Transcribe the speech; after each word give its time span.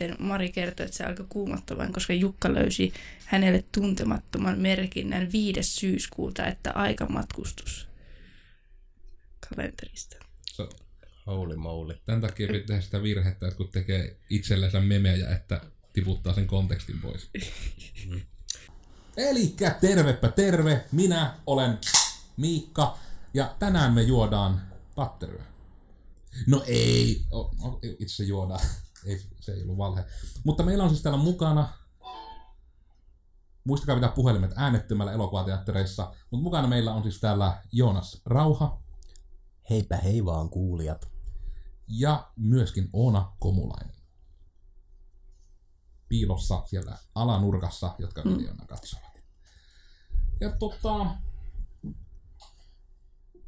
sitten 0.00 0.26
Mari 0.26 0.52
kertoi, 0.52 0.86
että 0.86 0.96
se 0.96 1.04
alkoi 1.04 1.26
kuumottamaan, 1.28 1.92
koska 1.92 2.12
Jukka 2.12 2.54
löysi 2.54 2.92
hänelle 3.24 3.64
tuntemattoman 3.72 4.58
merkinnän 4.58 5.32
5. 5.32 5.62
syyskuuta, 5.62 6.46
että 6.46 6.72
aikamatkustus 6.72 7.88
kalenterista. 9.48 10.16
Se, 10.46 10.68
Holy 11.26 11.56
moly. 11.56 11.98
tämän 12.04 12.20
takia 12.20 12.46
pitää 12.46 12.66
tehdä 12.66 12.80
sitä 12.80 13.02
virhettä, 13.02 13.46
että 13.46 13.56
kun 13.56 13.68
tekee 13.68 14.16
itsellensä 14.30 14.80
memejä, 14.80 15.30
että 15.30 15.60
tiputtaa 15.92 16.34
sen 16.34 16.46
kontekstin 16.46 17.00
pois. 17.00 17.30
Elikkä 19.30 19.70
tervepä 19.80 20.28
terve, 20.28 20.84
minä 20.92 21.34
olen 21.46 21.78
Miikka 22.36 22.98
ja 23.34 23.54
tänään 23.58 23.92
me 23.92 24.02
juodaan 24.02 24.62
patteryä. 24.94 25.44
No 26.46 26.64
ei, 26.66 27.22
o, 27.30 27.40
o, 27.40 27.80
itse 27.98 28.24
juodaan, 28.24 28.60
ei, 29.06 29.26
se 29.40 29.52
ei 29.52 29.62
ollut 29.62 29.78
valhe. 29.78 30.04
Mutta 30.44 30.62
meillä 30.62 30.84
on 30.84 30.90
siis 30.90 31.02
täällä 31.02 31.18
mukana, 31.18 31.68
muistakaa 33.64 33.94
pitää 33.94 34.12
puhelimet 34.12 34.52
äänettömällä 34.56 35.12
elokuvateattereissa, 35.12 36.14
mutta 36.30 36.44
mukana 36.44 36.68
meillä 36.68 36.94
on 36.94 37.02
siis 37.02 37.20
täällä 37.20 37.62
Joonas 37.72 38.22
Rauha 38.24 38.82
Heipä 39.70 39.96
hei 39.96 40.24
vaan 40.24 40.50
kuulijat. 40.50 41.10
ja 41.88 42.32
myöskin 42.36 42.88
Oona 42.92 43.32
Komulainen. 43.38 43.96
Piilossa 46.08 46.62
siellä 46.66 46.98
alanurkassa, 47.14 47.94
jotka 47.98 48.22
miljoona 48.22 48.64
katsovat. 48.66 49.20
Ja 50.40 50.52
tota, 50.58 51.06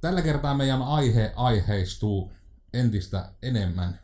tällä 0.01 0.23
kertaa 0.23 0.55
meidän 0.55 0.82
aihe 0.82 1.32
aiheistuu 1.37 2.32
entistä 2.73 3.32
enemmän. 3.43 4.01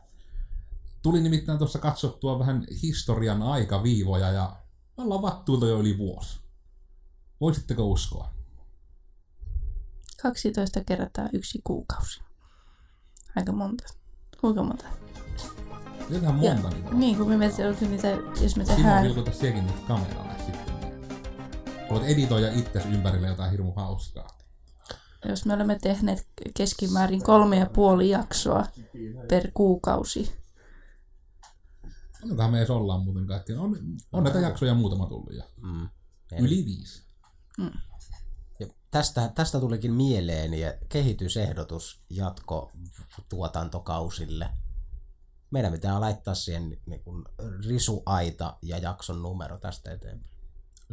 Tuli 1.09 1.21
nimittäin 1.21 1.59
tuossa 1.59 1.79
katsottua 1.79 2.39
vähän 2.39 2.67
historian 2.83 3.43
aikaviivoja 3.43 4.33
ja 4.33 4.57
me 4.97 5.03
ollaan 5.03 5.23
vattuilta 5.23 5.67
jo 5.67 5.81
yli 5.81 5.99
vuosi. 5.99 6.41
Voisitteko 7.41 7.87
uskoa? 7.87 8.35
12 10.23 10.85
kertaa 10.85 11.29
yksi 11.33 11.61
kuukausi. 11.65 12.21
Aika 13.37 13.53
monta. 13.53 13.85
Kuinka 14.41 14.63
monta? 14.63 14.85
Jotain 16.11 16.35
monta 16.35 16.69
niin 16.71 16.87
on. 16.87 17.01
Niin, 17.01 17.17
kun 17.17 17.29
me 17.29 17.37
mietin, 17.37 17.91
niitä, 17.91 18.09
jos 18.43 18.57
me 18.57 18.65
Simo 18.65 18.77
tehdään... 18.77 19.05
vilkuta 19.05 19.33
sekin 19.33 19.67
nyt 19.67 19.81
kameralle 19.81 20.35
sitten. 20.47 20.75
Voit 21.91 22.05
editoida 22.05 22.53
itses 22.53 22.87
ympärille 22.87 23.29
jotain 23.29 23.51
hirmu 23.51 23.73
hauskaa. 23.73 24.39
Jos 25.29 25.47
me 25.47 25.55
olemme 25.55 25.79
tehneet 25.83 26.27
keskimäärin 26.57 27.23
kolme 27.23 27.57
ja 27.59 27.67
puoli 27.67 28.11
jaksoa 28.11 28.67
per 29.29 29.51
kuukausi. 29.55 30.48
Onkohan 32.23 32.51
me 32.51 32.59
edes 32.59 32.71
ollaan 32.71 33.03
muuten 33.03 33.27
kaikki. 33.27 33.53
On, 33.53 33.77
on 34.13 34.25
näitä 34.25 34.41
jaksoja 34.41 34.75
muutama 34.75 35.07
tullut 35.07 35.35
jo. 35.35 35.43
Mm. 35.63 35.89
Yli 36.39 36.65
viisi. 36.65 37.03
Ja 38.61 38.67
tästä, 38.91 39.33
tästä 39.35 39.61
tulikin 39.61 39.93
mieleeni 39.93 40.59
kehitysehdotus 40.89 42.03
jatko 42.11 42.73
tuotantokausille. 43.29 44.51
Meidän 45.51 45.73
pitää 45.73 46.01
laittaa 46.01 46.35
siihen 46.35 46.79
niin 46.87 47.03
kuin 47.05 47.25
risuaita 47.67 48.57
ja 48.63 48.79
jakson 48.79 49.23
numero 49.23 49.59
tästä 49.59 49.93
eteenpäin. 49.93 50.39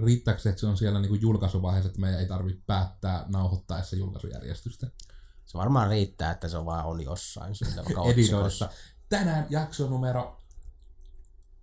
Riittääkö 0.05 0.41
se, 0.41 0.49
että 0.49 0.59
se 0.59 0.67
on 0.67 0.77
siellä 0.77 0.99
niin 0.99 1.21
julkaisuvaiheessa, 1.21 1.87
että 1.87 2.01
meidän 2.01 2.19
ei 2.19 2.27
tarvitse 2.27 2.61
päättää 2.67 3.25
nauhoittaessa 3.27 3.95
julkaisujärjestystä? 3.95 4.87
Se 5.45 5.57
varmaan 5.57 5.89
riittää, 5.89 6.31
että 6.31 6.47
se 6.47 6.65
vaan 6.65 6.85
on 6.85 7.01
jossain 7.01 7.55
siinä 7.55 7.83
Editoissa. 8.13 8.69
Tänään 9.09 9.47
jaksonumero. 9.49 10.44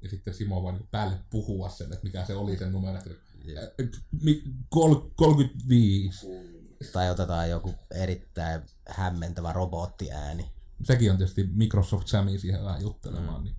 Ja 0.03 0.09
sitten 0.09 0.35
Simo 0.35 0.63
voi 0.63 0.73
niin 0.73 0.89
päälle 0.91 1.17
puhua 1.31 1.69
sen, 1.69 1.93
että 1.93 2.05
mikä 2.05 2.25
se 2.25 2.35
oli 2.35 2.57
sen 2.57 2.73
numero. 2.73 2.99
Kol- 4.69 5.11
35. 5.17 6.27
Tai 6.93 7.11
otetaan 7.11 7.51
joku 7.51 7.75
erittäin 7.91 8.63
hämmentävä 8.89 9.53
robottiääni. 9.53 10.53
Sekin 10.85 11.11
on 11.11 11.17
tietysti 11.17 11.49
Microsoft 11.53 12.09
Sami 12.09 12.39
siihen 12.39 12.65
vähän 12.65 12.83
juttelemaan. 12.83 13.41
Mm. 13.41 13.45
Niin. 13.45 13.57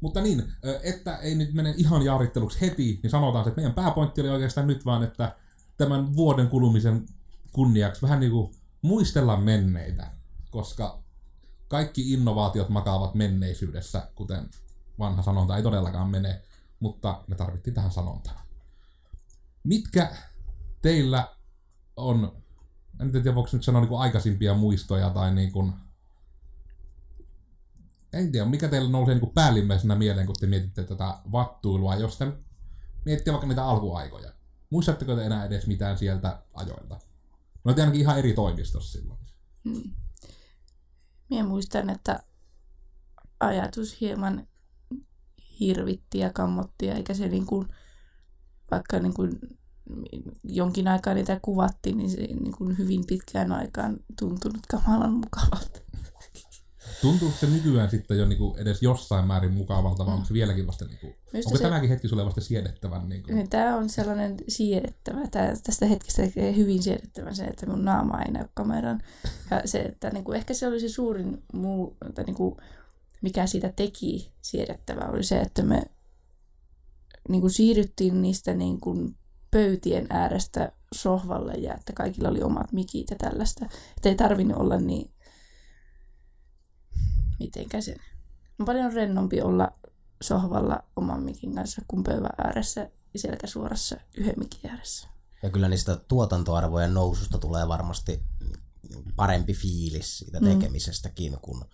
Mutta 0.00 0.20
niin, 0.20 0.52
että 0.82 1.16
ei 1.16 1.34
nyt 1.34 1.54
mene 1.54 1.74
ihan 1.76 2.02
jaaritteluksi 2.02 2.60
heti, 2.60 3.00
niin 3.02 3.10
sanotaan, 3.10 3.48
että 3.48 3.56
meidän 3.56 3.74
pääpointti 3.74 4.20
oli 4.20 4.28
oikeastaan 4.30 4.66
nyt 4.66 4.84
vaan, 4.84 5.04
että 5.04 5.36
tämän 5.76 6.16
vuoden 6.16 6.48
kulumisen 6.48 7.06
kunniaksi 7.52 8.02
vähän 8.02 8.20
niin 8.20 8.32
kuin 8.32 8.54
muistella 8.82 9.36
menneitä, 9.36 10.10
koska 10.50 11.02
kaikki 11.68 12.12
innovaatiot 12.12 12.68
makaavat 12.68 13.14
menneisyydessä, 13.14 14.10
kuten 14.14 14.48
vanha 14.98 15.22
sanonta 15.22 15.56
ei 15.56 15.62
todellakaan 15.62 16.08
mene, 16.08 16.42
mutta 16.80 17.24
me 17.26 17.34
tarvittiin 17.34 17.74
tähän 17.74 17.90
sanontaa. 17.90 18.46
Mitkä 19.64 20.16
teillä 20.82 21.28
on, 21.96 22.42
en 23.00 23.12
tiedä 23.12 23.34
voiko 23.34 23.50
nyt 23.52 23.64
sanoa 23.64 23.80
niin 23.80 23.88
kuin 23.88 24.00
aikaisimpia 24.00 24.54
muistoja 24.54 25.10
tai 25.10 25.34
niin 25.34 25.52
kuin, 25.52 25.72
en 28.12 28.32
tiedä, 28.32 28.46
mikä 28.46 28.68
teillä 28.68 28.90
nousee 28.90 29.14
niin 29.14 29.20
kuin 29.20 29.34
päällimmäisenä 29.34 29.94
mieleen, 29.94 30.26
kun 30.26 30.36
te 30.40 30.46
mietitte 30.46 30.84
tätä 30.84 31.18
vattuilua, 31.32 31.96
jos 31.96 32.16
te 32.16 32.32
mietitte 33.04 33.32
vaikka 33.32 33.46
niitä 33.46 33.64
alkuaikoja. 33.64 34.32
Muistatteko 34.70 35.16
te 35.16 35.24
enää 35.24 35.44
edes 35.44 35.66
mitään 35.66 35.98
sieltä 35.98 36.42
ajoilta? 36.54 37.00
No 37.64 37.74
te 37.74 37.80
ainakin 37.80 38.00
ihan 38.00 38.18
eri 38.18 38.32
toimistossa 38.32 38.98
silloin. 38.98 39.18
Minä 41.30 41.44
muistan, 41.44 41.90
että 41.90 42.22
ajatus 43.40 44.00
hieman 44.00 44.48
hirvitti 45.60 46.18
ja 46.18 46.32
kammotti, 46.32 46.88
eikä 46.88 47.14
se 47.14 47.28
niin 47.28 47.46
kuin, 47.46 47.68
vaikka 48.70 48.98
niin 48.98 49.14
kuin 49.14 49.38
jonkin 50.44 50.88
aikaa 50.88 51.14
niitä 51.14 51.40
kuvattiin, 51.42 51.98
niin 51.98 52.10
se 52.10 52.16
niin 52.16 52.56
kuin 52.58 52.78
hyvin 52.78 53.06
pitkään 53.06 53.52
aikaan 53.52 53.96
tuntunut 54.18 54.66
kamalan 54.70 55.12
mukavalta. 55.12 55.80
Tuntuuko 57.00 57.36
se 57.36 57.46
nykyään 57.46 57.90
sitten 57.90 58.18
jo 58.18 58.24
niin 58.24 58.38
kuin 58.38 58.58
edes 58.58 58.82
jossain 58.82 59.26
määrin 59.26 59.52
mukavalta, 59.52 60.06
vai 60.06 60.14
onko 60.14 60.26
se 60.26 60.34
vieläkin 60.34 60.66
vasta, 60.66 60.84
niin 60.84 60.98
kuin, 60.98 61.14
Minusta 61.32 61.48
onko 61.48 61.56
se- 61.58 61.64
tämäkin 61.64 61.88
hetki 61.88 62.08
sulle 62.08 62.24
vasta 62.24 62.40
siedettävän? 62.40 63.08
Niin 63.08 63.22
kuin, 63.22 63.50
Tämä 63.50 63.76
on 63.76 63.88
sellainen 63.88 64.36
siedettävä. 64.48 65.26
Tää, 65.30 65.54
tästä 65.64 65.86
hetkestä 65.86 66.22
hyvin 66.56 66.82
siedettävän 66.82 67.36
se, 67.36 67.44
että 67.44 67.66
mun 67.66 67.84
naama 67.84 68.22
ei 68.22 68.32
näy 68.32 68.44
kameran. 68.54 69.00
Ja 69.50 69.62
se, 69.64 69.78
että 69.80 70.10
niin 70.10 70.24
kuin, 70.24 70.36
ehkä 70.36 70.54
se 70.54 70.66
oli 70.66 70.80
se 70.80 70.88
suurin 70.88 71.42
muu, 71.52 71.96
tai 72.14 72.24
niin 72.24 72.36
kuin, 72.36 72.56
mikä 73.22 73.46
siitä 73.46 73.72
teki 73.76 74.32
siedettävää, 74.42 75.08
oli 75.08 75.24
se, 75.24 75.40
että 75.40 75.62
me 75.62 75.82
niin 77.28 77.40
kuin 77.40 77.50
siirryttiin 77.50 78.22
niistä 78.22 78.54
niin 78.54 78.80
kuin 78.80 79.16
pöytien 79.50 80.06
äärestä 80.10 80.72
sohvalle 80.94 81.52
ja 81.52 81.74
että 81.74 81.92
kaikilla 81.92 82.28
oli 82.28 82.42
omat 82.42 82.72
mikit 82.72 83.10
ja 83.10 83.16
tällaista. 83.16 83.64
Että 83.96 84.08
ei 84.08 84.14
tarvinnut 84.14 84.58
olla 84.58 84.76
niin, 84.76 85.10
mitenkä 87.40 87.80
se, 87.80 87.96
on 88.58 88.66
paljon 88.66 88.92
rennompi 88.92 89.40
olla 89.40 89.72
sohvalla 90.22 90.84
oman 90.96 91.22
mikin 91.22 91.54
kanssa 91.54 91.82
kuin 91.88 92.04
pöydän 92.04 92.30
ääressä 92.46 92.90
ja 93.14 93.20
selkäsuorassa 93.20 93.96
yhden 94.16 94.34
mikin 94.38 94.70
ääressä. 94.70 95.08
Ja 95.42 95.50
kyllä 95.50 95.68
niistä 95.68 95.96
tuotantoarvojen 95.96 96.94
noususta 96.94 97.38
tulee 97.38 97.68
varmasti 97.68 98.22
parempi 99.16 99.54
fiilis 99.54 100.18
siitä 100.18 100.40
tekemisestäkin, 100.40 101.36
kun, 101.42 101.62
ää, 101.62 101.68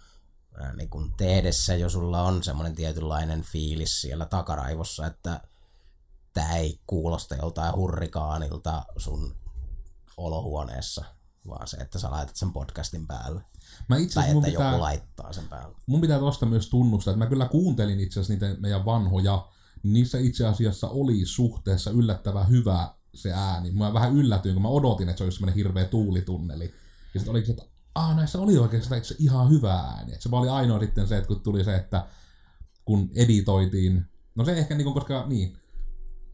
niin 0.77 0.91
kun 0.91 1.15
tehdessä 1.17 1.75
jo 1.75 1.89
sulla 1.89 2.23
on 2.23 2.43
semmoinen 2.43 2.75
tietynlainen 2.75 3.43
fiilis 3.43 4.01
siellä 4.01 4.27
takaraivossa, 4.27 5.07
että 5.07 5.41
tämä 6.33 6.57
ei 6.57 6.81
kuulosta 6.87 7.35
joltain 7.35 7.77
hurrikaanilta 7.77 8.85
sun 8.97 9.37
olohuoneessa, 10.17 11.05
vaan 11.49 11.69
se, 11.69 11.77
että 11.77 11.99
sä 11.99 12.11
laitat 12.11 12.37
sen 12.37 12.53
podcastin 12.53 13.07
päälle. 13.07 13.43
mä 13.89 13.97
itse 13.97 14.15
Tai 14.15 14.35
mun 14.35 14.45
että 14.45 14.51
pitää, 14.51 14.71
joku 14.71 14.83
laittaa 14.83 15.33
sen 15.33 15.49
päälle. 15.49 15.77
mun 15.87 16.01
pitää 16.01 16.19
tuosta 16.19 16.47
myös 16.47 16.69
tunnustaa, 16.69 17.13
että 17.13 17.25
mä 17.25 17.29
kyllä 17.29 17.49
kuuntelin 17.49 18.01
itse 18.01 18.21
asiassa 18.21 18.47
niitä 18.47 18.61
meidän 18.61 18.85
vanhoja, 18.85 19.49
niissä 19.83 20.19
itse 20.19 20.47
asiassa 20.47 20.89
oli 20.89 21.27
suhteessa 21.27 21.91
yllättävän 21.91 22.49
hyvä 22.49 22.95
se 23.15 23.33
ääni. 23.33 23.71
Mä 23.71 23.93
vähän 23.93 24.17
yllätyin, 24.17 24.55
kun 24.55 24.63
mä 24.63 24.69
odotin, 24.69 25.09
että 25.09 25.19
se 25.19 25.25
olisi 25.25 25.37
semmoinen 25.37 25.55
hirveä 25.55 25.85
tuulitunneli. 25.85 26.65
Ja 27.15 27.21
sitten 27.21 27.31
olikin 27.31 27.47
se, 27.47 27.53
että 27.53 27.74
Aa, 27.95 28.15
näissä 28.15 28.39
oli 28.39 28.59
oikeastaan 28.59 28.99
itse 28.99 29.17
ihan 29.19 29.51
hyvä 29.51 29.75
ääni. 29.75 30.13
Et 30.13 30.23
se 30.23 30.29
oli 30.33 30.49
ainoa 30.49 30.81
sitten 30.81 31.09
se, 31.09 31.17
että 31.17 31.29
kun 31.29 31.41
tuli 31.41 31.65
se, 31.65 31.75
että 31.77 32.07
kun 32.85 33.11
editoitiin, 33.15 34.07
no 34.35 34.45
se 34.45 34.53
ehkä 34.53 34.75
niin 34.75 34.85
kuin, 34.85 34.95
koska 34.95 35.25
niin, 35.27 35.57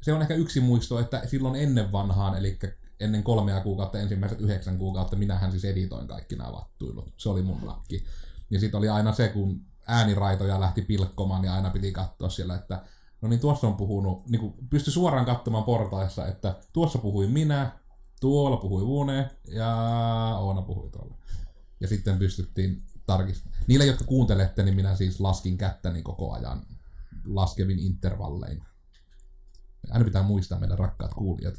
se 0.03 0.13
on 0.13 0.23
ehkä 0.23 0.35
yksi 0.35 0.61
muisto, 0.61 0.99
että 0.99 1.23
silloin 1.27 1.57
ennen 1.57 1.93
vanhaan, 1.93 2.39
eli 2.39 2.59
ennen 3.01 3.23
kolmea 3.23 3.61
kuukautta, 3.61 3.99
ensimmäiset 3.99 4.41
yhdeksän 4.41 4.79
kuukautta, 4.79 5.17
minähän 5.17 5.51
siis 5.51 5.65
editoin 5.65 6.09
kaikki 6.09 6.37
nämä 6.37 6.53
vattuilut. 6.53 7.13
Se 7.17 7.29
oli 7.29 7.43
mun 7.43 7.67
lakki. 7.67 8.05
Ja 8.51 8.61
sitten 8.61 8.79
oli 8.79 8.89
aina 8.89 9.13
se, 9.13 9.29
kun 9.29 9.61
ääniraitoja 9.87 10.61
lähti 10.61 10.83
pilkkomaan, 10.83 11.43
niin 11.43 11.53
aina 11.53 11.71
piti 11.71 11.93
katsoa 11.93 12.29
siellä, 12.29 12.55
että 12.55 12.83
no 13.21 13.29
niin 13.29 13.41
tuossa 13.41 13.67
on 13.67 13.77
puhunut, 13.77 14.29
niin 14.29 14.41
kuin 14.41 14.55
pystyi 14.71 14.93
suoraan 14.93 15.27
katsomaan 15.27 15.65
portaissa, 15.65 16.27
että 16.27 16.55
tuossa 16.73 16.99
puhui 16.99 17.27
minä, 17.27 17.73
tuolla 18.21 18.57
puhui 18.57 18.87
Vune 18.87 19.31
ja 19.49 19.77
Oona 20.39 20.63
puhui 20.63 20.91
tuolla. 20.91 21.21
Ja 21.81 21.89
sitten 21.89 22.19
pystyttiin 22.19 22.83
tarkistamaan. 23.07 23.59
Niille, 23.67 23.87
jotka 23.87 24.05
kuuntelette, 24.05 24.63
niin 24.63 24.75
minä 24.75 24.97
siis 24.97 25.21
laskin 25.21 25.59
kättäni 25.59 26.03
koko 26.03 26.33
ajan 26.33 26.67
laskevin 27.27 27.79
intervallein. 27.79 28.65
Aina 29.91 30.05
pitää 30.05 30.23
muistaa 30.23 30.59
meidän 30.59 30.79
rakkaat 30.79 31.15
kuulijat. 31.15 31.55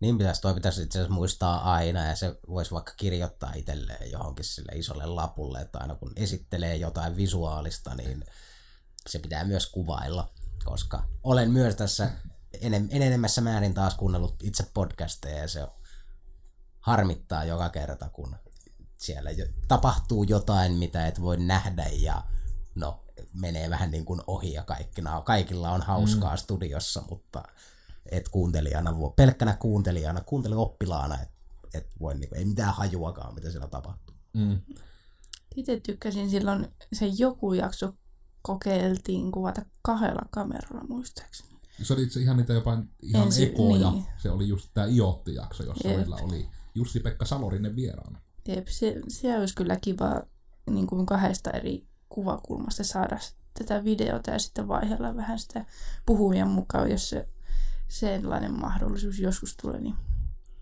Niin 0.00 0.18
pitäisi, 0.18 0.40
toi 0.40 0.54
pitäisi 0.54 0.82
itse 0.82 0.98
asiassa 0.98 1.14
muistaa 1.14 1.72
aina 1.72 2.06
ja 2.06 2.16
se 2.16 2.38
voisi 2.48 2.70
vaikka 2.70 2.92
kirjoittaa 2.96 3.52
itselleen 3.54 4.10
johonkin 4.10 4.44
sille 4.44 4.72
isolle 4.74 5.06
lapulle, 5.06 5.60
että 5.60 5.78
aina 5.78 5.94
kun 5.94 6.12
esittelee 6.16 6.76
jotain 6.76 7.16
visuaalista, 7.16 7.94
niin 7.94 8.24
se 9.08 9.18
pitää 9.18 9.44
myös 9.44 9.66
kuvailla, 9.66 10.32
koska 10.64 11.04
olen 11.22 11.50
myös 11.50 11.76
tässä 11.76 12.10
enem, 12.60 12.88
enenemässä 12.90 13.40
määrin 13.40 13.74
taas 13.74 13.94
kuunnellut 13.94 14.42
itse 14.42 14.70
podcasteja 14.74 15.38
ja 15.38 15.48
se 15.48 15.66
harmittaa 16.80 17.44
joka 17.44 17.68
kerta, 17.68 18.08
kun 18.08 18.36
siellä 19.02 19.30
jo, 19.30 19.46
tapahtuu 19.68 20.22
jotain, 20.22 20.72
mitä 20.72 21.06
et 21.06 21.20
voi 21.20 21.36
nähdä 21.36 21.86
ja 21.92 22.22
no, 22.74 23.04
menee 23.34 23.70
vähän 23.70 23.90
niin 23.90 24.04
kuin 24.04 24.20
ohi 24.26 24.52
ja 24.52 24.62
kaikki, 24.62 25.02
kaikilla 25.24 25.70
on 25.70 25.82
hauskaa 25.82 26.34
mm. 26.34 26.38
studiossa, 26.38 27.02
mutta 27.10 27.42
et 28.06 28.28
kuuntelijana, 28.28 28.98
voi, 28.98 29.12
pelkkänä 29.16 29.56
kuuntelijana, 29.56 30.20
kuuntelioppilaana, 30.20 31.18
et, 31.20 31.30
et 31.74 31.86
voi, 32.00 32.14
niin 32.14 32.28
kuin, 32.28 32.38
ei 32.38 32.44
mitään 32.44 32.74
hajuakaan, 32.74 33.34
mitä 33.34 33.50
siellä 33.50 33.68
tapahtuu. 33.68 34.14
Mm. 34.32 34.60
Itse 35.56 35.80
tykkäsin 35.80 36.30
silloin, 36.30 36.68
se 36.92 37.06
joku 37.06 37.52
jakso 37.52 37.94
kokeiltiin 38.42 39.32
kuvata 39.32 39.62
kahdella 39.82 40.28
kameralla 40.30 40.84
muistaakseni. 40.88 41.52
Se 41.82 41.92
oli 41.92 42.02
itse 42.02 42.20
ihan 42.20 42.36
niitä 42.36 42.52
jopa 42.52 42.78
ihan 43.02 43.22
Ensi, 43.22 43.44
ekoja. 43.44 43.90
Niin. 43.90 44.06
Se 44.22 44.30
oli 44.30 44.48
just 44.48 44.70
tämä 44.74 44.86
Iotti-jakso, 44.86 45.62
jossa 45.62 45.88
meillä 45.88 46.16
oli 46.16 46.48
Jussi-Pekka 46.74 47.24
Salorinen 47.24 47.76
vieraana. 47.76 48.20
Jep, 48.48 48.66
se, 48.66 49.00
se 49.08 49.38
olisi 49.38 49.54
kyllä 49.54 49.76
kiva 49.76 50.22
niin 50.70 50.86
kuin 50.86 51.06
kahdesta 51.06 51.50
eri 51.50 51.86
kuvakulmasta 52.08 52.84
saada 52.84 53.18
tätä 53.58 53.84
videota 53.84 54.30
ja 54.30 54.38
sitten 54.38 54.68
vaihella 54.68 55.16
vähän 55.16 55.38
sitä 55.38 55.64
puhuvien 56.06 56.48
mukaan, 56.48 56.90
jos 56.90 57.10
se 57.10 57.28
sellainen 57.88 58.60
mahdollisuus 58.60 59.18
joskus 59.18 59.56
tulee. 59.56 59.80
Niin... 59.80 59.94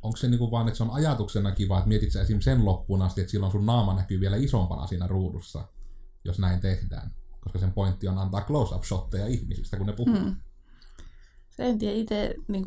Onko 0.02 0.16
se 0.16 0.28
niinku 0.28 0.50
vaan, 0.50 0.68
että 0.68 0.76
se 0.76 0.82
on 0.82 0.90
ajatuksena 0.90 1.52
kiva, 1.52 1.78
että 1.78 1.88
mietit 1.88 2.12
sä 2.12 2.26
sen 2.40 2.64
loppuun 2.64 3.02
asti, 3.02 3.20
että 3.20 3.30
silloin 3.30 3.52
sun 3.52 3.66
naama 3.66 3.94
näkyy 3.94 4.20
vielä 4.20 4.36
isompana 4.36 4.86
siinä 4.86 5.06
ruudussa, 5.06 5.68
jos 6.24 6.38
näin 6.38 6.60
tehdään? 6.60 7.14
Koska 7.40 7.58
sen 7.58 7.72
pointti 7.72 8.08
on 8.08 8.18
antaa 8.18 8.40
close-up-shotteja 8.40 9.26
ihmisistä, 9.26 9.76
kun 9.76 9.86
ne 9.86 9.92
puhuu. 9.92 10.16
Hmm. 10.16 10.36
Se 11.50 11.66
en 11.66 11.78
tiedä, 11.78 11.96
itse 11.96 12.34
niin 12.48 12.64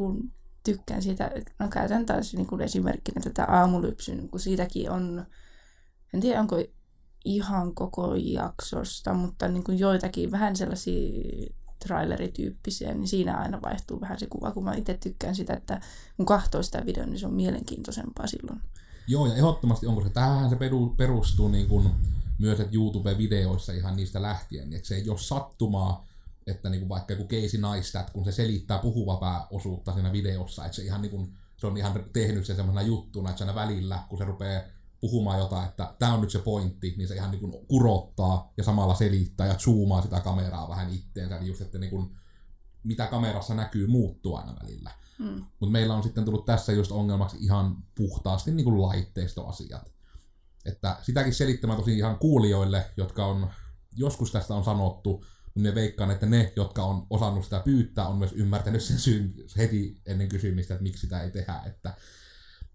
tykkään 0.63 1.01
siitä, 1.01 1.31
no 1.60 1.68
käytän 1.68 2.06
taas 2.06 2.33
niin 2.33 2.48
kuin 2.48 2.62
esimerkkinä 2.62 3.21
tätä 3.21 3.45
aamulypsyn, 3.45 4.30
kun 4.30 4.39
siitäkin 4.39 4.92
on, 4.92 5.25
en 6.13 6.21
tiedä 6.21 6.39
onko 6.39 6.63
ihan 7.25 7.75
koko 7.75 8.15
jaksosta, 8.15 9.13
mutta 9.13 9.48
niin 9.48 9.63
kuin 9.63 9.80
joitakin 9.80 10.31
vähän 10.31 10.56
sellaisia 10.56 11.54
trailerityyppisiä, 11.88 12.94
niin 12.94 13.07
siinä 13.07 13.38
aina 13.38 13.62
vaihtuu 13.62 14.01
vähän 14.01 14.19
se 14.19 14.27
kuva, 14.27 14.51
kun 14.51 14.63
mä 14.63 14.75
itse 14.75 14.94
tykkään 14.94 15.36
sitä, 15.36 15.54
että 15.54 15.81
kun 16.18 16.25
kahtoo 16.25 16.63
sitä 16.63 16.86
videoa, 16.86 17.06
niin 17.06 17.19
se 17.19 17.25
on 17.25 17.33
mielenkiintoisempaa 17.33 18.27
silloin. 18.27 18.62
Joo, 19.07 19.27
ja 19.27 19.36
ehdottomasti 19.36 19.88
onko 19.88 20.04
se, 20.04 20.10
tähän 20.10 20.50
se 20.50 20.57
perustuu 20.98 21.48
niin 21.48 21.68
kuin 21.68 21.89
myös 22.39 22.60
että 22.60 22.75
YouTube-videoissa 22.75 23.74
ihan 23.74 23.95
niistä 23.95 24.21
lähtien, 24.21 24.69
niin 24.69 24.77
että 24.77 24.88
se 24.88 24.95
ei 24.95 25.10
ole 25.10 25.18
sattumaa, 25.18 26.07
että 26.47 26.69
niin 26.69 26.79
kuin 26.79 26.89
vaikka 26.89 27.13
joku 27.13 27.27
Casey 27.27 27.61
Neistat, 27.61 28.09
kun 28.09 28.25
se 28.25 28.31
selittää 28.31 28.79
puhuvapää 28.79 29.47
osuutta 29.49 29.93
siinä 29.93 30.11
videossa, 30.11 30.65
että 30.65 30.75
se, 30.75 30.83
ihan 30.83 31.01
niin 31.01 31.11
kuin, 31.11 31.33
se 31.57 31.67
on 31.67 31.77
ihan 31.77 32.03
tehnyt 32.13 32.45
sen 32.45 32.55
semmoisena 32.55 32.87
juttuna, 32.87 33.29
että 33.29 33.37
siinä 33.37 33.55
välillä, 33.55 34.03
kun 34.09 34.17
se 34.17 34.25
rupeaa 34.25 34.61
puhumaan 34.99 35.39
jotain, 35.39 35.69
että 35.69 35.93
tämä 35.99 36.13
on 36.13 36.21
nyt 36.21 36.31
se 36.31 36.39
pointti, 36.39 36.93
niin 36.97 37.07
se 37.07 37.15
ihan 37.15 37.31
niin 37.31 37.41
kuin 37.41 37.67
kurottaa 37.67 38.53
ja 38.57 38.63
samalla 38.63 38.95
selittää 38.95 39.47
ja 39.47 39.55
zoomaa 39.55 40.01
sitä 40.01 40.19
kameraa 40.19 40.69
vähän 40.69 40.93
itteensä, 40.93 41.35
niin 41.35 41.47
just, 41.47 41.61
että 41.61 41.77
niin 41.77 41.89
kuin, 41.89 42.17
mitä 42.83 43.07
kamerassa 43.07 43.53
näkyy 43.53 43.87
muuttuu 43.87 44.35
aina 44.35 44.55
välillä. 44.63 44.91
Mm. 45.19 45.45
Mutta 45.59 45.71
meillä 45.71 45.95
on 45.95 46.03
sitten 46.03 46.25
tullut 46.25 46.45
tässä 46.45 46.71
just 46.71 46.91
ongelmaksi 46.91 47.37
ihan 47.39 47.77
puhtaasti 47.95 48.51
niin 48.51 48.63
kuin 48.63 48.81
laitteistoasiat. 48.81 49.91
Että 50.65 50.97
sitäkin 51.01 51.33
selittämään 51.33 51.79
tosi 51.79 51.97
ihan 51.97 52.19
kuulijoille, 52.19 52.85
jotka 52.97 53.25
on, 53.25 53.49
joskus 53.95 54.31
tästä 54.31 54.55
on 54.55 54.63
sanottu, 54.63 55.25
mutta 55.53 55.69
me 55.69 55.75
veikkaan, 55.75 56.11
että 56.11 56.25
ne, 56.25 56.53
jotka 56.55 56.83
on 56.83 57.07
osannut 57.09 57.44
sitä 57.44 57.59
pyytää, 57.59 58.07
on 58.07 58.17
myös 58.17 58.33
ymmärtänyt 58.33 58.83
sen 58.83 59.00
syyn 59.00 59.33
heti 59.57 60.01
ennen 60.05 60.29
kysymistä, 60.29 60.73
että 60.73 60.83
miksi 60.83 61.01
sitä 61.01 61.21
ei 61.21 61.31
tehdä. 61.31 61.61
Että 61.65 61.94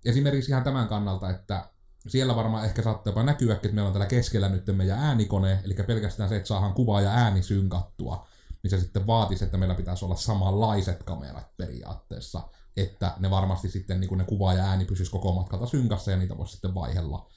esimerkiksi 0.05 0.51
ihan 0.51 0.65
tämän 0.65 0.89
kannalta, 0.89 1.31
että 1.31 1.71
siellä 2.09 2.37
varmaan 2.37 2.65
ehkä 2.65 2.83
saattaa 2.83 3.11
jopa 3.11 3.23
näkyä, 3.23 3.55
että 3.55 3.69
meillä 3.69 3.87
on 3.87 3.93
täällä 3.93 4.07
keskellä 4.07 4.49
nyt 4.49 4.67
meidän 4.67 4.99
äänikone, 4.99 5.61
eli 5.65 5.75
pelkästään 5.75 6.29
se, 6.29 6.37
että 6.37 6.49
saadaan 6.49 6.75
kuva 6.75 7.01
ja 7.01 7.11
ääni 7.11 7.43
synkattua, 7.43 8.29
niin 8.63 8.71
se 8.71 8.81
sitten 8.81 9.07
vaatisi, 9.07 9.45
että 9.45 9.57
meillä 9.57 9.75
pitäisi 9.75 10.05
olla 10.05 10.17
samanlaiset 10.17 11.03
kamerat 11.03 11.57
periaatteessa, 11.57 12.49
että 12.77 13.15
ne 13.19 13.31
varmasti 13.31 13.69
sitten 13.69 14.01
niin 14.01 14.09
kuin 14.09 14.19
ne 14.19 14.25
kuva 14.25 14.55
ja 14.55 14.65
ääni 14.65 14.85
pysyisi 14.85 15.13
koko 15.13 15.33
matkalta 15.33 15.67
synkassa 15.67 16.11
ja 16.11 16.17
niitä 16.17 16.39
voisi 16.39 16.53
sitten 16.53 16.75
vaihella. 16.75 17.31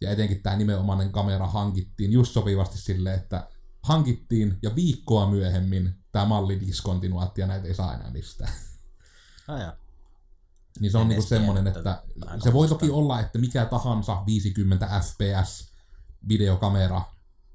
Ja 0.00 0.10
etenkin 0.10 0.42
tämä 0.42 0.56
nimenomainen 0.56 1.12
kamera 1.12 1.46
hankittiin 1.46 2.12
just 2.12 2.32
sopivasti 2.32 2.78
sille, 2.78 3.14
että 3.14 3.48
hankittiin 3.86 4.58
ja 4.62 4.74
viikkoa 4.74 5.30
myöhemmin 5.30 5.94
tämä 6.12 6.24
malli 6.24 6.60
diskontinuaatti 6.60 7.40
ja 7.40 7.46
näitä 7.46 7.68
ei 7.68 7.74
saa 7.74 7.94
enää 7.94 8.10
mistään. 8.10 8.52
Ah, 9.48 9.72
niin 10.80 10.92
se 10.92 10.98
on 10.98 11.08
niinku 11.08 11.26
semmoinen, 11.26 11.66
että 11.66 12.02
se 12.44 12.52
voi 12.52 12.68
toki 12.68 12.90
olla, 12.90 13.20
että 13.20 13.38
mikä 13.38 13.64
tahansa 13.64 14.22
50 14.26 14.88
fps 15.00 15.72
videokamera 16.28 17.02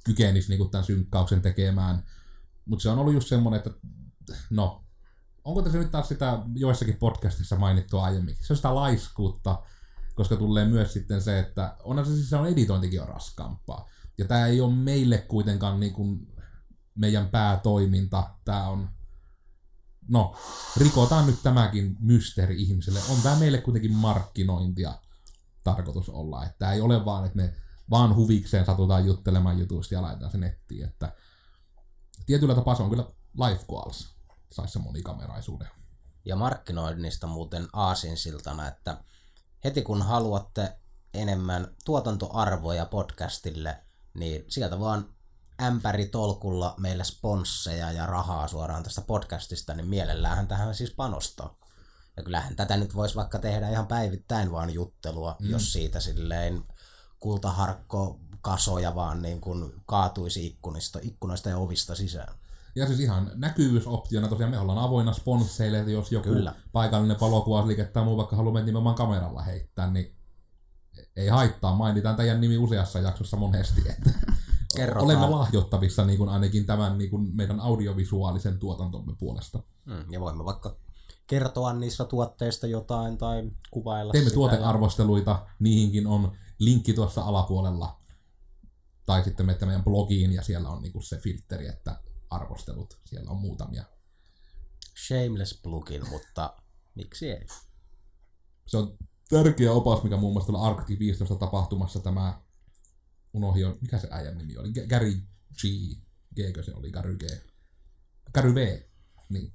kykenisi 0.06 0.50
niinku 0.50 0.66
tämän 0.66 0.86
synkkauksen 0.86 1.42
tekemään, 1.42 2.04
mutta 2.66 2.84
se 2.84 2.90
on 2.90 3.00
ollut 3.00 3.14
just 3.14 3.28
semmoinen, 3.28 3.58
että 3.58 3.72
no, 4.50 4.84
onko 5.44 5.62
tässä 5.62 5.78
nyt 5.78 5.92
taas 5.92 6.08
sitä 6.08 6.40
joissakin 6.56 6.98
podcastissa 6.98 7.56
mainittu 7.56 8.00
aiemmin, 8.00 8.36
se 8.42 8.54
on 8.54 8.58
sitä 8.58 8.76
laiskuutta, 8.76 9.64
koska 10.16 10.36
tulee 10.36 10.66
myös 10.66 10.94
sitten 10.94 11.22
se, 11.22 11.40
että 11.40 11.76
onhan 11.84 12.06
se 12.06 12.16
siis 12.16 12.30
se 12.30 12.36
on 12.36 12.48
editointikin 12.48 13.02
on 13.02 13.08
raskaampaa. 13.08 13.90
Ja 14.22 14.28
tämä 14.28 14.48
ei 14.48 14.62
ole 14.62 14.74
meille 14.74 15.18
kuitenkaan 15.18 15.80
niin 15.80 15.94
kuin 15.94 16.28
meidän 16.96 17.30
päätoiminta, 17.30 18.30
tämä 18.46 18.68
on 18.68 18.90
no, 20.08 20.36
rikotaan 20.78 21.28
nyt 21.28 21.44
tämäkin 21.44 21.98
mysteeri 22.00 22.62
ihmiselle. 22.62 23.00
On 23.10 23.22
tämä 23.24 23.36
meille 23.36 23.62
kuitenkin 23.62 23.94
markkinointia 23.94 24.94
tarkoitus 25.64 26.10
olla. 26.10 26.46
Että 26.46 26.72
ei 26.72 26.82
ole 26.82 27.06
vaan, 27.06 27.26
että 27.26 27.36
me 27.36 27.54
vaan 27.90 28.16
huvikseen 28.16 28.66
satutaan 28.66 29.06
juttelemaan 29.06 29.60
jutuista 29.60 29.94
ja 29.94 30.02
laitetaan 30.02 30.32
se 30.32 30.38
nettiin. 30.38 30.86
Että 30.86 31.16
tietyllä 32.26 32.56
tapaa 32.56 32.76
se 32.76 32.84
on 32.84 32.90
kyllä 32.90 33.06
life 33.34 33.66
goals. 33.70 34.16
Saisi 34.52 34.74
se 34.74 34.80
monikameraisuuden. 34.80 35.68
Ja 36.26 36.36
markkinoinnista 36.36 37.28
muuten 37.28 37.68
aasinsiltana, 37.74 38.68
että 38.68 39.04
heti 39.64 39.82
kun 39.82 40.02
haluatte 40.02 40.80
enemmän 41.14 41.68
tuotantoarvoja 41.86 42.86
podcastille, 42.86 43.84
niin 44.14 44.46
sieltä 44.48 44.80
vaan 44.80 45.06
ämpäri 45.62 46.06
tolkulla 46.06 46.76
meille 46.78 47.04
sponsseja 47.04 47.92
ja 47.92 48.06
rahaa 48.06 48.48
suoraan 48.48 48.84
tästä 48.84 49.02
podcastista, 49.02 49.74
niin 49.74 49.88
mielellähän 49.88 50.48
tähän 50.48 50.76
siis 50.76 50.92
panostaa. 50.92 51.58
Ja 52.18 52.24
kyllähän 52.24 52.56
tätä 52.56 52.78
nyt 52.78 52.96
voisi 52.96 53.16
vaikka 53.16 53.40
tehdä 53.40 53.70
ihan 53.70 53.88
päivittäin 53.88 54.52
vaan 54.52 54.74
juttelua, 54.74 55.36
mm. 55.40 55.50
jos 55.50 55.74
siitä 55.74 56.00
silleen 56.00 56.64
kultaharkko 57.20 58.20
kasoja 58.42 58.96
vaan 58.96 59.22
niin 59.22 59.42
kuin 59.42 59.74
kaatuisi 59.86 60.46
ikkunista, 60.48 61.00
ikkunoista 61.02 61.50
ja 61.50 61.58
ovista 61.58 61.96
sisään. 61.96 62.36
Ja 62.76 62.88
siis 62.88 63.00
ihan 63.00 63.32
näkyvyysoptiona 63.36 64.28
tosiaan 64.28 64.52
me 64.52 64.60
ollaan 64.60 64.80
avoinna 64.80 65.14
sponsseille, 65.14 65.80
että 65.80 65.92
jos 65.92 66.12
joku 66.12 66.30
Kyllä. 66.30 66.56
paikallinen 66.72 67.20
valokuvausliike 67.20 67.84
tai 67.84 68.04
muu 68.04 68.18
vaikka 68.18 68.36
haluaa 68.36 68.62
nimenomaan 68.62 68.96
kameralla 68.96 69.42
heittää, 69.42 69.92
niin 69.92 70.16
ei 71.16 71.28
haittaa. 71.28 71.76
Mainitaan 71.76 72.16
teidän 72.16 72.42
nimi 72.42 72.58
useassa 72.58 73.00
jaksossa 73.00 73.38
monesti, 73.38 73.82
että 73.90 74.10
Kerrotaan. 74.76 75.06
olemme 75.06 75.30
lahjoittavissa 75.30 76.06
niin 76.06 76.18
kuin 76.18 76.30
ainakin 76.30 76.66
tämän 76.66 76.98
niin 76.98 77.10
kuin 77.10 77.36
meidän 77.36 77.60
audiovisuaalisen 77.60 78.60
tuotantomme 78.60 79.16
puolesta. 79.20 79.64
Mm, 79.86 80.14
ja 80.14 80.20
voimme 80.20 80.46
vaikka 80.46 80.78
kertoa 81.28 81.74
niistä 81.74 82.06
tuotteista 82.06 82.68
jotain 82.68 83.18
tai 83.18 83.52
kuvailla 83.72 84.12
Teemme 84.12 84.30
sitä 84.30 84.36
tuotearvosteluita, 84.36 85.32
ja... 85.32 85.48
niihinkin 85.60 86.08
on 86.08 86.38
linkki 86.60 86.94
tuossa 86.94 87.22
alapuolella. 87.22 88.02
Tai 89.06 89.24
sitten 89.24 89.46
menette 89.46 89.66
meidän 89.66 89.84
blogiin 89.84 90.34
ja 90.34 90.42
siellä 90.42 90.70
on 90.70 90.82
niin 90.82 90.92
kuin 90.92 91.04
se 91.04 91.18
filteri, 91.18 91.68
että 91.68 92.00
arvostelut, 92.30 93.00
siellä 93.06 93.32
on 93.32 93.38
muutamia. 93.38 93.84
Shameless 95.08 95.62
plugin, 95.64 96.10
mutta 96.10 96.54
miksi 96.96 97.32
ei? 97.32 97.46
Se 98.68 98.78
on 98.78 98.98
tärkeä 99.32 99.72
opas, 99.72 100.04
mikä 100.04 100.18
muun 100.18 100.34
muassa 100.34 100.54
Arctic 100.58 101.00
15 101.00 101.36
tapahtumassa 101.36 102.00
tämä 102.00 102.42
unohdin, 103.34 103.78
mikä 103.82 103.98
se 103.98 104.08
äijän 104.12 104.38
nimi 104.38 104.58
oli, 104.58 104.72
Gary 104.90 105.14
G, 105.62 105.64
G 106.36 106.64
se 106.66 106.74
oli, 106.74 106.92
Gary 106.92 107.18
G, 107.18 107.24
Gary 108.34 108.56
V, 108.56 108.82
niin. 109.30 109.54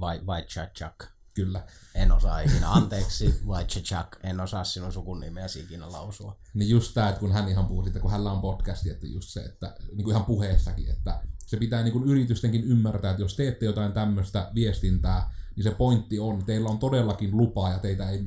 Vai, 0.00 0.26
vai 0.26 0.42
Chachak. 0.42 1.04
Kyllä. 1.34 1.66
En 1.94 2.12
osaa 2.12 2.40
ikinä. 2.40 2.72
Anteeksi, 2.72 3.40
Wojciech, 3.46 4.08
en 4.22 4.40
osaa 4.40 4.64
sinun 4.64 4.92
sukun 4.92 5.20
nimeäsi 5.20 5.60
ikinä 5.60 5.92
lausua. 5.92 6.36
Niin 6.54 6.70
just 6.70 6.94
tämä, 6.94 7.08
että 7.08 7.20
kun 7.20 7.32
hän 7.32 7.48
ihan 7.48 7.66
puhuu 7.66 7.82
siitä, 7.82 8.00
kun 8.00 8.10
hänellä 8.10 8.32
on 8.32 8.40
podcasti, 8.40 8.90
että 8.90 9.06
just 9.06 9.28
se, 9.28 9.40
että 9.40 9.76
niin 9.92 10.04
kuin 10.04 10.10
ihan 10.10 10.24
puheessakin, 10.24 10.90
että 10.90 11.22
se 11.46 11.56
pitää 11.56 11.82
niin 11.82 11.92
kuin 11.92 12.08
yritystenkin 12.08 12.64
ymmärtää, 12.64 13.10
että 13.10 13.22
jos 13.22 13.36
teette 13.36 13.66
jotain 13.66 13.92
tämmöistä 13.92 14.50
viestintää, 14.54 15.34
niin 15.56 15.64
se 15.64 15.70
pointti 15.70 16.18
on, 16.18 16.44
teillä 16.44 16.68
on 16.68 16.78
todellakin 16.78 17.36
lupa 17.36 17.70
ja 17.70 17.78
teitä 17.78 18.10
ei 18.10 18.24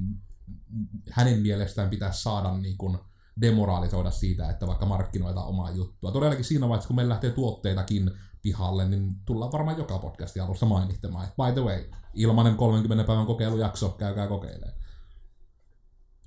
hänen 1.10 1.40
mielestään 1.40 1.90
pitäisi 1.90 2.22
saada 2.22 2.58
niin 2.58 2.78
kuin 2.78 2.98
demoralisoida 3.42 4.12
siitä, 4.12 4.50
että 4.50 4.68
vaikka 4.68 4.86
markkinoita 4.86 5.44
omaa 5.44 5.72
juttua. 5.72 6.12
Todellakin 6.12 6.46
siinä 6.46 6.70
vaiheessa, 6.70 6.88
kun 6.88 6.96
meillä 6.96 7.12
lähtee 7.12 7.32
tuotteitakin 7.32 8.12
pihalle, 8.42 8.88
niin 8.88 9.16
tullaan 9.26 9.52
varmaan 9.52 9.78
joka 9.78 10.00
podcasti 10.00 10.40
alussa 10.40 10.66
mainittamaan. 10.66 11.28
By 11.28 11.54
the 11.54 11.62
way, 11.62 11.90
ilmanen 12.14 12.56
30 12.56 13.04
päivän 13.04 13.26
kokeilujakso, 13.26 13.90
käykää 13.90 14.28
kokeilemaan. 14.28 14.82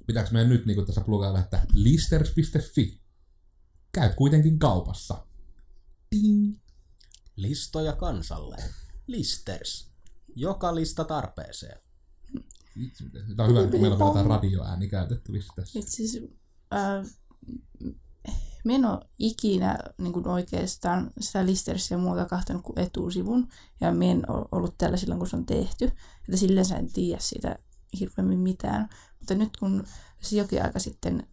Pitääkö 0.07 0.31
meidän 0.33 0.49
nyt 0.49 0.67
niin 0.67 0.87
tässä 0.87 1.01
plugailla, 1.01 1.39
että 1.39 1.67
listers.fi. 1.75 3.01
Käyt 3.93 4.15
kuitenkin 4.15 4.59
kaupassa. 4.59 5.27
Ding. 6.13 6.59
Listoja 7.37 7.93
kansalle. 7.93 8.57
Listers. 9.07 9.91
Joka 10.37 10.75
lista 10.75 11.05
tarpeeseen. 11.05 11.84
Tämä 13.37 13.49
on 13.49 13.57
hyvä, 13.57 13.71
kun 13.71 13.81
meillä 13.81 13.97
on 13.97 14.09
jotain 14.09 14.27
radioääni 14.27 14.89
käytettävissä 14.89 15.53
tässä. 15.57 15.79
Itse 15.79 15.91
siis, 15.91 16.23
äh, 16.75 17.07
me 18.65 18.75
en 18.75 18.85
ole 18.85 19.01
ikinä 19.19 19.79
niin 19.99 20.13
kuin 20.13 20.29
oikeastaan 20.29 21.11
sitä 21.21 21.47
Listersia 21.47 21.97
ja 21.97 22.03
muuta 22.03 22.25
kahtanut 22.25 22.63
kuin 22.63 22.79
etusivun. 22.79 23.49
Ja 23.81 23.93
me 23.93 24.11
en 24.11 24.31
ole 24.31 24.47
ollut 24.53 24.79
tällä 24.79 24.97
silloin, 24.97 25.19
kun 25.19 25.29
se 25.29 25.37
on 25.37 25.47
tehty. 25.47 25.85
Että 25.85 26.37
silleen 26.37 26.67
sä 26.67 26.77
en 26.77 26.93
tiedä 26.93 27.21
siitä 27.21 27.59
hirveämmin 28.01 28.39
mitään. 28.39 28.89
Mutta 29.19 29.35
nyt 29.35 29.57
kun 29.57 29.85
se 30.23 30.37
jokin 30.37 30.63
aika 30.63 30.79
sitten 30.79 31.27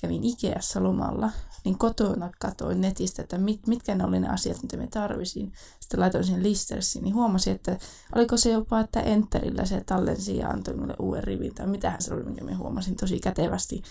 kävin 0.00 0.24
Ikeassa 0.24 0.82
lomalla, 0.82 1.30
niin 1.64 1.78
kotona 1.78 2.30
katoin 2.40 2.80
netistä, 2.80 3.22
että 3.22 3.38
mit, 3.38 3.66
mitkä 3.66 3.94
ne 3.94 4.04
oli 4.04 4.20
ne 4.20 4.28
asiat, 4.28 4.62
mitä 4.62 4.76
me 4.76 4.86
tarvisin. 4.86 5.52
Sitten 5.80 6.00
laitoin 6.00 6.24
sen 6.24 6.42
listersiin, 6.42 7.04
niin 7.04 7.14
huomasin, 7.14 7.54
että 7.54 7.78
oliko 8.14 8.36
se 8.36 8.50
jopa, 8.50 8.80
että 8.80 9.00
Enterillä 9.00 9.64
se 9.64 9.84
tallensi 9.84 10.36
ja 10.36 10.48
antoi 10.48 10.74
minulle 10.74 10.96
uuden 10.98 11.24
rivin, 11.24 11.54
tai 11.54 11.66
mitähän 11.66 12.02
se 12.02 12.14
oli, 12.14 12.22
minkä 12.22 12.44
me 12.44 12.54
huomasin 12.54 12.96
tosi 12.96 13.20
kätevästi, 13.20 13.82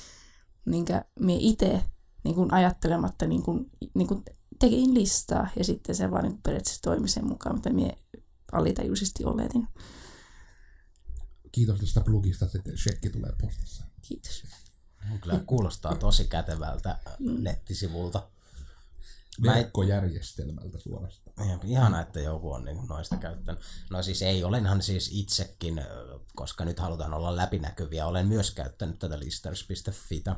minkä 0.65 1.05
me 1.19 1.35
itse 1.39 1.83
niin 2.23 2.35
kuin 2.35 2.53
ajattelematta 2.53 3.27
niin 3.27 3.43
kuin, 3.43 3.71
niin 3.93 4.07
kuin 4.07 4.23
tekin 4.59 4.93
listaa, 4.93 5.47
ja 5.55 5.63
sitten 5.63 5.95
se 5.95 6.11
vaan 6.11 6.23
niin 6.23 6.41
periaatteessa 6.43 6.81
toimi 6.81 7.07
sen 7.07 7.27
mukaan, 7.27 7.55
mitä 7.55 7.69
me 7.69 7.97
alitajuisesti 8.51 9.25
oletin. 9.25 9.67
Kiitos 11.51 11.79
tästä 11.79 12.01
plugista, 12.01 12.45
että 12.55 12.71
shekki 12.77 13.09
tulee 13.09 13.31
postissa. 13.41 13.85
Kiitos. 14.01 14.43
Kyllä 15.21 15.39
kuulostaa 15.45 15.95
tosi 15.95 16.27
kätevältä 16.27 16.97
nettisivulta. 17.19 18.29
Mä 19.41 19.53
Verkkojärjestelmältä 19.53 20.79
suorastaan. 20.79 21.49
Ja 21.49 21.59
Ihana, 21.63 22.01
että 22.01 22.19
joku 22.19 22.51
on 22.51 22.65
niin 22.65 22.87
noista 22.89 23.17
käyttänyt. 23.17 23.61
No 23.89 24.03
siis 24.03 24.21
ei, 24.21 24.43
olenhan 24.43 24.81
siis 24.81 25.09
itsekin, 25.13 25.81
koska 26.35 26.65
nyt 26.65 26.79
halutaan 26.79 27.13
olla 27.13 27.35
läpinäkyviä, 27.35 28.07
olen 28.07 28.27
myös 28.27 28.51
käyttänyt 28.51 28.99
tätä 28.99 29.19
listers.fitä. 29.19 30.35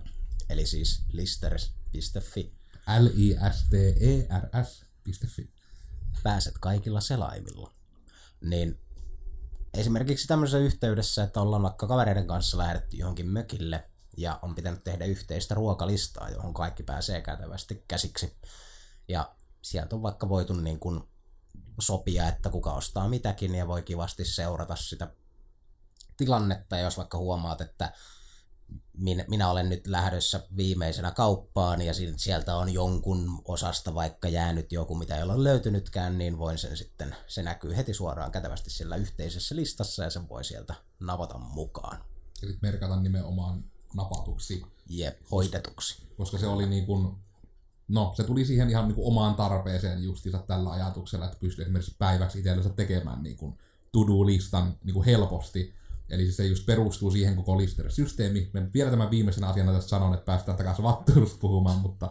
Eli 0.49 0.65
siis 0.65 1.03
listers.fi. 1.11 2.53
L-I-S-T-E-R-S.fi. 2.99 3.89
Pääset 6.23 6.53
kaikilla 6.59 7.01
selaimilla. 7.01 7.73
Niin 8.41 8.79
esimerkiksi 9.73 10.27
tämmöisessä 10.27 10.57
yhteydessä, 10.57 11.23
että 11.23 11.41
ollaan 11.41 11.63
vaikka 11.63 11.87
kavereiden 11.87 12.27
kanssa 12.27 12.57
lähdetty 12.57 12.97
johonkin 12.97 13.27
mökille 13.27 13.89
ja 14.17 14.39
on 14.41 14.55
pitänyt 14.55 14.83
tehdä 14.83 15.05
yhteistä 15.05 15.55
ruokalistaa, 15.55 16.29
johon 16.29 16.53
kaikki 16.53 16.83
pääsee 16.83 17.21
kätevästi 17.21 17.83
käsiksi. 17.87 18.37
Ja 19.07 19.35
sieltä 19.61 19.95
on 19.95 20.01
vaikka 20.01 20.29
voitu 20.29 20.53
niin 20.53 20.79
kuin 20.79 21.03
sopia, 21.79 22.27
että 22.27 22.49
kuka 22.49 22.73
ostaa 22.73 23.09
mitäkin 23.09 23.55
ja 23.55 23.67
voi 23.67 23.81
kivasti 23.81 24.25
seurata 24.25 24.75
sitä 24.75 25.07
tilannetta. 26.17 26.77
Ja 26.77 26.83
jos 26.83 26.97
vaikka 26.97 27.17
huomaat, 27.17 27.61
että 27.61 27.91
minä, 28.97 29.25
minä 29.27 29.49
olen 29.49 29.69
nyt 29.69 29.87
lähdössä 29.87 30.47
viimeisenä 30.57 31.11
kauppaan 31.11 31.81
ja 31.81 31.93
si- 31.93 32.13
sieltä 32.17 32.55
on 32.55 32.73
jonkun 32.73 33.41
osasta 33.45 33.93
vaikka 33.93 34.29
jäänyt 34.29 34.71
joku, 34.71 34.95
mitä 34.95 35.17
ei 35.17 35.23
ole 35.23 35.43
löytynytkään, 35.43 36.17
niin 36.17 36.37
voin 36.37 36.57
sen 36.57 36.77
sitten, 36.77 37.15
se 37.27 37.43
näkyy 37.43 37.77
heti 37.77 37.93
suoraan 37.93 38.31
kätevästi 38.31 38.69
sillä 38.69 38.95
yhteisessä 38.95 39.55
listassa 39.55 40.03
ja 40.03 40.09
sen 40.09 40.29
voi 40.29 40.43
sieltä 40.43 40.75
navata 40.99 41.37
mukaan. 41.37 42.03
Eli 42.43 42.57
merkata 42.61 43.01
nimenomaan 43.01 43.63
napatuksi, 43.93 44.63
Jep, 44.89 45.19
hoidetuksi. 45.31 46.03
koska 46.17 46.37
se 46.37 46.47
oli 46.47 46.65
niin 46.65 46.85
kuin, 46.85 47.15
no 47.87 48.13
se 48.15 48.23
tuli 48.23 48.45
siihen 48.45 48.69
ihan 48.69 48.87
niin 48.87 48.95
kuin 48.95 49.07
omaan 49.07 49.35
tarpeeseen 49.35 50.03
justiinsa 50.03 50.39
tällä 50.39 50.71
ajatuksella, 50.71 51.25
että 51.25 51.37
pystyy 51.39 51.63
esimerkiksi 51.63 51.95
päiväksi 51.99 52.39
itsellensä 52.39 52.69
tekemään 52.69 53.23
niin 53.23 53.37
kuin 53.37 53.57
to-do-listan 53.91 54.77
niin 54.83 54.93
kuin 54.93 55.05
helposti. 55.05 55.73
Eli 56.09 56.31
se 56.31 56.45
just 56.45 56.65
perustuu 56.65 57.11
siihen 57.11 57.35
koko 57.35 57.57
Lister-systeemi. 57.57 58.49
Me 58.53 58.69
vielä 58.73 58.91
tämän 58.91 59.11
viimeisen 59.11 59.43
asian 59.43 59.67
tässä 59.67 59.89
sanon, 59.89 60.13
että 60.13 60.25
päästään 60.25 60.57
takaisin 60.57 60.83
vattuilusta 60.83 61.37
puhumaan, 61.39 61.79
mutta 61.79 62.09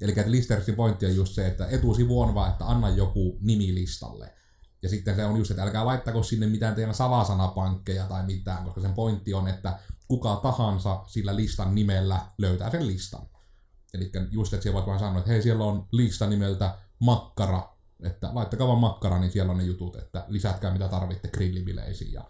Eli 0.00 0.12
että 0.16 0.30
Listersin 0.30 0.74
pointti 0.74 1.06
on 1.06 1.16
just 1.16 1.34
se, 1.34 1.46
että 1.46 1.66
etusivu 1.66 2.20
on 2.20 2.34
vaan, 2.34 2.50
että 2.50 2.66
anna 2.66 2.88
joku 2.88 3.38
nimi 3.40 3.74
listalle. 3.74 4.34
Ja 4.82 4.88
sitten 4.88 5.16
se 5.16 5.24
on 5.24 5.36
just, 5.36 5.50
että 5.50 5.62
älkää 5.62 5.86
laittako 5.86 6.22
sinne 6.22 6.46
mitään 6.46 6.74
teidän 6.74 6.94
salasanapankkeja 6.94 8.06
tai 8.06 8.22
mitään, 8.26 8.64
koska 8.64 8.80
sen 8.80 8.92
pointti 8.92 9.34
on, 9.34 9.48
että 9.48 9.78
kuka 10.08 10.36
tahansa 10.42 11.04
sillä 11.06 11.36
listan 11.36 11.74
nimellä 11.74 12.26
löytää 12.38 12.70
sen 12.70 12.86
listan. 12.86 13.28
Eli 13.94 14.10
just, 14.30 14.54
että 14.54 14.72
voit 14.72 14.86
vaan 14.86 14.98
sanoa, 14.98 15.18
että 15.18 15.30
hei, 15.30 15.42
siellä 15.42 15.64
on 15.64 15.88
lista 15.92 16.26
nimeltä 16.26 16.78
makkara, 16.98 17.76
että 18.02 18.30
laittakaa 18.32 18.66
vaan 18.68 18.78
makkara, 18.78 19.18
niin 19.18 19.32
siellä 19.32 19.52
on 19.52 19.58
ne 19.58 19.64
jutut, 19.64 19.96
että 19.96 20.24
lisätkää 20.28 20.72
mitä 20.72 20.88
tarvitte 20.88 21.28
grillibileisiin 21.28 22.12
ja 22.12 22.24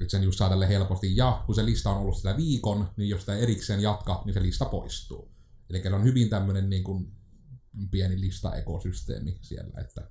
että 0.00 0.10
sen 0.10 0.22
just 0.22 0.38
saa 0.38 0.48
tälle 0.48 0.68
helposti. 0.68 1.16
Ja 1.16 1.42
kun 1.46 1.54
se 1.54 1.64
lista 1.64 1.90
on 1.90 1.98
ollut 1.98 2.16
sitä 2.16 2.36
viikon, 2.36 2.88
niin 2.96 3.08
jos 3.08 3.20
sitä 3.20 3.36
erikseen 3.36 3.80
jatka, 3.80 4.22
niin 4.24 4.34
se 4.34 4.42
lista 4.42 4.64
poistuu. 4.64 5.30
Eli 5.70 5.82
on 5.92 6.04
hyvin 6.04 6.28
tämmöinen 6.28 6.70
niin 6.70 6.84
kuin 6.84 7.12
pieni 7.90 8.20
lista-ekosysteemi 8.20 9.38
siellä, 9.42 9.80
että 9.80 10.10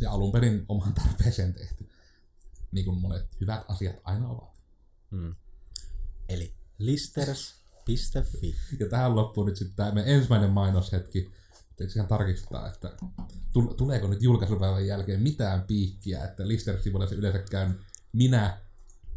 ja 0.00 0.10
alun 0.10 0.32
perin 0.32 0.64
oman 0.68 0.94
tarpeeseen 0.94 1.52
tehty. 1.52 1.88
Niin 2.72 2.84
kuin 2.84 3.00
monet 3.00 3.40
hyvät 3.40 3.64
asiat 3.68 3.96
aina 4.04 4.28
ovat. 4.28 4.60
Hmm. 5.10 5.34
Eli 6.30 6.54
listers.fi. 6.78 8.54
Ja 8.78 8.88
tähän 8.88 9.16
loppuu 9.16 9.44
nyt 9.44 9.56
sitten 9.56 9.76
tämä 9.76 9.92
meidän 9.92 10.14
ensimmäinen 10.14 10.50
mainoshetki. 10.50 11.30
Eikö 11.80 11.92
ihan 11.96 12.08
tarkistaa, 12.08 12.68
että 12.68 12.92
tul- 13.52 13.74
tuleeko 13.74 14.06
nyt 14.06 14.22
julkaisupäivän 14.22 14.86
jälkeen 14.86 15.20
mitään 15.20 15.62
piikkiä, 15.62 16.24
että 16.24 16.48
Lister-sivuilla 16.48 17.06
se 17.06 17.14
yleensä 17.14 17.38
käyn 17.38 17.80
minä 18.12 18.58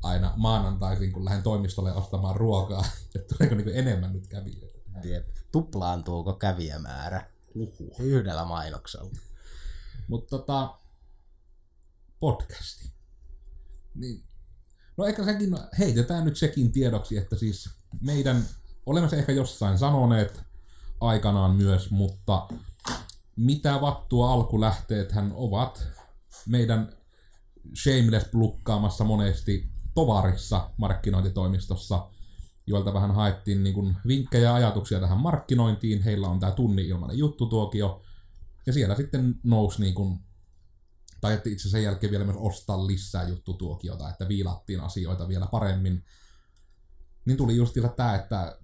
aina 0.03 0.33
maanantaisin, 0.35 1.11
kun 1.11 1.25
lähden 1.25 1.43
toimistolle 1.43 1.93
ostamaan 1.93 2.35
ruokaa, 2.35 2.85
että 3.15 3.35
tuleeko 3.35 3.55
niin 3.55 3.77
enemmän 3.77 4.13
nyt 4.13 4.27
kävijöitä. 4.27 4.79
Jep. 5.03 5.29
Tuplaantuuko 5.51 6.33
kävijämäärä 6.33 7.29
Uhu. 7.55 7.95
yhdellä 7.99 8.45
mainoksella? 8.45 9.11
Mutta 10.07 10.29
tota, 10.29 10.77
podcasti. 12.19 12.91
Niin, 13.95 14.23
no 14.97 15.05
ehkä 15.05 15.23
sekin, 15.23 15.57
heitetään 15.79 16.25
nyt 16.25 16.37
sekin 16.37 16.71
tiedoksi, 16.71 17.17
että 17.17 17.35
siis 17.35 17.69
meidän, 18.01 18.43
olemme 18.85 19.09
se 19.09 19.15
ehkä 19.15 19.31
jossain 19.31 19.77
sanoneet 19.77 20.41
aikanaan 21.01 21.55
myös, 21.55 21.91
mutta 21.91 22.47
mitä 23.35 23.81
vattua 23.81 24.31
alkulähteethän 24.33 25.31
ovat 25.35 25.87
meidän 26.47 26.93
Shameless 27.83 28.27
plukkaamassa 28.31 29.03
monesti 29.03 29.69
tovarissa 29.93 30.69
markkinointitoimistossa, 30.77 32.07
joilta 32.67 32.93
vähän 32.93 33.15
haettiin 33.15 33.63
niin 33.63 33.73
kuin 33.73 33.95
vinkkejä 34.07 34.43
ja 34.43 34.55
ajatuksia 34.55 34.99
tähän 34.99 35.17
markkinointiin. 35.17 36.01
Heillä 36.01 36.27
on 36.27 36.39
tämä 36.39 36.51
tunni 36.51 36.87
ilmainen 36.87 37.17
juttutuokio. 37.17 38.01
Ja 38.65 38.73
siellä 38.73 38.95
sitten 38.95 39.35
nousi 39.43 39.81
niin 39.81 39.93
kuin, 39.93 40.19
että 41.31 41.49
itse 41.49 41.69
sen 41.69 41.83
jälkeen 41.83 42.11
vielä 42.11 42.25
myös 42.25 42.37
ostaa 42.39 42.87
lisää 42.87 43.23
juttutuokiota, 43.23 44.09
että 44.09 44.27
viilattiin 44.27 44.79
asioita 44.79 45.27
vielä 45.27 45.47
paremmin. 45.51 46.05
Niin 47.25 47.37
tuli 47.37 47.55
just 47.55 47.75
tämä, 47.95 48.15
että 48.15 48.59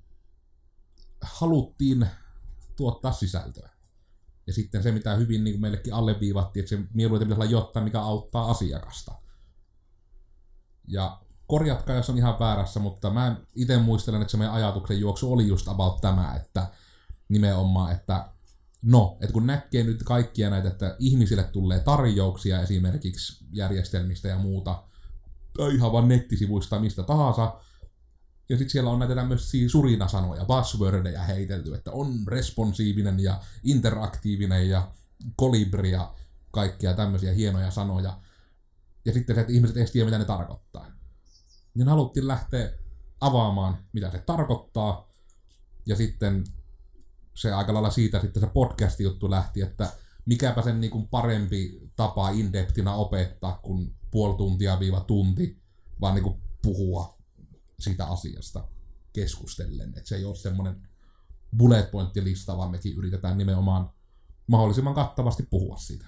haluttiin 1.22 2.08
tuottaa 2.76 3.12
sisältöä. 3.12 3.70
Ja 4.48 4.54
sitten 4.54 4.84
se, 4.84 4.92
mitä 4.92 5.16
hyvin 5.16 5.44
niin 5.44 5.62
meillekin 5.62 5.94
alleviivattiin, 5.94 6.64
että 6.64 6.76
se 6.76 6.84
mieluiten 6.94 7.28
pitäisi 7.28 7.56
olla 7.56 7.64
jotain, 7.64 7.84
mikä 7.84 8.02
auttaa 8.02 8.52
asiakasta. 8.52 9.12
Ja 10.88 11.22
korjatkaa, 11.48 11.96
jos 11.96 12.10
on 12.10 12.18
ihan 12.18 12.40
väärässä, 12.40 12.80
mutta 12.80 13.10
mä 13.10 13.36
itse 13.56 13.78
muistelen, 13.78 14.22
että 14.22 14.32
se 14.32 14.38
meidän 14.38 14.54
ajatuksen 14.54 15.00
juoksu 15.00 15.34
oli 15.34 15.48
just 15.48 15.68
about 15.68 16.02
tämä, 16.02 16.36
että 16.36 16.68
nimenomaan, 17.30 17.92
että 17.92 18.34
no, 18.82 19.18
että 19.22 19.34
kun 19.34 19.48
näkee 19.48 19.84
nyt 19.84 20.04
kaikkia 20.04 20.50
näitä, 20.50 20.68
että 20.68 20.96
ihmisille 21.00 21.44
tulee 21.44 21.80
tarjouksia 21.80 22.62
esimerkiksi 22.62 23.46
järjestelmistä 23.52 24.28
ja 24.28 24.38
muuta, 24.38 24.84
tai 25.58 25.76
ihan 25.76 25.92
vaan 25.92 26.08
nettisivuista 26.08 26.80
mistä 26.80 27.04
tahansa. 27.04 27.60
Ja 28.50 28.58
sitten 28.58 28.70
siellä 28.70 28.90
on 28.90 29.00
näitä 29.00 29.16
tämmöisiä 29.16 29.70
surinasanoja, 29.70 30.46
buzzwordeja 30.46 31.24
heitelty, 31.24 31.76
että 31.76 31.92
on 31.92 32.14
responsiivinen 32.28 33.20
ja 33.20 33.42
interaktiivinen 33.64 34.70
ja 34.70 34.92
kolibri 35.36 35.92
ja 35.92 36.14
kaikkia 36.52 36.94
tämmöisiä 36.94 37.34
hienoja 37.34 37.72
sanoja. 37.72 38.20
Ja 39.06 39.14
sitten 39.14 39.36
se, 39.36 39.42
että 39.42 39.54
ihmiset 39.54 39.78
eivät 39.78 39.92
tiedä, 39.92 40.06
mitä 40.06 40.18
ne 40.18 40.26
tarkoittaa. 40.26 40.92
Niin 41.74 41.88
haluttiin 41.88 42.28
lähteä 42.28 42.72
avaamaan, 43.22 43.78
mitä 43.94 44.12
se 44.12 44.18
tarkoittaa. 44.18 45.10
Ja 45.86 45.96
sitten 45.96 46.44
se 47.40 47.54
aika 47.54 47.74
lailla 47.74 47.90
siitä 47.90 48.22
sitten 48.22 48.42
se 48.42 48.48
podcast-juttu 48.48 49.32
lähti, 49.32 49.62
että 49.62 49.92
mikäpä 50.26 50.62
sen 50.62 50.82
niin 50.82 50.92
kuin 50.92 51.08
parempi 51.08 51.80
tapa 51.96 52.30
indeptinä 52.30 52.94
opettaa 52.94 53.60
kuin 53.64 53.96
puoli 54.12 54.38
tuntia 54.38 54.80
viiva 54.80 55.00
tunti, 55.00 55.62
vaan 56.02 56.16
niin 56.16 56.24
kuin 56.24 56.42
puhua 56.62 57.18
siitä 57.80 58.06
asiasta 58.06 58.68
keskustellen. 59.14 59.90
Että 59.90 60.10
se 60.10 60.16
ei 60.16 60.26
ole 60.26 60.36
semmoinen 60.36 60.90
bullet 61.58 61.92
point-lista, 61.92 62.58
vaan 62.58 62.72
mekin 62.72 62.98
yritetään 62.98 63.38
nimenomaan 63.38 63.90
mahdollisimman 64.48 64.96
kattavasti 64.96 65.44
puhua 65.44 65.78
siitä. 65.78 66.06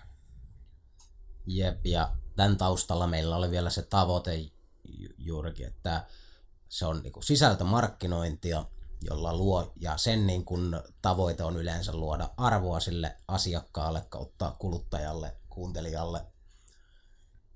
Jep, 1.47 1.85
ja 1.85 2.15
tämän 2.35 2.57
taustalla 2.57 3.07
meillä 3.07 3.35
oli 3.35 3.51
vielä 3.51 3.69
se 3.69 3.81
tavoite 3.81 4.51
juurikin, 5.17 5.67
että 5.67 6.07
se 6.69 6.85
on 6.85 7.01
niin 7.03 7.13
sisältömarkkinointia, 7.23 8.65
jolla 9.01 9.38
luo, 9.38 9.74
ja 9.75 9.98
sen 9.98 10.27
niin 10.27 10.46
kuin 10.46 10.81
tavoite 11.01 11.43
on 11.43 11.58
yleensä 11.58 11.93
luoda 11.93 12.29
arvoa 12.38 12.79
sille 12.79 13.17
asiakkaalle 13.27 14.05
kautta 14.10 14.55
kuluttajalle, 14.60 15.36
kuuntelijalle. 15.50 16.25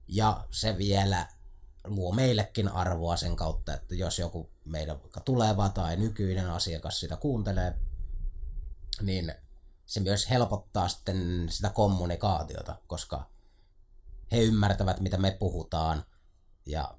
Ja 0.07 0.47
se 0.51 0.77
vielä 0.77 1.27
luo 1.83 2.11
meillekin 2.11 2.67
arvoa 2.67 3.17
sen 3.17 3.35
kautta, 3.35 3.73
että 3.73 3.95
jos 3.95 4.19
joku 4.19 4.51
meidän 4.65 5.01
vaikka 5.01 5.19
tuleva 5.19 5.69
tai 5.69 5.95
nykyinen 5.95 6.49
asiakas 6.49 6.99
sitä 6.99 7.17
kuuntelee, 7.17 7.79
niin 9.01 9.33
se 9.85 9.99
myös 9.99 10.29
helpottaa 10.29 10.87
sitten 10.87 11.47
sitä 11.49 11.69
kommunikaatiota, 11.69 12.75
koska 12.87 13.29
he 14.31 14.41
ymmärtävät, 14.41 14.99
mitä 14.99 15.17
me 15.17 15.31
puhutaan 15.31 16.05
ja 16.65 16.97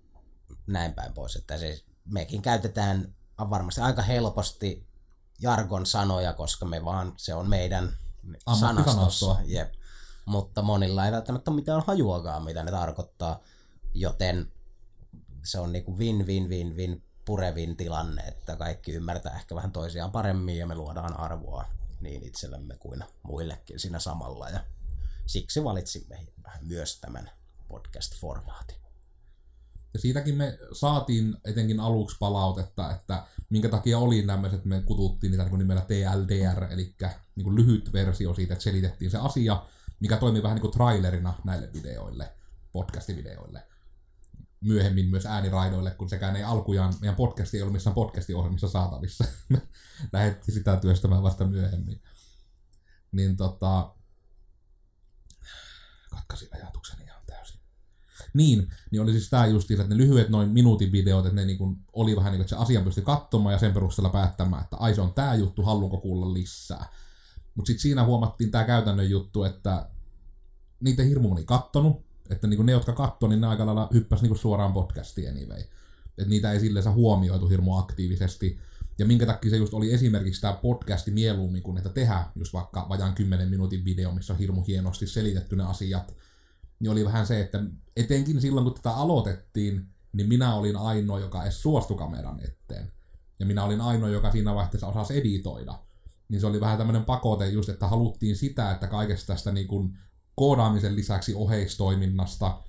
näin 0.67 0.95
päin 0.95 1.13
pois. 1.13 1.37
Että 1.37 1.59
se, 1.59 1.83
mekin 2.05 2.43
käytetään 2.43 3.16
varmasti 3.39 3.81
aika 3.81 4.03
helposti 4.03 4.87
jargon 5.41 5.87
sanoja, 5.87 6.33
koska 6.33 6.67
me 6.67 6.85
vaan, 6.85 7.13
se 7.17 7.35
on 7.35 7.49
meidän 7.49 7.97
sanastossa. 8.61 9.37
Jep. 9.45 9.75
Mutta 10.27 10.63
monilla 10.63 11.07
ei 11.07 11.13
välttämättä 11.13 11.51
ole 11.51 11.57
mitään 11.57 11.83
hajuakaan, 11.87 12.45
mitä 12.45 12.65
ne 12.65 12.71
tarkoittaa, 12.71 13.41
joten 13.95 14.53
se 15.45 15.59
on 15.59 15.73
niinku 15.73 15.99
win-win-win-win 15.99 17.03
purevin 17.25 17.77
tilanne, 17.77 18.23
että 18.23 18.57
kaikki 18.57 18.93
ymmärtää 18.93 19.37
ehkä 19.37 19.55
vähän 19.55 19.73
toisiaan 19.73 20.13
paremmin 20.13 20.59
ja 20.59 20.67
me 20.67 20.75
luodaan 20.75 21.21
arvoa 21.21 21.65
niin 22.01 22.23
itsellemme 22.23 22.77
kuin 22.77 23.05
muillekin 23.23 23.81
siinä 23.81 23.99
samalla. 23.99 24.49
Ja 24.49 24.61
siksi 25.27 25.65
valitsimme 25.65 26.27
myös 26.61 27.01
tämän 27.01 27.31
podcast-formaatin. 27.69 28.86
Ja 29.97 30.01
siitäkin 30.01 30.37
me 30.37 30.59
saatiin 30.73 31.37
etenkin 31.45 31.81
aluksi 31.81 32.17
palautetta, 32.21 32.91
että 32.91 33.27
minkä 33.51 33.69
takia 33.69 33.99
oli 33.99 34.23
nämä, 34.23 34.47
että 34.47 34.69
me 34.69 34.83
kututtiin 34.83 35.31
niitä 35.31 35.45
niin 35.45 35.59
nimellä 35.59 35.83
TLDR, 35.83 36.65
eli 36.73 36.95
niin 37.37 37.57
lyhyt 37.57 37.93
versio 37.93 38.35
siitä, 38.35 38.53
että 38.53 38.63
selitettiin 38.63 39.11
se 39.11 39.19
asia, 39.19 39.67
mikä 40.01 40.17
toimii 40.17 40.43
vähän 40.43 40.55
niin 40.55 40.61
kuin 40.61 40.73
trailerina 40.73 41.35
näille 41.45 41.71
videoille, 41.73 42.33
podcastivideoille. 42.73 43.67
Myöhemmin 44.61 45.11
myös 45.11 45.27
ääniraidoille, 45.27 45.91
kun 45.91 46.09
sekään 46.09 46.37
ei 46.37 46.43
alkujaan, 46.43 46.95
meidän 47.01 47.17
podcasti 47.17 47.57
ei 47.57 47.63
ollut 47.63 47.73
missään 47.73 47.95
podcastiohjelmissa 47.95 48.69
saatavissa. 48.69 49.25
Lähettiin 50.13 50.55
sitä 50.55 50.77
työstämään 50.77 51.23
vasta 51.23 51.47
myöhemmin. 51.47 52.03
Niin 53.13 53.37
tota, 53.37 53.95
katkasin 56.11 56.49
ajatukseni. 56.55 57.06
Niin, 58.37 58.69
niin 58.91 59.03
oli 59.03 59.13
siis 59.13 59.31
tämä 59.31 59.47
just, 59.47 59.71
että 59.71 59.85
ne 59.85 59.97
lyhyet 59.97 60.29
noin 60.29 60.49
minuutin 60.49 60.93
videot, 60.93 61.27
että 61.27 61.37
ne 61.37 61.45
niin 61.45 61.59
kuin, 61.59 61.77
oli 61.93 62.17
vähän 62.17 62.33
niin 62.33 62.39
kuin, 62.39 62.45
että 62.45 62.57
se 62.57 62.63
asian 62.63 62.85
pystyi 62.85 63.05
katsomaan 63.05 63.53
ja 63.53 63.59
sen 63.59 63.73
perusteella 63.73 64.11
päättämään, 64.11 64.63
että 64.63 64.77
ai 64.77 64.95
se 64.95 65.01
on 65.01 65.15
tämä 65.15 65.35
juttu, 65.35 65.63
haluanko 65.63 65.97
kuulla 65.97 66.33
lisää. 66.33 66.87
Mutta 67.55 67.67
sitten 67.67 67.83
siinä 67.83 68.05
huomattiin 68.05 68.51
tämä 68.51 68.65
käytännön 68.65 69.11
juttu, 69.11 69.45
että 69.45 69.89
niitä 70.81 71.03
hirmu 71.03 71.29
moni 71.29 71.45
kattonut, 71.45 72.05
että 72.31 72.47
niin 72.47 72.57
kuin 72.57 72.67
ne, 72.67 72.73
jotka 72.73 72.93
katsoi, 72.93 73.29
niin 73.29 73.41
ne 73.41 73.47
aika 73.47 73.67
lailla 73.67 73.89
hyppäsi 73.93 74.23
niin 74.23 74.31
kuin 74.31 74.39
suoraan 74.39 74.73
podcastiin 74.73 75.31
anyway. 75.31 75.61
Että 76.19 76.31
niitä 76.31 76.53
ei 76.53 76.61
silleen 76.61 76.95
huomioitu 76.95 77.49
hirmu 77.49 77.77
aktiivisesti. 77.79 78.59
Ja 78.99 79.07
minkä 79.07 79.27
takia 79.27 79.51
se 79.51 79.57
just 79.57 79.75
oli 79.75 79.93
esimerkiksi 79.93 80.41
tämä 80.41 80.53
podcasti 80.53 81.11
mieluummin 81.11 81.63
kuin 81.63 81.77
että 81.79 81.91
tehdä 81.91 82.25
just 82.35 82.53
vaikka 82.53 82.87
vajaan 82.89 83.15
10 83.15 83.49
minuutin 83.49 83.85
video, 83.85 84.13
missä 84.13 84.33
on 84.33 84.39
hirmu 84.39 84.63
hienosti 84.63 85.07
selitetty 85.07 85.57
ne 85.57 85.65
asiat, 85.65 86.15
niin 86.81 86.91
oli 86.91 87.05
vähän 87.05 87.27
se, 87.27 87.41
että 87.41 87.65
etenkin 87.97 88.41
silloin 88.41 88.65
kun 88.65 88.75
tätä 88.75 88.91
aloitettiin, 88.91 89.87
niin 90.13 90.29
minä 90.29 90.55
olin 90.55 90.77
ainoa, 90.77 91.21
joka 91.21 91.43
edes 91.43 91.63
suostui 91.63 91.97
kameran 91.97 92.41
eteen. 92.41 92.93
Ja 93.41 93.47
minä 93.47 93.65
olin 93.65 93.81
ainoa, 93.81 94.09
joka 94.09 94.33
siinä 94.33 94.55
vaiheessa 94.55 94.87
osasi 94.87 95.19
editoida. 95.19 95.83
Niin 96.29 96.41
se 96.41 96.47
oli 96.47 96.61
vähän 96.61 96.79
tämmöinen 96.79 97.05
pakote 97.05 97.49
just, 97.49 97.69
että 97.69 97.89
haluttiin 97.89 98.37
sitä, 98.37 98.71
että 98.71 98.87
kaikesta 98.87 99.27
tästä 99.27 99.53
niin 99.53 99.67
kuin 99.67 99.99
koodaamisen 100.35 100.97
lisäksi 100.97 101.35
oheistoiminnasta 101.35 102.63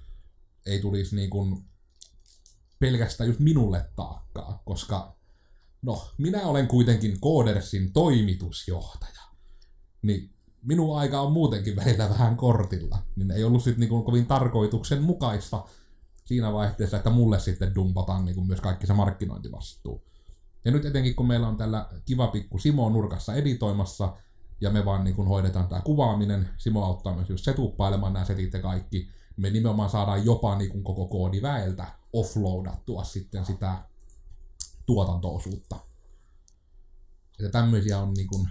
ei 0.66 0.80
tulisi 0.80 1.16
niin 1.16 1.30
kuin 1.30 1.66
pelkästään 2.80 3.28
just 3.28 3.40
minulle 3.40 3.90
taakkaa, 3.96 4.62
koska 4.66 5.18
no, 5.82 6.12
minä 6.18 6.42
olen 6.42 6.68
kuitenkin 6.68 7.20
Koodersin 7.20 7.94
toimitusjohtaja. 7.94 9.22
Niin 10.02 10.37
minun 10.68 11.00
aika 11.00 11.22
on 11.22 11.32
muutenkin 11.32 11.76
välillä 11.76 12.10
vähän 12.10 12.38
kortilla. 12.38 12.98
Niin 13.16 13.32
ei 13.32 13.44
ollut 13.44 13.64
sitten 13.64 13.90
niin 13.90 14.04
kovin 14.04 14.26
tarkoituksenmukaista 14.26 15.64
siinä 16.26 16.54
vaihteessa, 16.54 16.98
että 16.98 17.10
mulle 17.10 17.40
sitten 17.40 17.76
dumpataan 17.76 18.26
niin 18.26 18.48
myös 18.48 18.62
kaikki 18.62 18.88
se 18.88 18.94
markkinointivastuu. 18.94 20.04
Ja 20.66 20.72
nyt 20.72 20.86
etenkin 20.86 21.16
kun 21.16 21.28
meillä 21.28 21.48
on 21.48 21.58
tällä 21.58 21.90
kiva 22.06 22.28
pikku 22.28 22.58
Simo 22.58 22.90
nurkassa 22.90 23.34
editoimassa, 23.34 24.14
ja 24.62 24.70
me 24.70 24.86
vaan 24.86 25.04
niin 25.04 25.16
kuin 25.16 25.28
hoidetaan 25.28 25.68
tämä 25.68 25.82
kuvaaminen, 25.82 26.50
Simo 26.58 26.86
auttaa 26.86 27.16
myös 27.16 27.30
just 27.30 27.46
setuppailemaan 27.46 28.14
nämä 28.14 28.26
setit 28.26 28.54
ja 28.54 28.62
kaikki, 28.62 28.98
niin 28.98 29.12
me 29.38 29.50
nimenomaan 29.50 29.90
saadaan 29.90 30.26
jopa 30.26 30.58
niin 30.58 30.70
kuin 30.70 30.84
koko 30.84 31.08
koodiväeltä 31.08 31.88
offloadattua 32.14 33.04
sitten 33.04 33.46
sitä 33.46 33.84
tuotantoosuutta. 34.86 35.76
Että 37.40 37.52
tämmöisiä 37.52 38.00
on 38.00 38.14
niin 38.14 38.28
kuin, 38.28 38.50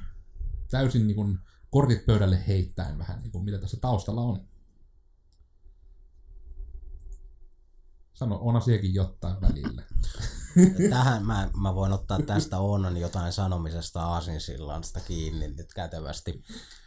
täysin 0.70 1.06
niin 1.06 1.16
kuin, 1.16 1.38
kortit 1.76 2.06
pöydälle 2.06 2.46
heittäen 2.48 2.98
vähän, 2.98 3.22
niin 3.22 3.32
kuin, 3.32 3.44
mitä 3.44 3.58
tässä 3.58 3.76
taustalla 3.80 4.20
on. 4.20 4.48
Sano 8.14 8.38
on 8.40 8.56
asiakin 8.56 8.94
jotain 8.94 9.40
välillä. 9.40 9.82
Tähän 10.90 11.26
mä, 11.26 11.50
mä 11.56 11.74
voin 11.74 11.92
ottaa 11.92 12.18
tästä 12.22 12.58
Oonan 12.58 12.96
jotain 12.96 13.32
sanomisesta 13.32 14.02
aasinsillasta 14.02 15.00
kiinni 15.00 15.48
nyt 15.48 15.74
kätevästi 15.74 16.42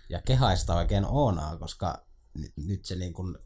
ja 0.10 0.22
kehaista 0.22 0.76
oikein 0.76 1.06
Oonaa, 1.06 1.58
koska 1.58 2.06
nyt, 2.34 2.54
nyt 2.58 2.86
se 2.86 2.96
niin 2.96 3.14
kuin, 3.14 3.38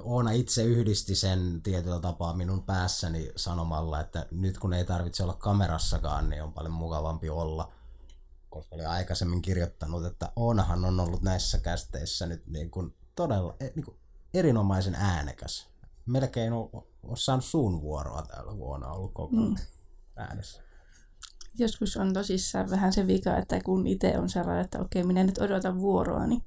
Oona 0.00 0.30
itse 0.30 0.64
yhdisti 0.64 1.14
sen 1.14 1.62
tietyllä 1.62 2.00
tapaa 2.00 2.36
minun 2.36 2.62
päässäni 2.62 3.32
sanomalla, 3.36 4.00
että 4.00 4.26
nyt 4.30 4.58
kun 4.58 4.72
ei 4.72 4.84
tarvitse 4.84 5.22
olla 5.22 5.34
kamerassakaan, 5.34 6.30
niin 6.30 6.42
on 6.42 6.52
paljon 6.52 6.72
mukavampi 6.72 7.30
olla. 7.30 7.72
Koska 8.52 8.74
oli 8.74 8.84
aikaisemmin 8.84 9.42
kirjoittanut, 9.42 10.04
että 10.04 10.32
Oonahan 10.36 10.84
on 10.84 11.00
ollut 11.00 11.22
näissä 11.22 11.58
kästeissä 11.58 12.26
nyt 12.26 12.46
niin 12.46 12.70
kuin 12.70 12.94
todella 13.16 13.56
e, 13.60 13.64
niin 13.74 13.84
kuin 13.84 13.96
erinomaisen 14.34 14.94
äänekäs. 14.94 15.68
Melkein 16.06 16.52
on, 16.52 16.70
saanut 17.14 17.44
suun 17.44 17.82
vuoroa 17.82 18.22
täällä 18.22 18.56
vuonna 18.56 18.92
ollut 18.92 19.14
koko 19.14 19.36
mm. 19.36 19.56
äänessä. 20.16 20.62
Joskus 21.58 21.96
on 21.96 22.12
tosissaan 22.12 22.70
vähän 22.70 22.92
se 22.92 23.06
vika, 23.06 23.36
että 23.36 23.60
kun 23.64 23.86
itse 23.86 24.18
on 24.18 24.28
sellainen, 24.28 24.64
että 24.64 24.80
okei, 24.80 25.04
minä 25.04 25.24
nyt 25.24 25.38
odotan 25.38 25.80
vuoroa, 25.80 26.26
niin, 26.26 26.42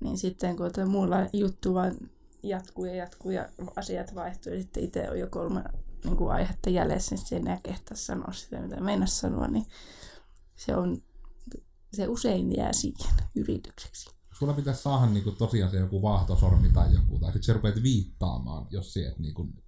niin 0.00 0.18
sitten 0.18 0.56
kun 0.56 0.88
mulla 0.88 1.16
juttu 1.32 1.74
vaan 1.74 1.96
jatkuu 2.42 2.84
ja 2.84 2.94
jatkuu 2.94 3.30
ja 3.30 3.48
asiat 3.76 4.14
vaihtuu 4.14 4.52
ja 4.52 4.58
sitten 4.58 4.84
itse 4.84 5.10
on 5.10 5.18
jo 5.18 5.26
kolme 5.30 5.64
niin 6.04 6.16
kuin 6.16 6.32
aihetta 6.32 6.70
jäljessä, 6.70 7.14
niin 7.14 7.26
sen 7.26 7.38
enää 7.38 7.60
kehtaa 7.62 7.96
sanoa 7.96 8.32
sitä, 8.32 8.60
mitä 8.60 8.80
meinas 8.80 9.18
sanoa, 9.18 9.48
niin 9.48 9.66
se, 10.64 10.76
on, 10.76 11.02
se 11.92 12.08
usein 12.08 12.56
jää 12.56 12.72
siihen 12.72 13.16
yritykseksi. 13.34 14.10
Sulla 14.38 14.52
pitäisi 14.52 14.82
saada 14.82 15.06
niin 15.06 15.24
kuin, 15.24 15.36
tosiaan 15.36 15.70
se 15.70 15.76
joku 15.76 16.02
vaahtosormi 16.02 16.72
tai 16.72 16.94
joku, 16.94 17.18
tai 17.18 17.32
sitten 17.32 17.42
sä 17.42 17.52
rupeat 17.52 17.82
viittaamaan, 17.82 18.66
jos 18.70 18.92
se 18.92 19.06
et 19.06 19.18
niin 19.18 19.34
kuin, 19.34 19.64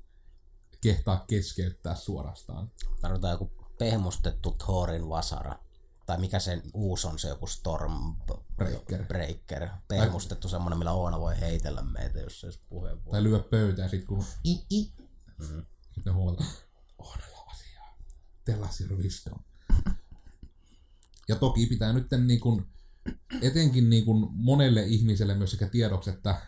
kehtaa 0.81 1.25
keskeyttää 1.27 1.95
suorastaan. 1.95 2.71
Tarvitaan 3.01 3.33
joku 3.33 3.53
pehmustettu 3.79 4.51
Thorin 4.51 5.09
vasara 5.09 5.59
tai 6.07 6.19
mikä 6.19 6.39
se 6.39 6.63
uusi 6.75 7.07
on, 7.07 7.19
se 7.19 7.29
joku 7.29 7.47
Storm 7.47 8.17
Breaker. 8.57 9.07
Breaker. 9.07 9.69
Pehmustettu 9.89 10.49
semmoinen, 10.49 10.79
millä 10.79 10.93
Oona 10.93 11.21
voi 11.21 11.41
heitellä 11.41 11.83
meitä, 11.83 12.21
jos 12.21 12.41
se 12.41 12.47
olisi 12.47 12.61
puheenvuoro. 12.69 13.11
Tai 13.11 13.23
lyö 13.23 13.39
pöytään 13.39 13.91
sit 13.91 14.05
kun 14.05 14.25
i, 14.45 14.67
i. 14.71 14.93
Mm-hmm. 15.39 15.67
Sitten 15.95 16.15
huomataan, 16.15 16.51
ohdella 16.99 17.47
asiaa. 17.51 17.99
Tell 18.45 18.63
us 18.63 18.81
your 18.81 19.03
wisdom. 19.03 19.39
Ja 21.29 21.37
toki 21.37 21.67
pitää 21.67 21.93
nyt 21.93 22.07
niin 22.27 22.41
kuin, 22.41 22.67
etenkin 23.43 23.91
niin 23.91 24.05
kuin 24.05 24.27
monelle 24.31 24.83
ihmiselle 24.83 25.35
myös 25.35 25.51
sekä 25.51 25.67
tiedoksi, 25.67 26.11
että 26.11 26.41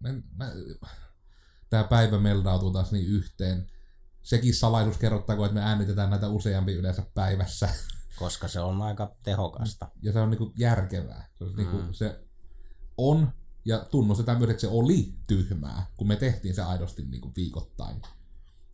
mä, 0.00 0.08
mä, 0.36 0.52
tämä 1.70 1.84
päivä 1.84 2.18
meldautuu 2.18 2.70
taas 2.70 2.92
niin 2.92 3.06
yhteen. 3.06 3.70
Sekin 4.22 4.54
salaisuus 4.54 4.98
kerrottaako, 4.98 5.44
että 5.44 5.54
me 5.54 5.60
äänitetään 5.60 6.10
näitä 6.10 6.28
useampi 6.28 6.72
yleensä 6.72 7.06
päivässä. 7.14 7.68
Koska 8.18 8.48
se 8.48 8.60
on 8.60 8.82
aika 8.82 9.16
tehokasta. 9.22 9.90
Ja 10.02 10.12
se 10.12 10.20
on 10.20 10.30
niin 10.30 10.38
kuin 10.38 10.52
järkevää. 10.58 11.28
Se, 11.38 11.44
on, 11.44 11.56
niin 11.56 11.68
kuin, 11.68 11.94
se 11.94 12.24
on, 12.96 13.32
ja 13.64 13.78
tunnustetaan 13.78 14.38
myös, 14.38 14.50
että 14.50 14.60
se 14.60 14.68
oli 14.68 15.14
tyhmää, 15.28 15.86
kun 15.96 16.08
me 16.08 16.16
tehtiin 16.16 16.54
se 16.54 16.62
aidosti 16.62 17.02
niin 17.02 17.20
kuin 17.20 17.32
viikoittain 17.36 18.02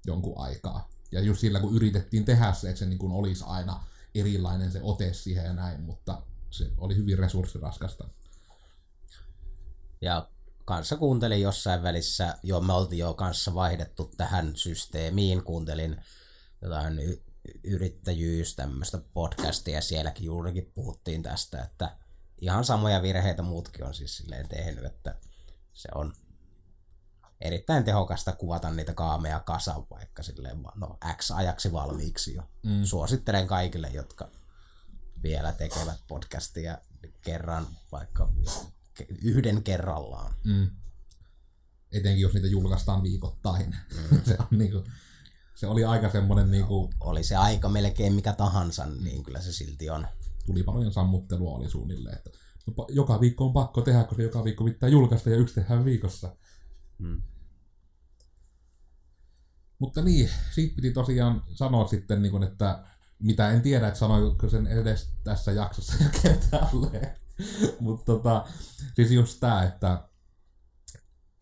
jonkun 0.07 0.39
aikaa. 0.39 0.89
Ja 1.13 1.21
just 1.21 1.41
sillä, 1.41 1.61
kun 1.61 1.75
yritettiin 1.75 2.25
tehdä 2.25 2.53
se, 2.53 2.69
että 2.69 2.79
se 2.79 2.87
niin 2.87 2.99
kuin 2.99 3.13
olisi 3.13 3.45
aina 3.47 3.85
erilainen 4.15 4.73
se 4.73 4.81
ote 4.83 5.13
siihen 5.13 5.45
ja 5.45 5.53
näin, 5.53 5.81
mutta 5.81 6.23
se 6.51 6.71
oli 6.79 6.97
hyvin 6.97 7.19
resurssiraskasta. 7.19 8.09
Ja 10.01 10.29
kanssa 10.65 10.97
kuuntelin 10.97 11.43
jossain 11.43 11.83
välissä, 11.83 12.39
jo 12.43 12.61
me 12.61 12.73
oltiin 12.73 12.99
jo 12.99 13.15
kanssa 13.15 13.55
vaihdettu 13.55 14.11
tähän 14.17 14.57
systeemiin, 14.57 15.45
kuuntelin 15.45 16.01
jotain 16.63 16.99
y- 16.99 17.23
yrittäjyys, 17.65 18.57
tämmöistä 18.57 18.99
podcastia, 19.15 19.81
sielläkin 19.81 20.25
juurikin 20.25 20.73
puhuttiin 20.75 21.23
tästä, 21.23 21.63
että 21.63 21.97
ihan 22.41 22.65
samoja 22.65 23.03
virheitä 23.03 23.43
muutkin 23.43 23.87
on 23.87 23.95
siis 23.95 24.17
silleen 24.17 24.49
tehnyt, 24.49 24.85
että 24.85 25.15
se 25.73 25.89
on 25.95 26.13
erittäin 27.43 27.85
tehokasta 27.85 28.33
kuvata 28.33 28.71
niitä 28.71 28.95
kaameja 28.95 29.41
kasan 29.41 29.87
vaikka 29.91 30.23
silleen, 30.23 30.63
no 30.77 30.99
X 31.17 31.31
ajaksi 31.31 31.73
valmiiksi 31.73 32.35
jo. 32.35 32.43
Mm. 32.63 32.85
Suosittelen 32.85 33.47
kaikille, 33.47 33.91
jotka 33.95 34.29
vielä 35.23 35.53
tekevät 35.53 36.01
podcastia 36.09 36.79
kerran, 37.21 37.67
vaikka 37.93 38.33
yhden 39.23 39.63
kerrallaan. 39.63 40.35
Mm. 40.45 40.71
Etenkin 41.93 42.21
jos 42.21 42.35
niitä 42.35 42.49
julkaistaan 42.49 43.03
viikoittain. 43.03 43.77
Mm. 44.11 44.23
se, 44.29 44.37
on 44.41 44.59
niinku, 44.59 44.85
se 45.55 45.67
oli 45.67 45.85
aika 45.85 46.11
semmoinen... 46.11 46.51
Niinku, 46.51 46.91
oli 47.01 47.25
se 47.25 47.37
aika 47.37 47.69
melkein 47.69 48.13
mikä 48.13 48.33
tahansa, 48.33 48.87
niin 48.87 49.23
kyllä 49.23 49.41
se 49.41 49.53
silti 49.53 49.91
on. 49.91 50.07
Tuli 50.47 50.63
paljon 50.63 50.93
sammuttelua 50.93 51.57
oli 51.57 51.71
suunnilleen, 51.71 52.17
että 52.17 52.31
no, 52.67 52.87
joka 52.89 53.21
viikko 53.21 53.45
on 53.45 53.53
pakko 53.53 53.81
tehdä, 53.81 54.05
koska 54.05 54.23
joka 54.23 54.45
viikko 54.45 54.65
pitää 54.65 54.89
julkaista 54.89 55.31
ja 55.31 55.37
yksi 55.37 55.55
tehdään 55.55 55.85
viikossa. 55.85 56.37
Mm. 56.99 57.23
Mutta 59.83 60.03
niin, 60.03 60.31
siitä 60.51 60.77
piti 60.77 60.91
tosiaan 60.91 61.43
sanoa 61.55 61.87
sitten, 61.87 62.23
niin 62.23 62.33
kuin, 62.33 62.43
että 62.43 62.85
mitä 63.19 63.51
en 63.51 63.63
tiedä, 63.63 63.89
että 63.89 64.01
sanoiko 64.01 64.49
sen 64.49 64.67
edes 64.67 65.09
tässä 65.25 65.53
jaksossa 65.53 65.95
jo 66.05 66.09
kertaalleen. 66.23 67.17
Mutta 67.81 68.05
tota, 68.05 68.45
siis 68.95 69.11
just 69.11 69.41
tämä, 69.41 69.63
että 69.63 70.09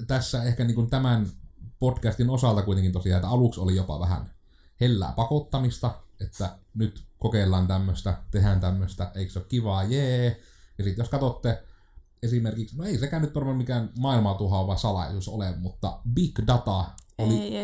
tässä 0.07 0.42
ehkä 0.42 0.64
niin 0.64 0.74
kuin 0.74 0.90
tämän 0.90 1.31
podcastin 1.79 2.31
osalta 2.31 2.62
kuitenkin 2.62 2.92
tosiaan, 2.92 3.16
että 3.16 3.29
aluksi 3.29 3.61
oli 3.61 3.76
jopa 3.76 4.00
vähän 4.00 4.31
hellää 4.81 5.12
pakottamista, 5.12 5.94
että 6.20 6.59
nyt 6.74 7.05
kokeillaan 7.18 7.66
tämmöistä, 7.66 8.22
tehdään 8.31 8.61
tämmöistä, 8.61 9.11
eikö 9.14 9.33
se 9.33 9.38
ole 9.38 9.46
kivaa, 9.48 9.85
jee. 9.85 10.40
Ja 10.79 10.85
sitten 10.85 11.03
jos 11.03 11.09
katsotte 11.09 11.62
esimerkiksi, 12.22 12.76
no 12.76 12.85
ei 12.85 12.98
sekään 12.98 13.22
nyt 13.22 13.35
varmaan 13.35 13.57
mikään 13.57 13.90
maailmaa 13.98 14.35
tuhoava 14.35 14.76
salaisuus 14.76 15.29
ole, 15.29 15.57
mutta 15.57 16.00
Big 16.14 16.38
Data 16.46 16.85
oli 17.20 17.35
Ei, 17.35 17.56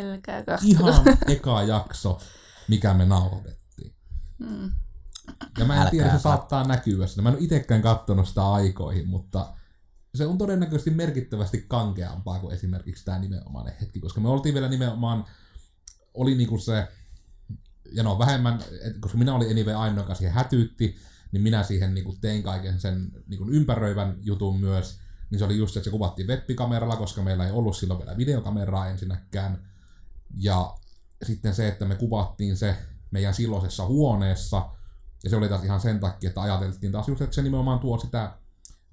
ihan 0.63 1.05
eka 1.29 1.63
jakso, 1.63 2.21
mikä 2.69 2.95
me 2.95 3.05
nauhoitettiin. 3.05 3.95
Mm. 4.39 4.73
Ja 5.59 5.65
mä 5.65 5.75
en 5.75 5.81
Älkää 5.81 5.91
tiedä, 5.91 6.13
se 6.13 6.19
saattaa 6.19 6.65
näkyä 6.65 7.07
sitä. 7.07 7.23
Mä 7.23 7.29
en 7.29 7.35
ole 7.35 7.45
itsekään 7.45 7.83
katsonut 7.83 8.29
sitä 8.29 8.53
aikoihin, 8.53 9.09
mutta 9.09 9.55
se 10.15 10.27
on 10.27 10.39
todennäköisesti 10.39 10.91
merkittävästi 10.91 11.65
kankeampaa 11.69 12.39
kuin 12.39 12.55
esimerkiksi 12.55 13.05
tämä 13.05 13.19
nimenomainen 13.19 13.75
hetki, 13.81 14.01
koska 14.01 14.21
me 14.21 14.29
oltiin 14.29 14.55
vielä 14.55 14.69
nimenomaan, 14.69 15.25
oli 16.15 16.35
niinku 16.35 16.59
se, 16.59 16.89
ja 17.93 18.03
no 18.03 18.19
vähemmän, 18.19 18.61
et, 18.85 18.97
koska 19.01 19.19
minä 19.19 19.35
olin 19.35 19.51
anyway 19.51 19.75
ainoa, 19.75 20.05
joka 20.05 20.15
siihen 20.15 20.35
hätyytti, 20.35 20.97
niin 21.33 21.43
minä 21.43 21.63
siihen 21.63 21.95
niinku 21.95 22.17
tein 22.21 22.43
kaiken 22.43 22.81
sen 22.81 23.11
niinku 23.27 23.49
ympäröivän 23.51 24.17
jutun 24.21 24.61
myös, 24.61 25.01
niin 25.31 25.39
se 25.39 25.45
oli 25.45 25.57
just 25.57 25.77
että 25.77 25.85
se 25.85 25.91
kuvattiin 25.91 26.29
webbikameralla, 26.29 26.97
koska 26.97 27.23
meillä 27.23 27.47
ei 27.47 27.53
ollut 27.53 27.77
silloin 27.77 28.01
vielä 28.01 28.17
videokameraa 28.17 28.89
ensinnäkään. 28.89 29.69
Ja 30.37 30.75
sitten 31.23 31.55
se, 31.55 31.69
että 31.69 31.85
me 31.85 31.95
kuvattiin 31.95 32.57
se 32.57 32.77
meidän 33.11 33.35
silloisessa 33.35 33.87
huoneessa, 33.87 34.71
ja 35.25 35.31
se 35.31 35.37
oli 35.37 35.49
taas 35.49 35.65
ihan 35.65 35.81
sen 35.81 36.01
takia, 36.01 36.29
että 36.29 36.41
ajateltiin 36.41 36.93
taas 36.93 37.09
just, 37.09 37.21
että 37.23 37.35
se 37.35 37.43
nimenomaan 37.43 37.79
tuo 37.79 37.99
sitä 37.99 38.39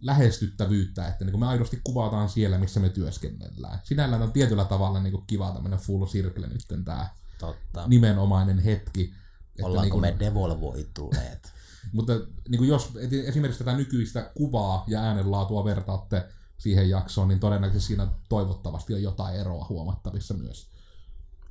lähestyttävyyttä, 0.02 1.08
että 1.08 1.26
niin 1.26 1.39
me 1.39 1.48
aidosti 1.48 1.82
kuvataan 1.84 2.30
siellä, 2.30 2.58
missä 2.58 2.80
me 2.80 2.89
työskennellään. 2.89 3.80
Sinällään 3.84 4.22
on 4.22 4.32
tietyllä 4.32 4.65
tavalla 4.65 5.00
niin 5.00 5.13
kuin 5.13 5.28
kiva 5.28 5.52
tämmöinen 5.52 5.80
full 5.80 6.06
circle 6.06 6.48
nyt 6.48 6.86
tämä 6.86 7.10
Totta. 7.38 7.88
nimenomainen 7.88 8.60
hetki. 8.60 9.13
Että 9.50 9.65
Ollaanko 9.65 9.82
niin 9.82 9.91
kuin, 9.91 10.02
me 10.02 10.15
devolvoituneet? 10.19 11.54
Mutta 11.94 12.14
niin 12.50 12.58
kuin 12.58 12.70
jos 12.70 12.92
esimerkiksi 13.26 13.64
tätä 13.64 13.78
nykyistä 13.78 14.32
kuvaa 14.36 14.84
ja 14.88 15.02
äänenlaatua 15.02 15.66
vertaatte 15.66 16.30
siihen 16.58 16.90
jaksoon, 16.90 17.28
niin 17.28 17.40
todennäköisesti 17.40 17.88
siinä 17.88 18.08
toivottavasti 18.30 18.94
on 18.94 19.04
jotain 19.04 19.36
eroa 19.36 19.66
huomattavissa 19.70 20.34
myös. 20.34 20.74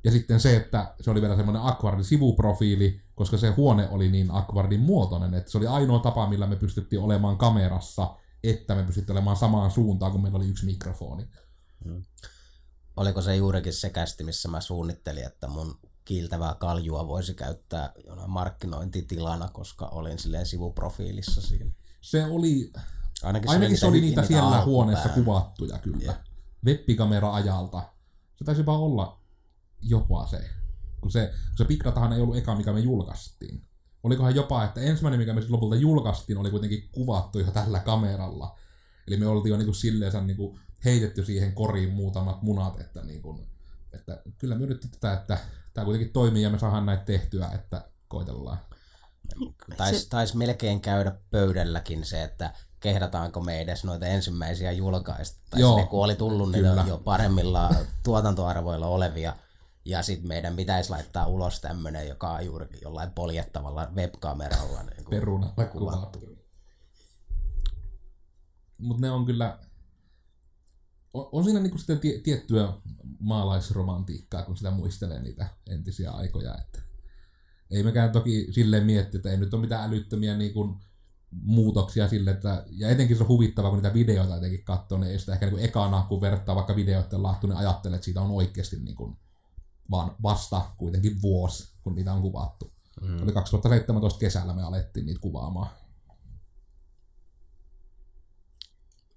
Ja 0.03 0.11
sitten 0.11 0.39
se, 0.39 0.55
että 0.55 0.95
se 1.01 1.11
oli 1.11 1.21
vielä 1.21 1.35
semmoinen 1.35 1.61
Aquardin 1.61 2.05
sivuprofiili, 2.05 3.01
koska 3.15 3.37
se 3.37 3.49
huone 3.49 3.89
oli 3.89 4.09
niin 4.09 4.31
Aquardin 4.31 4.79
muotoinen, 4.79 5.33
että 5.33 5.51
se 5.51 5.57
oli 5.57 5.67
ainoa 5.67 5.99
tapa, 5.99 6.29
millä 6.29 6.47
me 6.47 6.55
pystyttiin 6.55 7.01
olemaan 7.01 7.37
kamerassa, 7.37 8.15
että 8.43 8.75
me 8.75 8.83
pystyttiin 8.83 9.13
olemaan 9.13 9.37
samaan 9.37 9.71
suuntaan, 9.71 10.11
kun 10.11 10.21
meillä 10.21 10.37
oli 10.37 10.49
yksi 10.49 10.65
mikrofoni. 10.65 11.27
Hmm. 11.85 12.03
Oliko 12.95 13.21
se 13.21 13.35
juurikin 13.35 13.73
se 13.73 13.89
kästi, 13.89 14.23
missä 14.23 14.49
mä 14.49 14.61
suunnittelin, 14.61 15.25
että 15.25 15.47
mun 15.47 15.79
kiiltävää 16.05 16.55
kaljua 16.59 17.07
voisi 17.07 17.33
käyttää 17.33 17.91
jonain 18.07 18.29
markkinointitilana, 18.29 19.49
koska 19.49 19.85
olin 19.85 20.19
silleen 20.19 20.45
sivuprofiilissa 20.45 21.41
siinä. 21.41 21.71
Se 22.01 22.25
oli, 22.25 22.73
ainakin 23.23 23.49
se, 23.49 23.53
ainakin 23.53 23.77
se 23.77 23.85
oli 23.85 24.01
niitä, 24.01 24.21
niitä 24.21 24.27
siellä 24.33 24.65
huoneessa 24.65 25.09
kuvattuja 25.09 25.77
kyllä. 25.77 26.03
Yeah. 26.03 26.19
Webbikamera-ajalta. 26.65 27.83
Se 28.35 28.43
taisi 28.45 28.61
jopa 28.61 28.77
olla 28.77 29.21
jopa 29.81 30.27
se. 30.27 30.49
Kun 31.01 31.11
se, 31.11 31.27
kun 31.27 31.57
se 31.57 31.65
Big 31.65 31.83
Datahan 31.83 32.13
ei 32.13 32.21
ollut 32.21 32.37
eka, 32.37 32.55
mikä 32.55 32.73
me 32.73 32.79
julkaistiin. 32.79 33.67
Olikohan 34.03 34.35
jopa, 34.35 34.63
että 34.63 34.81
ensimmäinen, 34.81 35.19
mikä 35.19 35.33
me 35.33 35.41
sitten 35.41 35.53
lopulta 35.53 35.75
julkaistiin, 35.75 36.37
oli 36.37 36.51
kuitenkin 36.51 36.89
kuvattu 36.91 37.39
jo 37.39 37.51
tällä 37.51 37.79
kameralla. 37.79 38.57
Eli 39.07 39.17
me 39.17 39.27
oltiin 39.27 39.51
jo 39.51 39.57
niinku 39.57 39.73
silleen 39.73 40.27
niinku 40.27 40.59
heitetty 40.85 41.25
siihen 41.25 41.53
koriin 41.53 41.93
muutamat 41.93 42.41
munat, 42.41 42.79
että, 42.79 43.03
niinku, 43.03 43.47
että 43.93 44.21
kyllä 44.37 44.55
me 44.55 44.63
yritettiin 44.63 44.91
tätä, 44.91 45.13
että 45.13 45.37
tämä 45.73 45.85
kuitenkin 45.85 46.13
toimii 46.13 46.43
ja 46.43 46.49
me 46.49 46.59
saadaan 46.59 46.85
näitä 46.85 47.03
tehtyä, 47.03 47.49
että 47.53 47.89
koitellaan. 48.07 48.57
Taisi 49.77 50.09
tais 50.09 50.35
melkein 50.35 50.81
käydä 50.81 51.15
pöydälläkin 51.31 52.05
se, 52.05 52.23
että 52.23 52.53
kehdataanko 52.79 53.41
me 53.41 53.61
edes 53.61 53.83
noita 53.83 54.05
ensimmäisiä 54.05 54.71
julkaista. 54.71 55.41
Tai 55.49 55.61
Joo, 55.61 55.77
ne, 55.77 55.85
kun 55.85 56.03
oli 56.03 56.15
tullut 56.15 56.51
niitä 56.51 56.83
jo 56.87 56.97
paremmilla 56.97 57.69
tuotantoarvoilla 58.03 58.87
olevia, 58.87 59.35
ja 59.85 60.03
sitten 60.03 60.27
meidän 60.27 60.55
pitäisi 60.55 60.89
laittaa 60.89 61.27
ulos 61.27 61.61
tämmöinen, 61.61 62.07
joka 62.07 62.29
on 62.29 62.45
juurikin 62.45 62.79
jollain 62.81 63.11
poljettavalla 63.11 63.87
webkameralla. 63.95 64.83
Niin 64.83 65.09
Perunalla 65.09 65.65
kuvattu. 65.65 66.19
Mutta 68.77 69.01
ne 69.01 69.11
on 69.11 69.25
kyllä, 69.25 69.59
on, 71.13 71.29
on 71.31 71.43
siinä 71.43 71.59
niinku 71.59 71.77
sitten 71.77 71.99
tie, 71.99 72.19
tiettyä 72.19 72.73
maalaisromantiikkaa, 73.19 74.43
kun 74.43 74.57
sitä 74.57 74.71
muistelee 74.71 75.21
niitä 75.21 75.47
entisiä 75.69 76.11
aikoja. 76.11 76.57
Että 76.57 76.79
ei 77.71 77.83
mekään 77.83 78.11
toki 78.11 78.47
silleen 78.51 78.85
mietti, 78.85 79.17
että 79.17 79.31
ei 79.31 79.37
nyt 79.37 79.53
ole 79.53 79.61
mitään 79.61 79.89
älyttömiä 79.89 80.37
niin 80.37 80.53
kuin 80.53 80.75
muutoksia 81.31 82.07
sille, 82.07 82.31
että, 82.31 82.65
ja 82.71 82.89
etenkin 82.89 83.17
se 83.17 83.23
on 83.23 83.29
huvittavaa, 83.29 83.71
kun 83.71 83.77
niitä 83.79 83.93
videoita 83.93 84.35
jotenkin 84.35 84.63
katsoo, 84.63 84.97
niin 84.97 85.11
ei 85.11 85.19
sitä 85.19 85.33
ehkä 85.33 85.45
niin 85.45 85.53
kuin 85.53 85.65
ekana, 85.65 86.05
kun 86.09 86.21
vertaa 86.21 86.55
vaikka 86.55 86.75
videoiden 86.75 87.23
laattu, 87.23 87.47
niin 87.47 87.57
ajattelee, 87.57 87.95
että 87.95 88.05
siitä 88.05 88.21
on 88.21 88.31
oikeasti 88.31 88.79
niin 88.79 88.95
kuin, 88.95 89.17
vaan 89.91 90.15
vasta 90.23 90.61
kuitenkin 90.77 91.21
vuosi, 91.21 91.73
kun 91.81 91.95
niitä 91.95 92.13
on 92.13 92.21
kuvattu. 92.21 92.73
Mm. 93.01 93.23
Oli 93.23 93.31
2017 93.31 94.19
kesällä 94.19 94.53
me 94.53 94.63
alettiin 94.63 95.05
niitä 95.05 95.21
kuvaamaan. 95.21 95.69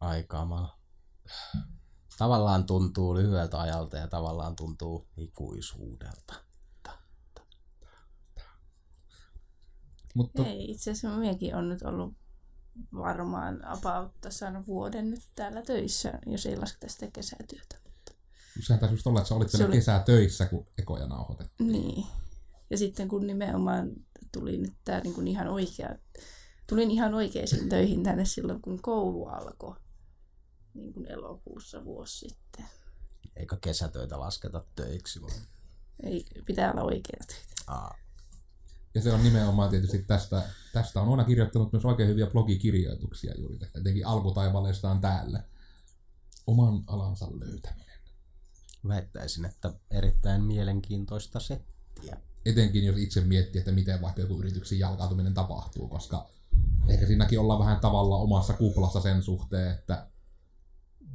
Aikaamaa 0.00 0.78
tavallaan 2.16 2.66
tuntuu 2.66 3.14
lyhyeltä 3.14 3.61
ajalta 3.61 3.96
ja 3.96 4.09
tavallaan 4.09 4.57
tuntuu 4.57 5.07
ikuisuudelta. 5.16 6.35
Mutta... 10.14 10.46
Ei, 10.46 10.70
itse 10.70 10.90
asiassa 10.90 11.18
minäkin 11.18 11.55
on 11.55 11.68
nyt 11.68 11.83
ollut 11.83 12.14
varmaan 12.92 13.64
about 13.64 14.12
saanut 14.29 14.66
vuoden 14.66 15.11
nyt 15.11 15.22
täällä 15.35 15.62
töissä, 15.62 16.18
jos 16.26 16.46
ei 16.46 16.57
lasketa 16.57 16.92
sitä 16.92 17.07
kesätyötä. 17.12 17.76
Sehän 18.66 18.81
taisi 18.81 18.94
just 18.94 19.07
olla, 19.07 19.20
että 19.20 19.29
sä 19.29 19.35
olit 19.35 19.50
Se 19.50 19.57
siellä 19.57 19.70
oli- 19.70 19.76
kesää 19.76 20.02
töissä, 20.02 20.46
kun 20.46 20.66
ekoja 20.79 21.07
nauhoitettiin. 21.07 21.72
Niin. 21.72 22.07
Ja 22.70 22.79
sitten 22.79 23.09
kun 23.09 23.26
nimenomaan 23.26 23.90
tuli 24.33 24.57
nyt 24.57 24.74
tää 24.85 25.00
niin 25.00 25.14
kuin 25.14 25.29
ihan 25.29 25.48
oikea, 25.48 25.96
tulin 26.66 26.90
ihan 26.90 27.14
oikeisiin 27.14 27.68
töihin 27.68 28.02
tänne 28.02 28.24
silloin, 28.24 28.62
kun 28.62 28.83
koulu 28.83 29.26
alkoi. 29.26 29.74
Niin 30.77 30.93
kuin 30.93 31.07
elokuussa 31.07 31.85
vuosi 31.85 32.19
sitten. 32.19 32.65
Eikö 33.37 33.57
kesätöitä 33.61 34.21
lasketa 34.21 34.65
töiksi 34.77 35.23
vai? 35.23 35.31
Ei, 36.03 36.25
pitää 36.45 36.73
olla 36.73 36.83
oikeita 36.83 37.25
töitä. 37.27 37.62
Aa, 37.67 37.95
Ja 38.95 39.03
se 39.03 39.12
on 39.12 39.23
nimenomaan 39.23 39.71
tietysti 39.71 39.99
tästä, 39.99 40.43
tästä 40.73 41.01
on 41.01 41.09
Oona 41.09 41.25
kirjoittanut 41.25 41.73
myös 41.73 41.85
oikein 41.85 42.09
hyviä 42.09 42.27
blogikirjoituksia 42.27 43.35
juuri 43.39 43.59
tästä, 43.59 43.79
etenkin 43.79 44.07
alkutaipaleestaan 44.07 45.01
täällä. 45.01 45.43
Oman 46.47 46.85
alansa 46.87 47.29
löytäminen. 47.41 47.99
väittäisin, 48.89 49.45
että 49.45 49.73
erittäin 49.91 50.43
mielenkiintoista 50.43 51.41
settiä. 51.41 52.17
Etenkin 52.47 52.85
jos 52.85 52.97
itse 52.97 53.21
miettii, 53.21 53.59
että 53.59 53.73
miten 53.73 54.03
vaikka 54.03 54.21
joku 54.21 54.39
yrityksen 54.39 54.79
jalkautuminen 54.79 55.35
tapahtuu, 55.35 55.89
koska 55.89 56.27
ehkä 56.89 57.07
siinäkin 57.07 57.41
ollaan 57.41 57.59
vähän 57.59 57.81
tavalla 57.81 58.17
omassa 58.17 58.53
kuplassa 58.53 59.01
sen 59.01 59.23
suhteen, 59.23 59.73
että 59.73 60.07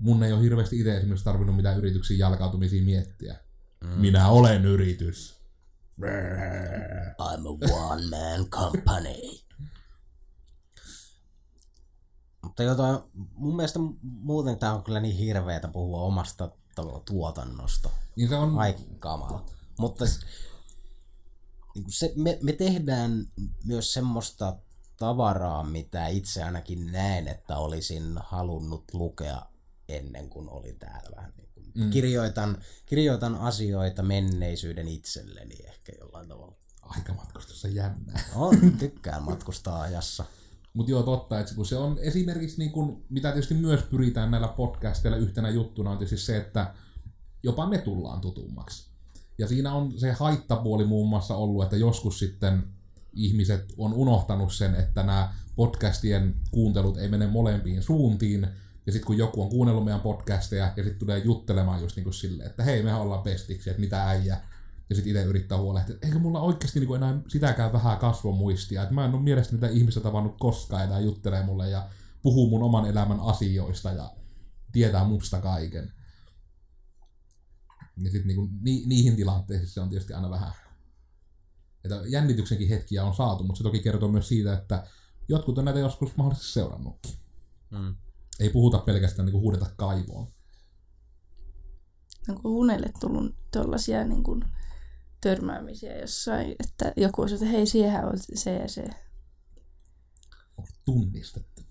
mun 0.02 0.24
ei 0.24 0.34
ole 0.34 0.42
hirveästi 0.42 0.80
itse 0.80 0.98
esimerkiksi 0.98 1.26
tarvinnut 1.26 1.56
mitään 1.56 1.78
yrityksen 1.78 2.18
jalkautumisia 2.18 2.84
miettiä. 2.84 3.40
Mm. 3.84 3.90
Minä 3.90 4.30
olen 4.30 4.66
yritys. 4.66 5.42
I'm 7.22 7.46
a 7.48 7.76
one 7.76 8.02
man 8.10 8.50
company. 8.50 9.16
Mutta 12.44 12.64
jotain, 12.64 13.00
mun 13.34 13.56
mielestä 13.56 13.80
muuten 14.02 14.60
tää 14.60 14.74
on 14.74 14.84
kyllä 14.84 15.00
niin 15.00 15.16
hirveetä 15.16 15.68
puhua 15.68 16.02
omasta 16.02 16.52
tuotannosta. 17.06 17.90
Niin 18.16 18.30
se 18.30 18.36
on, 18.36 18.60
Ai 18.60 18.76
kamala. 19.00 19.46
Mutta 19.80 20.06
niin 21.76 21.86
se, 21.88 22.14
me, 22.16 22.40
me 22.44 22.54
tehdään 22.54 23.26
myös 23.66 23.94
semmoista 23.94 24.58
tavaraa, 24.98 25.64
mitä 25.64 26.08
itse 26.08 26.44
ainakin 26.44 26.92
näen, 26.92 27.28
että 27.28 27.58
olisin 27.58 28.16
halunnut 28.18 28.84
lukea 28.94 29.51
ennen 29.98 30.30
kuin 30.30 30.50
olin 30.50 30.80
täällä 30.80 31.16
vähän 31.16 31.34
niin 31.38 31.50
kuin. 31.54 31.72
Mm. 31.76 31.90
Kirjoitan, 31.90 32.58
kirjoitan 32.86 33.36
asioita 33.36 34.04
menneisyyden 34.04 34.88
itselleni 34.88 35.56
ehkä 35.64 35.92
jollain 36.00 36.28
tavalla. 36.28 36.56
aikamatkustus 36.82 37.66
on 37.66 37.76
jännää. 37.76 38.24
On, 38.36 38.78
tykkään 38.80 39.24
matkustaa 39.24 39.82
ajassa. 39.82 40.26
Mutta 40.74 40.92
joo, 40.92 41.04
totta, 41.04 41.40
että 41.40 41.56
kun 41.56 41.66
se 41.66 41.78
on 41.78 41.98
esimerkiksi, 42.02 42.58
niin 42.58 42.72
kun, 42.72 43.06
mitä 43.10 43.32
tietysti 43.32 43.54
myös 43.54 43.84
pyritään 43.84 44.32
näillä 44.32 44.48
podcasteilla 44.48 45.18
yhtenä 45.18 45.50
juttuna, 45.50 45.92
on 45.92 45.98
tietysti 45.98 46.26
se, 46.26 46.38
että 46.38 46.74
jopa 47.44 47.68
me 47.68 47.78
tullaan 47.78 48.22
tutummaksi. 48.22 48.90
Ja 49.38 49.48
siinä 49.48 49.74
on 49.74 50.00
se 50.00 50.12
haittapuoli 50.12 50.86
muun 50.86 51.10
muassa 51.10 51.36
ollut, 51.36 51.64
että 51.64 51.78
joskus 51.78 52.20
sitten 52.20 52.64
ihmiset 53.14 53.74
on 53.78 53.94
unohtanut 53.94 54.54
sen, 54.54 54.76
että 54.76 55.04
nämä 55.04 55.34
podcastien 55.56 56.36
kuuntelut 56.52 56.98
ei 56.98 57.08
mene 57.08 57.28
molempiin 57.28 57.84
suuntiin. 57.84 58.48
Ja 58.92 58.94
sitten 58.94 59.08
kun 59.08 59.18
joku 59.18 59.42
on 59.42 59.50
kuunnellut 59.50 59.86
meidän 59.86 60.02
podcasteja 60.02 60.74
ja 60.78 60.84
sitten 60.84 61.00
tulee 61.00 61.18
juttelemaan 61.18 61.82
just 61.82 61.96
niin 61.96 62.14
silleen, 62.14 62.50
että 62.50 62.64
hei, 62.64 62.84
mehän 62.84 63.02
ollaan 63.02 63.24
bestiksi, 63.24 63.70
että 63.70 63.80
mitä 63.80 64.08
äijä. 64.08 64.42
Ja 64.90 64.96
sitten 64.96 65.12
itse 65.12 65.24
yrittää 65.24 65.58
huolehtia, 65.58 65.96
että 65.96 66.08
eikö 66.08 66.20
mulla 66.20 66.42
oikeasti 66.42 66.80
niin 66.80 66.96
enää 66.96 67.20
sitäkään 67.28 67.74
vähän 67.74 67.98
kasvomuistia. 67.98 68.82
Että 68.82 68.94
mä 68.94 69.06
en 69.06 69.14
ole 69.14 69.22
mielestäni 69.22 69.62
mitä 69.62 69.74
ihmistä 69.74 70.00
tavannut 70.00 70.36
koskaan 70.40 70.84
enää 70.84 71.00
juttelee 71.00 71.44
mulle 71.44 71.70
ja 71.70 71.90
puhuu 72.22 72.50
mun 72.50 72.64
oman 72.64 72.86
elämän 72.86 73.20
asioista 73.20 73.92
ja 73.92 74.12
tietää 74.72 75.04
musta 75.04 75.42
kaiken. 75.42 75.94
Ja 77.98 78.12
sitten 78.12 78.28
niinku, 78.28 78.50
ni, 78.62 78.84
niihin 78.86 79.16
tilanteisiin 79.16 79.70
se 79.70 79.82
on 79.82 79.90
tietysti 79.90 80.14
aina 80.14 80.30
vähän... 80.30 80.52
Että 81.84 82.02
jännityksenkin 82.08 82.70
hetkiä 82.70 83.06
on 83.06 83.16
saatu, 83.16 83.44
mutta 83.44 83.58
se 83.58 83.64
toki 83.64 83.80
kertoo 83.80 84.10
myös 84.10 84.28
siitä, 84.28 84.54
että 84.54 84.88
jotkut 85.28 85.58
on 85.58 85.66
näitä 85.66 85.80
joskus 85.80 86.18
mahdollisesti 86.18 86.54
seurannutkin. 86.54 87.14
Mm. 87.70 87.96
Ei 88.42 88.50
puhuta 88.50 88.78
pelkästään 88.78 89.26
niinku 89.26 89.42
huudeta 89.42 89.66
kaivoon. 89.76 90.28
Onko 92.30 92.50
unelle 92.50 92.92
tullut 93.00 93.36
tuollaisia 93.52 94.04
niin 94.04 94.24
kuin, 94.24 94.46
törmäämisiä 95.22 95.98
jossain, 95.98 96.56
että 96.60 96.94
joku 96.98 97.22
olisi, 97.22 97.36
että 97.36 97.48
hei, 97.48 97.68
siihen 97.68 98.06
on 98.06 98.20
se 98.36 98.56
ja 98.56 98.68
se. 98.68 98.90
Onko 100.58 100.72
tunnistettu? 100.86 101.62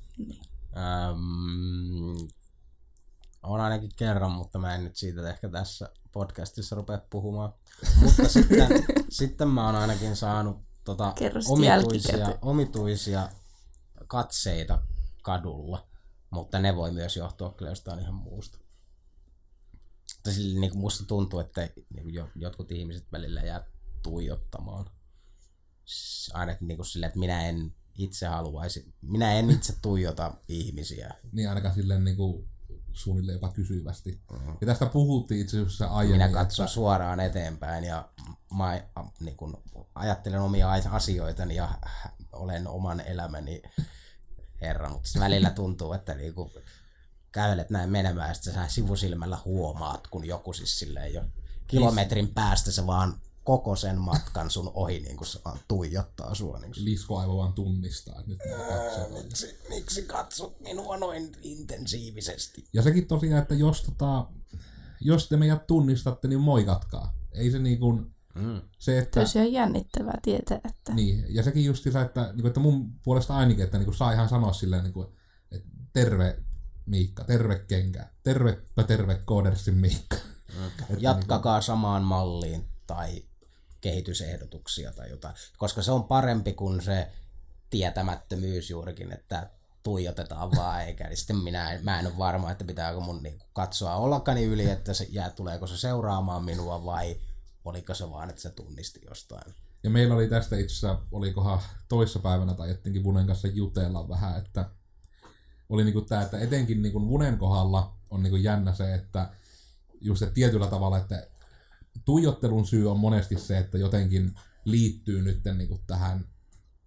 Ähm, 0.77 2.29
on 3.43 3.61
ainakin 3.61 3.91
kerran, 3.97 4.33
mutta 4.33 4.59
mä 4.59 4.75
en 4.75 4.85
nyt 4.85 4.97
siitä 4.97 5.31
ehkä 5.31 5.49
tässä 5.49 5.93
podcastissa 6.13 6.77
rupea 6.77 7.01
puhumaan. 7.11 7.53
Mutta 8.03 8.29
sitten, 8.29 8.69
sitten 9.09 9.49
mä 9.49 9.67
oon 9.67 9.77
ainakin 9.77 10.17
saanut 10.17 10.59
tota, 10.85 11.15
omituisia, 11.49 11.71
jälkikäteen. 11.71 12.39
omituisia 12.43 13.29
katseita 14.07 14.83
kadulla, 15.23 15.90
mutta 16.31 16.59
ne 16.59 16.77
voi 16.77 16.93
myös 16.93 17.17
johtua 17.17 17.53
kyllä 17.53 17.71
jostain 17.71 18.01
ihan 18.01 18.15
muusta. 18.15 18.59
Mutta 20.17 20.33
sille, 20.33 20.61
niin 20.61 20.71
kuin 20.71 20.81
musta 20.81 21.05
tuntuu, 21.05 21.41
että 21.41 21.61
niin 21.95 22.03
kuin 22.03 22.15
jo, 22.15 22.29
jotkut 22.37 22.73
ihmiset 22.73 23.13
välillä 23.13 23.41
jää 23.41 23.67
tuijottamaan. 24.03 24.87
S- 25.87 26.31
Ainakin 26.35 26.69
niin 26.69 26.79
kuin 26.79 26.87
sille, 26.87 27.07
että 27.07 27.19
minä 27.19 27.49
en 27.49 27.75
itse 27.99 28.27
haluaisi, 28.27 28.95
minä 29.03 29.33
en 29.33 29.51
itse 29.51 29.75
tuijota 29.83 30.35
ihmisiä. 30.49 31.15
Niin 31.33 31.49
ainakaan 31.49 31.75
silleen 31.75 32.05
niinku 32.05 32.49
suunnilleen 32.93 33.37
jopa 33.37 33.53
kysyvästi. 33.53 34.21
Ja 34.61 34.67
tästä 34.67 34.87
puhuttiin 34.87 35.41
itse 35.41 35.57
asiassa 35.61 35.87
aiemmin. 35.87 36.19
Minä 36.21 36.33
katson 36.33 36.65
että- 36.65 36.75
suoraan 36.75 37.21
eteenpäin 37.21 37.85
ja 37.85 38.09
mä 38.57 38.83
niin 39.21 39.37
kun, 39.37 39.63
ajattelen 39.95 40.41
omia 40.41 40.73
asioitani 40.91 41.55
ja 41.57 41.69
olen 42.33 42.67
oman 42.69 43.01
elämäni 43.01 43.63
herra, 44.61 44.89
mutta 44.89 45.09
se 45.09 45.21
välillä 45.21 45.51
tuntuu, 45.51 45.93
että 45.93 46.15
niin 46.15 46.35
kun 46.35 46.51
kävelet 47.33 47.71
näin 47.71 47.91
menemään 47.91 48.29
ja 48.29 48.35
sitten 48.35 48.55
sä 48.55 48.69
sivusilmällä 48.69 49.39
huomaat, 49.45 50.07
kun 50.07 50.25
joku 50.25 50.53
siis 50.53 50.79
silleen 50.79 51.15
jo 51.15 51.23
kilometrin 51.67 52.29
päästä 52.29 52.71
se 52.71 52.87
vaan 52.87 53.21
koko 53.45 53.77
sen 53.77 53.99
matkan 53.99 54.51
sun 54.51 54.71
ohi 54.75 55.01
niin 55.01 55.17
kun 55.17 55.27
se 55.27 55.41
vaan 55.45 55.59
tuijottaa 55.69 56.35
sua. 56.35 56.59
Niin 56.59 56.73
kun, 56.75 56.85
liskoaivo 56.85 57.37
vaan 57.37 57.53
tunnistaa, 57.53 58.19
että 58.19 58.31
nyt 58.31 58.41
katsotaan. 58.69 59.25
miksi, 59.25 59.59
miksi 59.69 60.03
katsot 60.03 60.61
minua 60.61 60.97
noin 60.97 61.33
intensiivisesti? 61.43 62.65
Ja 62.73 62.83
sekin 62.83 63.07
tosiaan, 63.07 63.43
että 63.43 63.55
jos, 63.55 63.83
tota, 63.83 64.27
jos 65.01 65.29
te 65.29 65.37
meidät 65.37 65.67
tunnistatte, 65.67 66.29
niin 66.29 66.41
moikatkaa. 66.41 67.15
Ei 67.33 67.51
se 67.51 67.59
niin 67.59 67.81
kuin, 67.81 68.15
Mm. 68.35 68.61
se, 68.79 68.99
että... 68.99 69.21
Tosiaan 69.21 69.53
jännittävää 69.53 70.19
tietää, 70.23 70.61
että 70.65 70.95
Niin, 70.95 71.25
ja 71.29 71.43
sekin 71.43 71.65
just 71.65 71.85
se, 71.85 72.01
että, 72.01 72.23
niin 72.23 72.41
kuin, 72.41 72.47
että 72.47 72.61
mun 72.61 72.93
puolesta 73.05 73.37
ainakin, 73.37 73.65
että 73.65 73.79
niin 73.79 73.85
kuin, 73.85 73.95
saa 73.95 74.13
ihan 74.13 74.29
sanoa 74.29 74.53
silleen, 74.53 74.83
niin 74.83 74.93
kuin, 74.93 75.09
että 75.53 75.69
terve 75.93 76.39
Miikka, 76.87 77.25
terve 77.25 77.59
Kenkä, 77.59 78.07
tervepä 78.23 78.83
terve 78.83 79.21
Koodersin 79.25 79.75
Miikka. 79.75 80.17
Että 80.81 80.97
Jatkakaa 80.99 81.61
samaan 81.61 82.03
malliin 82.03 82.69
tai 82.87 83.23
kehitysehdotuksia 83.81 84.93
tai 84.93 85.11
jotain, 85.11 85.35
koska 85.59 85.83
se 85.83 85.93
on 85.93 86.05
parempi 86.05 86.53
kuin 86.53 86.83
se 86.83 87.11
tietämättömyys 87.71 88.71
juurikin, 88.71 89.13
että 89.13 89.51
tuijotetaan 89.83 90.51
vaan 90.57 90.83
eikä, 90.83 91.09
niin 91.09 91.17
sitten 91.17 91.37
minä 91.37 91.73
en, 91.73 91.85
mä 91.85 92.01
en 92.01 92.07
ole 92.07 92.19
varma, 92.19 92.51
että 92.51 92.65
pitääkö 92.65 93.01
mun 93.01 93.23
niin 93.23 93.39
katsoa 93.53 93.97
ollakani 93.97 94.45
yli, 94.45 94.71
että 94.71 94.95
se 94.95 95.07
jää, 95.11 95.31
tuleeko 95.31 95.67
se 95.67 95.77
seuraamaan 95.77 96.45
minua 96.45 96.85
vai 96.85 97.17
oliko 97.65 97.95
se 97.95 98.11
vaan, 98.11 98.31
että 98.31 98.43
se 98.43 98.51
tunnisti 98.51 99.01
jostain. 99.09 99.55
Ja 99.83 99.91
meillä 99.91 100.15
oli 100.15 100.29
tästä 100.29 100.57
itse 100.57 100.75
asiassa, 100.75 101.07
olikohan 101.13 101.61
toissapäivänä 101.89 102.55
tai 102.55 102.69
jotenkin 102.69 103.05
Vunen 103.05 103.27
kanssa 103.27 103.49
jutella 103.49 104.09
vähän, 104.09 104.39
että 104.39 104.71
oli 105.69 105.85
niinku 105.85 106.01
tää, 106.01 106.23
että 106.23 106.39
etenkin 106.39 106.83
niinku 106.83 107.09
Vunen 107.09 107.39
kohdalla 107.39 107.97
on 108.11 108.23
niinku 108.23 108.37
jännä 108.37 108.75
se, 108.75 108.95
että 108.95 109.31
just 110.01 110.19
se 110.19 110.31
tietyllä 110.31 110.67
tavalla, 110.67 110.99
että 110.99 111.27
tuijottelun 112.05 112.67
syy 112.67 112.91
on 112.91 113.01
monesti 113.01 113.39
se, 113.39 113.59
että 113.59 113.79
jotenkin 113.79 114.35
liittyy 114.65 115.23
nyt 115.23 115.41
niinku 115.57 115.81
tähän, 115.87 116.25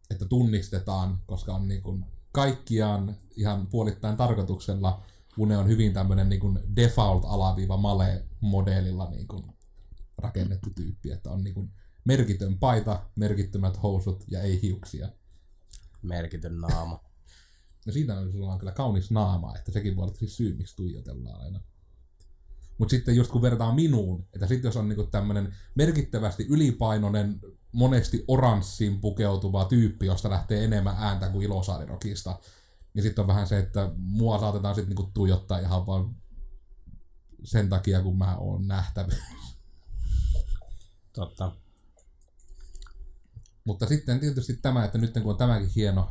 että 0.09 0.25
tunnistetaan, 0.25 1.19
koska 1.25 1.53
on 1.53 1.67
niinku 1.67 1.99
kaikkiaan 2.31 3.17
ihan 3.35 3.67
puolittain 3.67 4.17
tarkoituksella 4.17 5.03
Vune 5.37 5.57
on 5.57 5.67
hyvin 5.67 5.93
tämmöinen 5.93 6.29
niinku 6.29 6.59
default 6.75 7.25
alaviiva 7.25 7.77
male 7.77 8.23
modelilla 8.41 9.09
niinku 9.09 9.45
rakennettu 10.17 10.69
tyyppi, 10.75 11.11
että 11.11 11.31
on 11.31 11.43
niinku 11.43 11.69
merkitön 12.05 12.59
paita, 12.59 13.09
merkittömät 13.15 13.83
housut 13.83 14.23
ja 14.27 14.41
ei 14.41 14.61
hiuksia. 14.61 15.09
Merkitön 16.01 16.61
naama. 16.61 17.03
No 17.85 17.93
siitä 17.93 18.19
on, 18.19 18.31
sulla 18.31 18.53
on 18.53 18.59
kyllä 18.59 18.71
kaunis 18.71 19.11
naama, 19.11 19.55
että 19.55 19.71
sekin 19.71 19.95
voi 19.95 20.03
olla 20.03 20.15
siis 20.15 20.37
syy, 20.37 20.55
miksi 20.57 20.75
tuijotellaan 20.75 21.41
aina. 21.41 21.61
Mutta 22.77 22.91
sitten 22.91 23.15
just 23.15 23.31
kun 23.31 23.41
vertaa 23.41 23.75
minuun, 23.75 24.27
että 24.33 24.47
sitten 24.47 24.67
jos 24.67 24.77
on 24.77 24.89
niinku 24.89 25.03
tämmöinen 25.03 25.55
merkittävästi 25.75 26.45
ylipainoinen, 26.49 27.39
monesti 27.71 28.23
oranssiin 28.27 29.01
pukeutuva 29.01 29.65
tyyppi, 29.65 30.05
josta 30.05 30.29
lähtee 30.29 30.63
enemmän 30.63 30.95
ääntä 30.97 31.29
kuin 31.29 31.45
Ilosaarirokista, 31.45 32.39
niin 32.93 33.03
sitten 33.03 33.21
on 33.21 33.27
vähän 33.27 33.47
se, 33.47 33.59
että 33.59 33.91
mua 33.95 34.39
saatetaan 34.39 34.75
sitten 34.75 34.95
niinku 34.95 35.11
tuijottaa 35.13 35.59
ihan 35.59 35.85
vaan 35.85 36.15
sen 37.43 37.69
takia, 37.69 38.01
kun 38.01 38.17
mä 38.17 38.35
oon 38.37 38.67
nähtävä. 38.67 39.13
Totta. 41.13 41.51
Mutta 43.65 43.87
sitten 43.87 44.19
tietysti 44.19 44.53
tämä, 44.53 44.85
että 44.85 44.97
nyt 44.97 45.13
kun 45.13 45.31
on 45.31 45.37
tämäkin 45.37 45.69
hieno, 45.75 46.09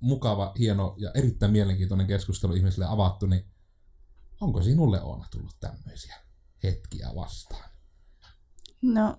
mukava, 0.00 0.52
hieno 0.58 0.94
ja 0.98 1.10
erittäin 1.14 1.52
mielenkiintoinen 1.52 2.06
keskustelu 2.06 2.54
ihmisille 2.54 2.86
avattu, 2.88 3.26
niin 3.26 3.44
onko 4.40 4.62
sinulle 4.62 5.02
Oona 5.02 5.26
tullut 5.30 5.56
tämmöisiä 5.60 6.16
hetkiä 6.62 7.10
vastaan? 7.14 7.70
No, 8.82 9.16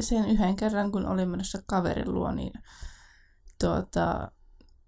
sen 0.00 0.30
yhden 0.30 0.56
kerran, 0.56 0.92
kun 0.92 1.06
olin 1.06 1.28
menossa 1.28 1.62
kaverin 1.66 2.14
luo, 2.14 2.32
niin 2.32 2.52
tuota, 3.60 4.32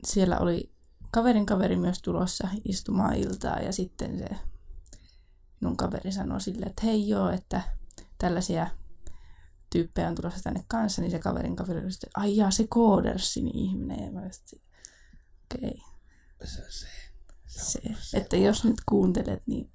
siellä 0.07 0.39
oli 0.39 0.73
kaverin 1.11 1.47
kaveri 1.47 1.77
myös 1.77 2.03
tulossa 2.03 2.49
istumaan 2.65 3.15
iltaa 3.15 3.61
ja 3.61 3.73
sitten 3.73 4.19
se 4.19 4.29
minun 5.61 5.77
kaveri 5.77 6.13
sanoi 6.13 6.41
sille, 6.41 6.67
että 6.67 6.83
hei 6.87 7.09
joo, 7.09 7.31
että 7.31 7.63
tällaisia 8.19 8.71
tyyppejä 9.77 10.09
on 10.09 10.15
tulossa 10.15 10.43
tänne 10.43 10.65
kanssa, 10.69 11.03
niin 11.03 11.11
se 11.11 11.19
kaverin 11.19 11.57
kaveri 11.57 11.81
oli 11.81 11.93
sitten, 11.93 12.11
ai 12.15 12.37
jaa, 12.37 12.51
se 12.51 12.67
koodersin 12.67 13.57
ihminen. 13.57 14.05
Ja 14.05 14.13
mä 14.13 14.21
okei, 14.21 15.83
okay, 16.35 16.49
Se, 16.49 16.63
se, 16.71 16.87
se, 18.01 18.19
että 18.19 18.37
jos 18.37 18.65
nyt 18.65 18.77
kuuntelet, 18.89 19.47
niin 19.47 19.73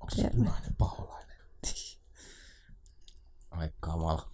onko 0.00 0.14
se 0.14 0.30
punainen 0.36 0.74
paholainen? 0.78 1.36
Ai 3.50 3.72
kamala. 3.80 4.32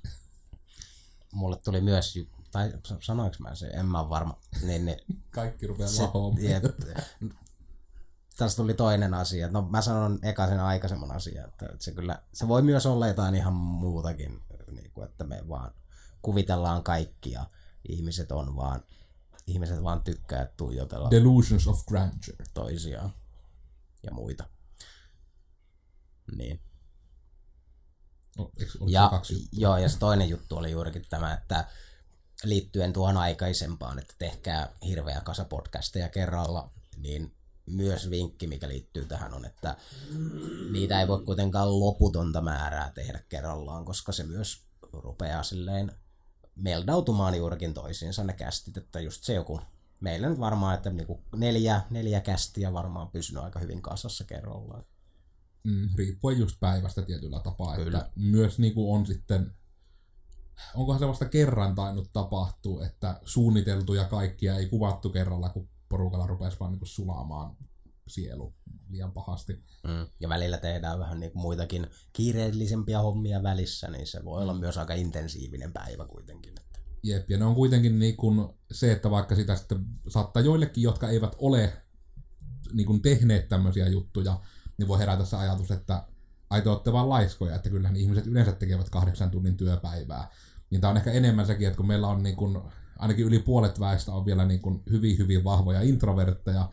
Mulle 1.32 1.56
tuli 1.64 1.80
myös, 1.80 2.14
tai 2.50 2.72
sa- 2.84 2.98
sanoinko 3.00 3.36
mä 3.38 3.54
se, 3.54 3.66
en 3.66 3.86
mä 3.86 4.08
varma. 4.08 4.40
Niin, 4.62 4.84
niin, 4.84 4.98
Kaikki 5.30 5.66
rupeaa 5.66 5.88
se, 5.88 6.02
jep. 6.38 6.64
Tästä 8.36 8.56
tuli 8.56 8.74
toinen 8.74 9.14
asia. 9.14 9.48
No 9.48 9.62
mä 9.62 9.82
sanon 9.82 10.18
eka 10.22 10.46
sen 10.46 10.60
aikaisemman 10.60 11.12
asian, 11.12 11.48
että, 11.48 11.68
se 11.78 11.92
kyllä, 11.92 12.22
se 12.32 12.48
voi 12.48 12.62
myös 12.62 12.86
olla 12.86 13.06
jotain 13.06 13.34
ihan 13.34 13.52
muutakin, 13.52 14.42
niin 14.70 14.90
kuin, 14.90 15.08
että 15.08 15.24
me 15.24 15.48
vaan 15.48 15.74
kuvitellaan 16.22 16.82
kaikki 16.82 17.30
ja 17.30 17.46
ihmiset 17.88 18.32
on 18.32 18.56
vaan, 18.56 18.82
ihmiset 19.46 19.82
vaan 19.82 20.00
tykkää 20.00 20.46
tuijotella 20.56 21.10
Delusions 21.10 21.68
of 21.68 21.86
Grandeur. 21.86 22.36
toisiaan 22.54 23.14
ja 24.02 24.10
muita. 24.12 24.44
Niin. 26.36 26.60
No, 28.38 28.50
Ja, 28.86 29.08
kaksi 29.10 29.48
joo, 29.52 29.76
ja 29.76 29.88
se 29.88 29.98
toinen 29.98 30.28
juttu 30.28 30.56
oli 30.56 30.70
juurikin 30.70 31.06
tämä, 31.10 31.34
että 31.34 31.68
liittyen 32.44 32.92
tuohon 32.92 33.16
aikaisempaan, 33.16 33.98
että 33.98 34.14
tehkää 34.18 34.68
hirveä 34.86 35.20
kasa 35.20 35.44
podcasteja 35.44 36.08
kerralla, 36.08 36.70
niin 36.96 37.35
myös 37.66 38.10
vinkki, 38.10 38.46
mikä 38.46 38.68
liittyy 38.68 39.04
tähän 39.04 39.34
on, 39.34 39.44
että 39.44 39.76
niitä 40.70 41.00
ei 41.00 41.08
voi 41.08 41.24
kuitenkaan 41.24 41.80
loputonta 41.80 42.40
määrää 42.40 42.92
tehdä 42.94 43.20
kerrallaan, 43.28 43.84
koska 43.84 44.12
se 44.12 44.24
myös 44.24 44.66
rupeaa 44.92 45.42
silleen 45.42 45.92
meldautumaan 46.54 47.34
juurikin 47.34 47.74
toisiinsa 47.74 48.24
ne 48.24 48.32
kästit, 48.32 48.76
että 48.76 49.00
just 49.00 49.24
se 49.24 49.34
joku, 49.34 49.60
meillä 50.00 50.28
nyt 50.28 50.40
varmaan, 50.40 50.74
että 50.74 50.90
niinku 50.90 51.22
neljä, 51.36 51.82
neljä 51.90 52.20
kästiä 52.20 52.72
varmaan 52.72 53.10
pysynyt 53.10 53.42
aika 53.42 53.58
hyvin 53.58 53.82
kasassa 53.82 54.24
kerrallaan. 54.24 54.84
Mm, 55.64 55.88
riippuen 55.96 56.38
just 56.38 56.60
päivästä 56.60 57.02
tietyllä 57.02 57.40
tapaa. 57.40 57.76
Kyllä. 57.76 57.98
Että 57.98 58.10
myös 58.16 58.58
niin 58.58 58.74
kuin 58.74 58.98
on 58.98 59.06
sitten, 59.06 59.54
onkohan 60.74 60.98
se 60.98 61.08
vasta 61.08 61.28
kerran 61.28 61.74
tainnut 61.74 62.10
tapahtua, 62.12 62.86
että 62.86 63.20
suunniteltuja 63.24 64.04
kaikkia 64.04 64.56
ei 64.56 64.66
kuvattu 64.66 65.10
kerralla, 65.10 65.48
kun 65.48 65.68
porukalla 65.88 66.26
rupesi 66.26 66.56
vaan 66.60 66.72
niin 66.72 66.78
kuin 66.78 66.88
sulaamaan 66.88 67.56
sielu 68.06 68.54
liian 68.88 69.12
pahasti. 69.12 69.52
Mm. 69.84 70.06
Ja 70.20 70.28
välillä 70.28 70.58
tehdään 70.58 70.98
vähän 70.98 71.20
niin 71.20 71.32
kuin 71.32 71.42
muitakin 71.42 71.86
kiireellisempiä 72.12 73.00
hommia 73.00 73.42
välissä, 73.42 73.90
niin 73.90 74.06
se 74.06 74.24
voi 74.24 74.42
olla 74.42 74.54
myös 74.54 74.78
aika 74.78 74.94
intensiivinen 74.94 75.72
päivä 75.72 76.06
kuitenkin. 76.06 76.54
Että. 76.60 76.78
Jep, 77.02 77.30
ja 77.30 77.38
ne 77.38 77.44
on 77.44 77.54
kuitenkin 77.54 77.98
niin 77.98 78.16
kuin 78.16 78.48
se, 78.72 78.92
että 78.92 79.10
vaikka 79.10 79.34
sitä 79.34 79.56
sitten 79.56 79.86
saattaa 80.08 80.42
joillekin, 80.42 80.82
jotka 80.82 81.08
eivät 81.08 81.36
ole 81.38 81.82
niin 82.72 82.86
kuin 82.86 83.02
tehneet 83.02 83.48
tämmöisiä 83.48 83.88
juttuja, 83.88 84.40
niin 84.78 84.88
voi 84.88 84.98
herätä 84.98 85.24
se 85.24 85.36
ajatus, 85.36 85.70
että 85.70 86.06
ai 86.50 86.62
te 86.62 86.70
olette 86.70 86.92
vaan 86.92 87.08
laiskoja, 87.08 87.56
että 87.56 87.70
kyllähän 87.70 87.96
ihmiset 87.96 88.26
yleensä 88.26 88.52
tekevät 88.52 88.90
kahdeksan 88.90 89.30
tunnin 89.30 89.56
työpäivää. 89.56 90.30
Niin 90.70 90.80
tämä 90.80 90.90
on 90.90 90.96
ehkä 90.96 91.12
enemmän 91.12 91.46
sekin, 91.46 91.66
että 91.66 91.76
kun 91.76 91.86
meillä 91.86 92.08
on 92.08 92.22
niin 92.22 92.36
kuin, 92.36 92.58
ainakin 92.98 93.26
yli 93.26 93.38
puolet 93.38 93.80
väestä 93.80 94.12
on 94.12 94.24
vielä 94.24 94.44
niin 94.44 94.60
kuin 94.60 94.82
hyvin, 94.90 95.18
hyvin 95.18 95.44
vahvoja 95.44 95.80
introvertteja, 95.80 96.70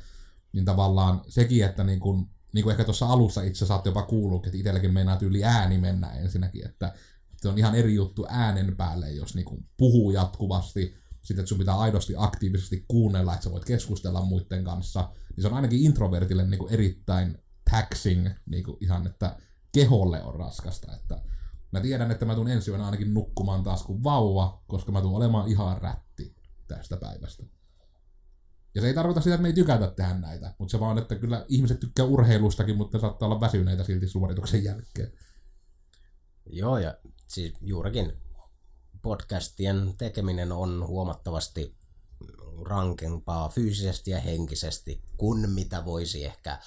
niin 0.53 0.65
tavallaan 0.65 1.21
sekin, 1.27 1.65
että 1.65 1.83
niin 1.83 1.99
kuin, 1.99 2.29
niin 2.53 2.63
kuin 2.63 2.71
ehkä 2.71 2.83
tuossa 2.83 3.07
alussa 3.07 3.41
itse 3.41 3.65
saatte 3.65 3.89
jopa 3.89 4.03
kuulua, 4.03 4.41
että 4.45 4.57
itselläkin 4.57 4.93
meinaa 4.93 5.17
tyyli 5.17 5.43
ääni 5.43 5.77
mennä 5.77 6.11
ensinnäkin, 6.11 6.65
että 6.65 6.93
se 7.37 7.49
on 7.49 7.57
ihan 7.57 7.75
eri 7.75 7.95
juttu 7.95 8.25
äänen 8.29 8.75
päälle, 8.75 9.11
jos 9.11 9.35
niin 9.35 9.45
kuin 9.45 9.65
puhuu 9.77 10.11
jatkuvasti, 10.11 10.95
sitten 11.21 11.41
että 11.41 11.49
sun 11.49 11.57
pitää 11.57 11.79
aidosti 11.79 12.13
aktiivisesti 12.17 12.85
kuunnella, 12.87 13.33
että 13.33 13.43
sä 13.43 13.51
voit 13.51 13.65
keskustella 13.65 14.21
muiden 14.21 14.63
kanssa, 14.63 15.09
niin 15.35 15.41
se 15.41 15.47
on 15.47 15.53
ainakin 15.53 15.83
introvertille 15.83 16.47
niin 16.47 16.59
kuin 16.59 16.73
erittäin 16.73 17.37
taxing, 17.71 18.29
niin 18.45 18.63
kuin 18.63 18.77
ihan, 18.81 19.07
että 19.07 19.37
keholle 19.71 20.23
on 20.23 20.35
raskasta, 20.35 20.95
että 20.95 21.21
mä 21.71 21.79
tiedän, 21.79 22.11
että 22.11 22.25
mä 22.25 22.35
tuun 22.35 22.49
ensi 22.49 22.75
ainakin 22.75 23.13
nukkumaan 23.13 23.63
taas 23.63 23.83
kuin 23.83 24.03
vauva, 24.03 24.63
koska 24.67 24.91
mä 24.91 25.01
tuun 25.01 25.15
olemaan 25.15 25.47
ihan 25.47 25.77
rätti 25.81 26.12
tästä 26.77 26.97
päivästä. 26.97 27.43
Ja 28.75 28.81
se 28.81 28.87
ei 28.87 28.93
tarkoita 28.93 29.21
sitä, 29.21 29.35
että 29.35 29.41
me 29.41 29.47
ei 29.47 29.53
tykätä 29.53 29.87
tehdä 29.87 30.13
näitä, 30.13 30.55
mutta 30.59 30.71
se 30.71 30.79
vaan, 30.79 30.97
että 30.97 31.15
kyllä 31.15 31.45
ihmiset 31.47 31.79
tykkää 31.79 32.05
urheilustakin, 32.05 32.77
mutta 32.77 32.99
saattaa 32.99 33.27
olla 33.27 33.41
väsyneitä 33.41 33.83
silti 33.83 34.07
suorituksen 34.07 34.63
jälkeen. 34.63 35.11
Joo, 36.45 36.77
ja 36.77 36.97
siis 37.27 37.53
juurikin 37.61 38.13
podcastien 39.01 39.93
tekeminen 39.97 40.51
on 40.51 40.87
huomattavasti 40.87 41.77
rankempaa 42.61 43.49
fyysisesti 43.49 44.11
ja 44.11 44.19
henkisesti 44.19 45.01
kuin 45.17 45.49
mitä 45.49 45.85
voisi 45.85 46.25
ehkä 46.25 46.59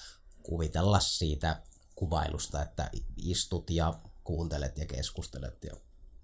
kuvitella 0.42 1.00
siitä 1.00 1.62
kuvailusta, 1.94 2.62
että 2.62 2.90
istut 3.16 3.70
ja 3.70 4.00
kuuntelet 4.24 4.78
ja 4.78 4.86
keskustelet 4.86 5.64
ja 5.64 5.76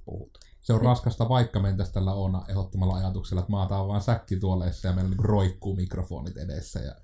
puhut. 0.04 0.38
Se 0.62 0.72
on 0.72 0.80
raskasta, 0.80 1.28
vaikka 1.28 1.60
mentäisiin 1.60 1.94
tällä 1.94 2.12
Oona 2.14 2.44
ehdottomalla 2.48 2.94
ajatuksella, 2.94 3.40
että 3.40 3.50
maataan 3.50 3.88
vaan 3.88 4.02
säkki 4.02 4.36
tuoleissa 4.36 4.88
ja 4.88 4.94
meillä 4.94 5.10
niin 5.10 5.24
roikkuu 5.24 5.76
mikrofonit 5.76 6.36
edessä 6.36 6.80
ja 6.80 6.94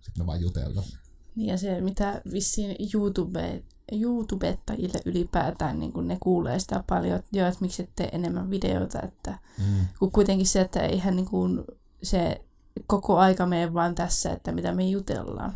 sitten 0.00 0.22
me 0.22 0.26
vaan 0.26 0.40
jutellaan. 0.40 0.86
Niin 1.34 1.48
ja 1.48 1.58
se, 1.58 1.80
mitä 1.80 2.22
vissiin 2.32 2.76
YouTube, 2.94 3.62
YouTubettajille 3.92 5.00
ylipäätään, 5.04 5.78
niin 5.78 5.92
kun 5.92 6.08
ne 6.08 6.16
kuulee 6.20 6.58
sitä 6.58 6.84
paljon, 6.86 7.16
että 7.16 7.28
joo, 7.32 7.48
että 7.48 7.60
miksi 7.60 7.82
et 7.82 7.90
tee 7.96 8.08
enemmän 8.12 8.50
videoita, 8.50 9.02
että 9.02 9.38
Mm. 9.58 9.86
kun 9.98 10.12
kuitenkin 10.12 10.46
se, 10.46 10.60
että 10.60 10.80
eihän 10.80 11.16
niin 11.16 11.26
kuin 11.30 11.64
se 12.02 12.44
koko 12.86 13.18
aika 13.18 13.46
mene 13.46 13.74
vaan 13.74 13.94
tässä, 13.94 14.32
että 14.32 14.52
mitä 14.52 14.74
me 14.74 14.84
jutellaan. 14.88 15.52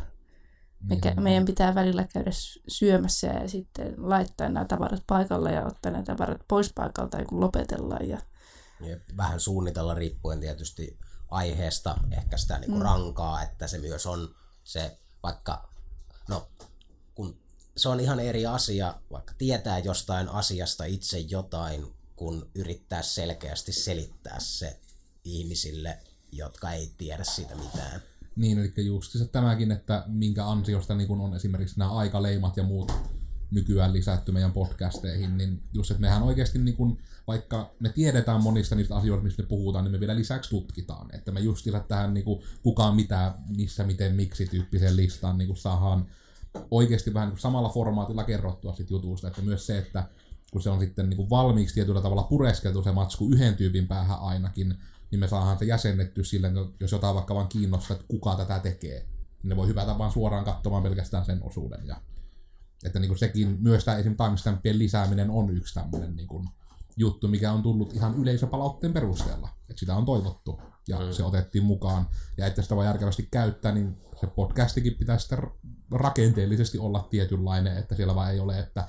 Me, 0.88 0.94
Niin, 0.94 1.22
meidän 1.22 1.44
pitää 1.44 1.74
välillä 1.74 2.04
käydä 2.04 2.32
sy- 2.32 2.62
syömässä 2.68 3.26
ja 3.26 3.48
sitten 3.48 3.94
laittaa 3.96 4.48
nämä 4.48 4.64
tavarat 4.64 5.02
paikalle 5.06 5.52
ja 5.52 5.66
ottaa 5.66 5.92
nämä 5.92 6.04
tavarat 6.04 6.40
pois 6.48 6.72
paikalta 6.74 7.18
ja 7.18 7.24
kun 7.24 7.40
lopetellaan. 7.40 8.08
Ja, 8.08 8.18
Ja 8.80 8.96
vähän 9.16 9.40
suunnitella 9.40 9.94
riippuen 9.94 10.40
tietysti 10.40 10.98
aiheesta, 11.28 11.96
ehkä 12.10 12.36
sitä 12.36 12.58
niinku 12.58 12.76
mm. 12.76 12.82
rankaa, 12.82 13.42
että 13.42 13.66
se 13.66 13.78
myös 13.78 14.06
on 14.06 14.34
se 14.64 14.98
vaikka, 15.22 15.68
no 16.28 16.48
kun 17.14 17.38
se 17.76 17.88
on 17.88 18.00
ihan 18.00 18.20
eri 18.20 18.46
asia, 18.46 18.94
vaikka 19.12 19.34
tietää 19.38 19.78
jostain 19.78 20.28
asiasta 20.28 20.84
itse 20.84 21.18
jotain, 21.18 21.94
kun 22.16 22.50
yrittää 22.54 23.02
selkeästi 23.02 23.72
selittää 23.72 24.40
se 24.40 24.80
ihmisille, 25.24 25.98
jotka 26.32 26.72
ei 26.72 26.92
tiedä 26.98 27.24
siitä 27.24 27.54
mitään. 27.54 28.02
Niin, 28.36 28.58
eli 28.58 28.86
just 28.86 29.12
se 29.12 29.26
tämäkin, 29.26 29.72
että 29.72 30.04
minkä 30.06 30.46
ansiosta 30.46 30.94
niin 30.94 31.08
kun 31.08 31.20
on 31.20 31.36
esimerkiksi 31.36 31.78
nämä 31.78 31.90
aikaleimat 31.90 32.56
ja 32.56 32.62
muut 32.62 32.92
nykyään 33.50 33.92
lisätty 33.92 34.32
meidän 34.32 34.52
podcasteihin, 34.52 35.36
niin 35.36 35.62
just, 35.72 35.90
että 35.90 36.00
mehän 36.00 36.22
oikeasti, 36.22 36.58
niin 36.58 36.76
kun, 36.76 36.98
vaikka 37.26 37.74
me 37.80 37.88
tiedetään 37.88 38.42
monista 38.42 38.74
niistä 38.74 38.96
asioista, 38.96 39.24
mistä 39.24 39.42
me 39.42 39.48
puhutaan, 39.48 39.84
niin 39.84 39.92
me 39.92 40.00
vielä 40.00 40.16
lisäksi 40.16 40.50
tutkitaan. 40.50 41.14
Että 41.14 41.32
me 41.32 41.40
just 41.40 41.66
tähän 41.88 42.14
niin 42.14 42.24
kun, 42.24 42.42
kukaan 42.62 42.96
mitä, 42.96 43.34
missä, 43.56 43.84
miten, 43.84 44.14
miksi 44.14 44.46
tyyppiseen 44.46 44.96
listaan 44.96 45.38
niin 45.38 45.48
kun 45.48 45.56
saadaan 45.56 46.06
oikeasti 46.70 47.14
vähän 47.14 47.28
niin 47.28 47.38
samalla 47.38 47.68
formaatilla 47.68 48.24
kerrottua 48.24 48.74
sit 48.74 48.90
jutusta, 48.90 49.28
että 49.28 49.42
myös 49.42 49.66
se, 49.66 49.78
että 49.78 50.08
kun 50.52 50.62
se 50.62 50.70
on 50.70 50.80
sitten 50.80 51.10
niin 51.10 51.30
valmiiksi 51.30 51.74
tietyllä 51.74 52.00
tavalla 52.00 52.22
pureskeltu 52.22 52.82
se 52.82 52.92
matsku 52.92 53.30
yhden 53.30 53.54
tyypin 53.54 53.88
päähän 53.88 54.18
ainakin, 54.20 54.74
niin 55.10 55.20
me 55.20 55.28
saadaan 55.28 55.58
se 55.58 55.64
jäsennetty 55.64 56.24
sille, 56.24 56.46
että 56.46 56.60
jos 56.80 56.92
jotain 56.92 57.14
vaikka 57.14 57.34
vaan 57.34 57.48
kiinnostaa, 57.48 57.94
että 57.94 58.06
kuka 58.08 58.36
tätä 58.36 58.58
tekee, 58.58 59.00
niin 59.42 59.48
ne 59.48 59.56
voi 59.56 59.66
hypätä 59.66 59.98
vaan 59.98 60.12
suoraan 60.12 60.44
katsomaan 60.44 60.82
pelkästään 60.82 61.24
sen 61.24 61.42
osuuden. 61.42 61.86
Ja, 61.86 62.00
että 62.84 62.98
niin 62.98 63.08
kuin 63.08 63.18
sekin, 63.18 63.56
myös 63.60 63.84
tämä 63.84 63.96
esim. 63.96 64.16
timestampien 64.16 64.78
lisääminen 64.78 65.30
on 65.30 65.56
yksi 65.56 65.74
tämmöinen 65.74 66.16
niin 66.16 66.28
kuin 66.28 66.48
juttu, 66.96 67.28
mikä 67.28 67.52
on 67.52 67.62
tullut 67.62 67.94
ihan 67.94 68.14
yleisöpalautteen 68.14 68.92
perusteella. 68.92 69.48
Että 69.70 69.80
sitä 69.80 69.96
on 69.96 70.04
toivottu. 70.04 70.60
ja 70.88 70.98
mm. 70.98 71.12
se 71.12 71.24
otettiin 71.24 71.64
mukaan. 71.64 72.08
Ja 72.36 72.46
että 72.46 72.62
sitä 72.62 72.76
voi 72.76 72.84
järkevästi 72.84 73.28
käyttää, 73.30 73.72
niin 73.72 73.96
se 74.20 74.26
podcastikin 74.26 74.94
pitää 74.94 75.18
sitten 75.18 75.38
rakenteellisesti 75.90 76.78
olla 76.78 77.06
tietynlainen, 77.10 77.76
että 77.76 77.94
siellä 77.94 78.14
vaan 78.14 78.32
ei 78.32 78.40
ole, 78.40 78.58
että 78.58 78.88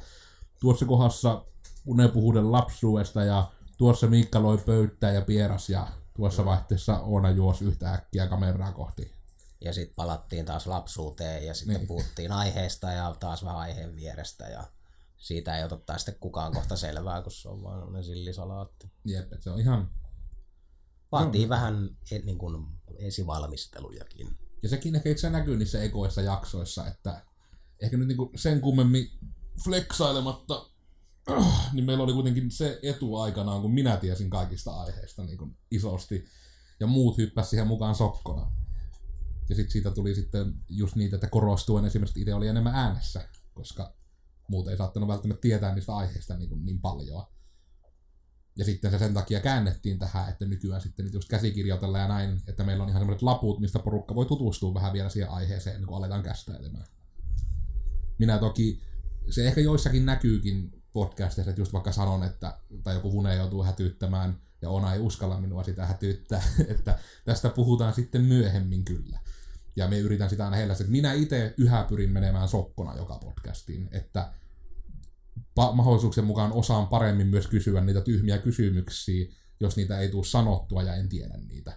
tuossa 0.59 0.85
kohdassa 0.85 1.45
Une 1.85 2.07
puhuden 2.07 2.51
lapsuudesta 2.51 3.23
ja 3.23 3.51
tuossa 3.77 4.07
Miikka 4.07 4.43
loi 4.43 4.57
pöyttää 4.57 5.11
ja 5.11 5.21
pieras 5.21 5.69
ja 5.69 5.87
tuossa 6.15 6.45
vaihteessa 6.45 6.99
Oona 6.99 7.29
juosi 7.29 7.65
yhtä 7.65 7.93
äkkiä 7.93 8.27
kameraa 8.27 8.71
kohti. 8.71 9.11
Ja 9.61 9.73
sitten 9.73 9.95
palattiin 9.95 10.45
taas 10.45 10.67
lapsuuteen 10.67 11.45
ja 11.45 11.53
sitten 11.53 11.77
niin. 11.77 11.87
puhuttiin 11.87 12.31
aiheesta 12.31 12.91
ja 12.91 13.15
taas 13.19 13.43
vähän 13.43 13.57
aiheen 13.57 13.95
vierestä 13.95 14.47
ja 14.47 14.63
siitä 15.17 15.57
ei 15.57 15.63
oteta 15.63 15.97
sitten 15.97 16.15
kukaan 16.19 16.53
kohta 16.53 16.75
selvää, 16.75 17.21
kun 17.21 17.31
se 17.31 17.49
on 17.49 17.63
vaan 17.63 17.79
sellainen 17.79 18.03
sillisalaatti. 18.03 18.91
Jep, 19.05 19.31
se 19.39 19.49
on 19.49 19.59
ihan... 19.59 19.89
Vaatii 21.11 21.43
no. 21.43 21.49
vähän 21.49 21.97
niin 22.23 22.37
kuin, 22.37 22.65
esivalmistelujakin. 22.97 24.37
Ja 24.63 24.69
sekin 24.69 24.95
ehkä 24.95 25.09
itse 25.09 25.29
näkyy 25.29 25.57
niissä 25.57 25.83
ekoissa 25.83 26.21
jaksoissa, 26.21 26.87
että 26.87 27.25
ehkä 27.81 27.97
nyt 27.97 28.07
niin 28.07 28.17
sen 28.35 28.61
kummemmin 28.61 29.11
fleksailematta, 29.63 30.69
niin 31.73 31.85
meillä 31.85 32.03
oli 32.03 32.13
kuitenkin 32.13 32.51
se 32.51 32.79
etu 32.83 33.15
aikanaan, 33.15 33.61
kun 33.61 33.73
minä 33.73 33.97
tiesin 33.97 34.29
kaikista 34.29 34.81
aiheista 34.81 35.23
niin 35.23 35.37
kuin 35.37 35.57
isosti, 35.71 36.25
ja 36.79 36.87
muut 36.87 37.17
hyppäsivät 37.17 37.49
siihen 37.49 37.67
mukaan 37.67 37.95
sokkona. 37.95 38.51
Ja 39.49 39.55
sitten 39.55 39.71
siitä 39.71 39.91
tuli 39.91 40.15
sitten 40.15 40.53
just 40.69 40.95
niitä, 40.95 41.15
että 41.15 41.27
korostuen 41.27 41.85
esimerkiksi 41.85 42.21
itse 42.21 42.33
oli 42.33 42.47
enemmän 42.47 42.75
äänessä, 42.75 43.29
koska 43.53 43.95
muut 44.49 44.67
ei 44.67 44.77
saattanut 44.77 45.09
välttämättä 45.09 45.41
tietää 45.41 45.75
niistä 45.75 45.95
aiheista 45.95 46.37
niin, 46.37 46.49
kuin 46.49 46.65
niin 46.65 46.81
paljon. 46.81 47.25
Ja 48.57 48.65
sitten 48.65 48.91
se 48.91 48.99
sen 48.99 49.13
takia 49.13 49.39
käännettiin 49.39 49.99
tähän, 49.99 50.29
että 50.29 50.45
nykyään 50.45 50.81
sitten 50.81 51.13
just 51.13 51.29
käsikirjoitella 51.29 51.99
ja 51.99 52.07
näin, 52.07 52.41
että 52.47 52.63
meillä 52.63 52.83
on 52.83 52.89
ihan 52.89 53.01
sellaiset 53.01 53.21
laput, 53.21 53.59
mistä 53.59 53.79
porukka 53.79 54.15
voi 54.15 54.25
tutustua 54.25 54.73
vähän 54.73 54.93
vielä 54.93 55.09
siihen 55.09 55.29
aiheeseen, 55.29 55.85
kun 55.85 55.97
aletaan 55.97 56.23
kästäilemään. 56.23 56.85
Minä 58.19 58.37
toki, 58.37 58.81
se 59.29 59.47
ehkä 59.47 59.61
joissakin 59.61 60.05
näkyykin 60.05 60.83
podcasteissa, 60.95 61.49
että 61.49 61.61
just 61.61 61.73
vaikka 61.73 61.91
sanon, 61.91 62.23
että, 62.23 62.57
tai 62.83 62.95
joku 62.95 63.11
hune 63.11 63.35
joutuu 63.35 63.63
hätyyttämään, 63.63 64.41
ja 64.61 64.69
Ona 64.69 64.93
ei 64.93 64.99
uskalla 64.99 65.41
minua 65.41 65.63
sitä 65.63 65.85
hätyyttää, 65.85 66.43
että 66.73 66.99
tästä 67.25 67.49
puhutaan 67.49 67.93
sitten 67.93 68.21
myöhemmin 68.21 68.85
kyllä. 68.85 69.19
Ja 69.75 69.87
me 69.87 69.99
yritän 69.99 70.29
sitä 70.29 70.45
aina 70.45 70.57
heillä, 70.57 70.73
että 70.73 70.83
minä 70.87 71.13
itse 71.13 71.53
yhä 71.57 71.85
pyrin 71.89 72.09
menemään 72.09 72.47
sokkona 72.47 72.97
joka 72.97 73.19
podcastiin, 73.19 73.89
että 73.91 74.31
mahdollisuuksien 75.73 76.25
mukaan 76.25 76.53
osaan 76.53 76.87
paremmin 76.87 77.27
myös 77.27 77.47
kysyä 77.47 77.81
niitä 77.81 78.01
tyhmiä 78.01 78.37
kysymyksiä, 78.37 79.25
jos 79.59 79.77
niitä 79.77 79.99
ei 79.99 80.09
tule 80.09 80.25
sanottua 80.25 80.83
ja 80.83 80.95
en 80.95 81.09
tiedä 81.09 81.37
niitä. 81.37 81.71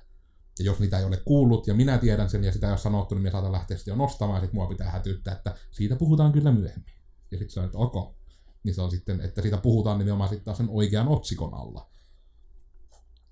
Ja 0.59 0.65
jos 0.65 0.79
niitä 0.79 0.99
ei 0.99 1.05
ole 1.05 1.23
kuullut 1.25 1.67
ja 1.67 1.75
minä 1.75 1.99
tiedän 1.99 2.31
sen 2.31 2.45
ja 2.45 2.53
sitä 2.53 2.67
ei 2.67 2.73
ole 2.73 2.79
sanottu, 2.79 3.15
niin 3.15 3.23
minä 3.23 3.33
saatan 3.33 3.53
lähteä 3.53 3.77
sitten 3.77 3.93
jo 3.93 3.97
nostamaan 3.97 4.37
ja 4.37 4.41
sitten 4.41 4.57
mua 4.57 4.67
pitää 4.67 4.91
hätyttää, 4.91 5.35
että 5.35 5.57
siitä 5.71 5.97
puhutaan 5.97 6.33
kyllä 6.33 6.53
myöhemmin. 6.53 6.95
Ja 7.31 7.39
sitten 7.39 7.51
se 7.51 7.61
on, 7.61 7.67
että 7.67 7.79
ok. 7.79 8.18
Niin 8.65 8.75
se 8.75 8.83
on 8.83 8.91
sitten, 8.91 9.21
että 9.21 9.43
siitä 9.43 9.57
puhutaan 9.57 9.99
nimenomaan 9.99 10.29
sitten 10.29 10.45
taas 10.45 10.57
sen 10.57 10.69
oikean 10.71 11.09
otsikon 11.09 11.55
alla. 11.55 11.91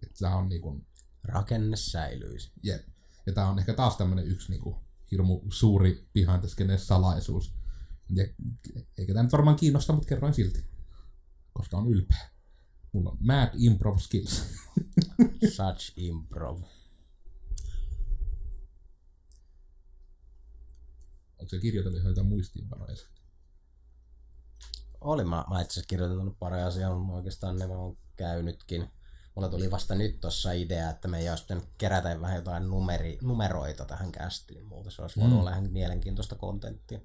Että 0.03 0.17
tämä 0.19 0.37
on 0.37 0.49
niin 0.49 0.61
kuin... 0.61 0.87
Rakenne 1.25 1.77
säilyisi. 1.77 2.53
Jep. 2.63 2.89
Ja 3.27 3.33
tämä 3.33 3.49
on 3.49 3.59
ehkä 3.59 3.75
taas 3.75 3.97
tämmöinen 3.97 4.27
yksi 4.27 4.51
niin 4.51 4.63
kuin, 4.63 4.77
hirmu 5.11 5.41
suuri 5.51 6.09
behind 6.15 6.41
the 6.41 6.79
salaisuus. 6.79 7.55
Ja, 8.11 8.27
eikä 8.99 9.13
tämä 9.13 9.23
nyt 9.23 9.33
varmaan 9.33 9.57
kiinnosta, 9.57 9.93
mutta 9.93 10.09
kerroin 10.09 10.35
silti. 10.35 10.65
Koska 11.53 11.77
on 11.77 11.89
ylpeä. 11.89 12.31
Mulla 12.93 13.11
on 13.11 13.19
mad 13.21 13.51
improv 13.55 13.99
skills. 13.99 14.45
Such 15.57 15.93
improv. 15.97 16.63
Onko 21.39 21.49
se 21.49 21.59
kirjoitellut 21.59 22.05
jotain 22.05 22.27
muistiinpanoja? 22.27 22.97
Oli, 25.01 25.25
mä, 25.25 25.45
mä 25.51 25.61
itse 25.61 25.73
asiassa 25.73 25.89
kirjoitellut 25.89 26.39
pari 26.39 26.63
asiaa, 26.63 26.99
mutta 26.99 27.17
oikeastaan 27.17 27.59
ne 27.59 27.67
on 27.67 27.97
käynytkin. 28.17 28.91
Mulla 29.35 29.49
tuli 29.49 29.71
vasta 29.71 29.95
nyt 29.95 30.21
tuossa 30.21 30.53
idea, 30.53 30.91
että 30.91 31.09
me 31.09 31.19
ei 31.19 31.31
olisi 31.31 31.45
pitänyt 31.45 31.69
kerätä 31.79 32.21
vähän 32.21 32.37
jotain 32.37 32.69
numeri, 32.69 33.19
numeroita 33.23 33.85
tähän 33.85 34.13
kästiin. 34.13 34.65
Muuta 34.65 34.91
se 34.91 35.03
olisi 35.03 35.21
voinut 35.21 35.35
mm. 35.35 35.41
olla 35.41 35.51
ihan 35.51 35.71
mielenkiintoista 35.71 36.35
kontenttia. 36.35 37.01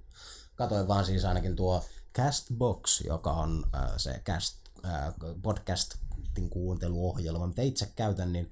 Katoin 0.55 0.87
vaan 0.87 1.05
siis 1.05 1.25
ainakin 1.25 1.55
tuo 1.55 1.85
Castbox, 2.15 3.01
joka 3.01 3.31
on 3.31 3.65
äh, 3.75 3.91
se 3.97 4.21
cast, 4.25 4.57
äh, 4.85 5.13
podcastin 5.41 6.49
kuunteluohjelma, 6.49 7.47
mitä 7.47 7.61
itse 7.61 7.91
käytän, 7.95 8.33
niin 8.33 8.51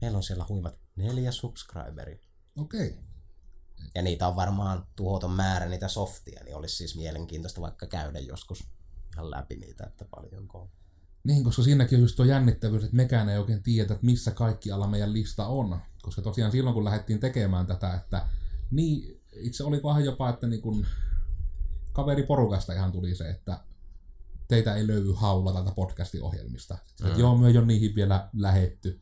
meillä 0.00 0.16
on 0.16 0.22
siellä 0.22 0.46
huimat 0.48 0.78
neljä 0.96 1.32
subscriberia. 1.32 2.18
Okei. 2.56 2.88
Okay. 2.88 3.02
Ja 3.94 4.02
niitä 4.02 4.28
on 4.28 4.36
varmaan 4.36 4.86
tuhoton 4.96 5.30
määrä 5.30 5.66
niitä 5.66 5.88
softia, 5.88 6.44
niin 6.44 6.56
olisi 6.56 6.76
siis 6.76 6.96
mielenkiintoista 6.96 7.60
vaikka 7.60 7.86
käydä 7.86 8.18
joskus 8.18 8.64
ihan 9.16 9.30
läpi 9.30 9.56
niitä, 9.56 9.84
että 9.84 10.04
paljonko 10.04 10.58
on. 10.58 10.68
Niin, 11.24 11.44
koska 11.44 11.62
siinäkin 11.62 11.96
on 11.96 12.02
just 12.02 12.16
tuo 12.16 12.24
jännittävyys, 12.24 12.84
että 12.84 12.96
mekään 12.96 13.28
ei 13.28 13.38
oikein 13.38 13.62
tiedä, 13.62 13.94
että 13.94 14.06
missä 14.06 14.30
kaikkialla 14.30 14.86
meidän 14.86 15.12
lista 15.12 15.46
on. 15.46 15.78
Koska 16.02 16.22
tosiaan 16.22 16.52
silloin, 16.52 16.74
kun 16.74 16.84
lähdettiin 16.84 17.20
tekemään 17.20 17.66
tätä, 17.66 17.94
että 17.94 18.26
niin, 18.70 19.20
itse 19.36 19.64
olikohan 19.64 20.04
jopa, 20.04 20.28
että 20.28 20.46
niin 20.46 20.62
kun 20.62 20.86
kaveriporukasta 21.92 22.72
ihan 22.72 22.92
tuli 22.92 23.14
se, 23.14 23.28
että 23.28 23.60
teitä 24.48 24.74
ei 24.74 24.86
löydy 24.86 25.12
haulla 25.12 25.52
tältä 25.52 25.70
podcastin 25.70 26.22
ohjelmista. 26.22 26.78
Mm. 27.00 27.06
Että 27.06 27.20
joo, 27.20 27.38
me 27.38 27.48
ei 27.48 27.58
ole 27.58 27.66
niihin 27.66 27.94
vielä 27.94 28.28
lähetty. 28.32 29.00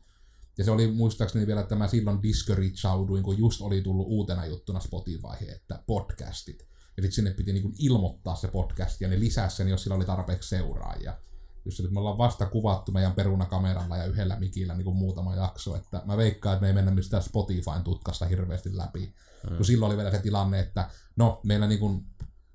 Ja 0.57 0.63
se 0.63 0.71
oli 0.71 0.87
muistaakseni 0.87 1.47
vielä, 1.47 1.61
että 1.61 1.75
mä 1.75 1.87
silloin 1.87 2.23
discourageuduin, 2.23 3.23
kun 3.23 3.37
just 3.37 3.61
oli 3.61 3.81
tullut 3.81 4.07
uutena 4.07 4.45
juttuna 4.45 4.79
Spotify, 4.79 5.51
että 5.55 5.83
podcastit. 5.87 6.67
Sitten 6.95 7.11
sinne 7.11 7.31
piti 7.31 7.53
niin 7.53 7.75
ilmoittaa 7.79 8.35
se 8.35 8.47
podcast, 8.47 9.01
ja 9.01 9.07
ne 9.07 9.19
lisäsi 9.19 9.55
sen, 9.55 9.67
jos 9.67 9.83
sillä 9.83 9.95
oli 9.95 10.05
tarpeeksi 10.05 10.49
seuraajia 10.49 11.17
just 11.65 11.79
että 11.79 11.91
me 11.91 11.99
ollaan 11.99 12.17
vasta 12.17 12.45
kuvattu 12.45 12.91
meidän 12.91 13.13
perunakameralla 13.13 13.97
ja 13.97 14.05
yhdellä 14.05 14.39
mikillä 14.39 14.75
niin 14.75 14.85
kuin 14.85 14.97
muutama 14.97 15.35
jakso, 15.35 15.75
että 15.75 16.01
mä 16.05 16.17
veikkaan, 16.17 16.53
että 16.53 16.61
me 16.61 16.67
ei 16.67 16.73
mennä 16.73 16.91
mistään 16.91 17.23
Spotifyn 17.23 17.83
tutkasta 17.83 18.25
hirveästi 18.25 18.77
läpi. 18.77 19.13
Mm. 19.49 19.55
Kun 19.55 19.65
silloin 19.65 19.89
oli 19.89 19.97
vielä 19.97 20.11
se 20.11 20.19
tilanne, 20.19 20.59
että 20.59 20.89
no, 21.15 21.41
meillä 21.43 21.67
niin 21.67 21.79
kuin 21.79 22.05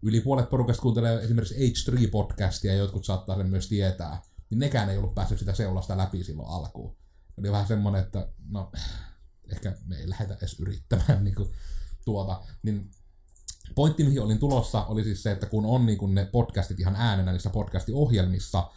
yli 0.03 0.21
puolet 0.21 0.51
porukasta 0.51 0.83
kuuntelee 0.83 1.25
esimerkiksi 1.25 1.55
H3-podcastia, 1.55 2.71
ja 2.71 2.75
jotkut 2.75 3.05
saattaa 3.05 3.37
sen 3.37 3.51
myös 3.51 3.69
tietää, 3.69 4.23
niin 4.51 4.59
nekään 4.59 4.91
ei 4.91 4.99
ollut 4.99 5.15
päässyt 5.15 5.39
sitä 5.39 5.55
seulasta 5.55 5.97
läpi 5.97 6.25
silloin 6.25 6.49
alkuun. 6.49 6.97
Oli 7.39 7.53
vähän 7.53 7.67
semmoinen, 7.67 8.03
että 8.03 8.29
no, 8.49 8.73
ehkä 9.53 9.77
me 9.87 9.97
ei 9.97 10.11
lähdetä 10.11 10.35
edes 10.35 10.61
yrittämään 10.61 11.25
niin 11.25 11.35
kuin, 11.35 11.51
tuota, 12.05 12.43
niin 12.63 12.91
pointti, 13.75 14.05
mihin 14.05 14.23
olin 14.23 14.39
tulossa, 14.39 14.85
oli 14.85 15.05
siis 15.05 15.23
se, 15.23 15.31
että 15.31 15.47
kun 15.47 15.67
on 15.67 15.87
niin 15.87 15.99
kuin 15.99 16.15
ne 16.15 16.25
podcastit 16.25 16.81
ihan 16.81 16.97
äänenä 16.97 17.33
niissä 17.33 17.51
podcastiohjelmissa, 17.51 18.71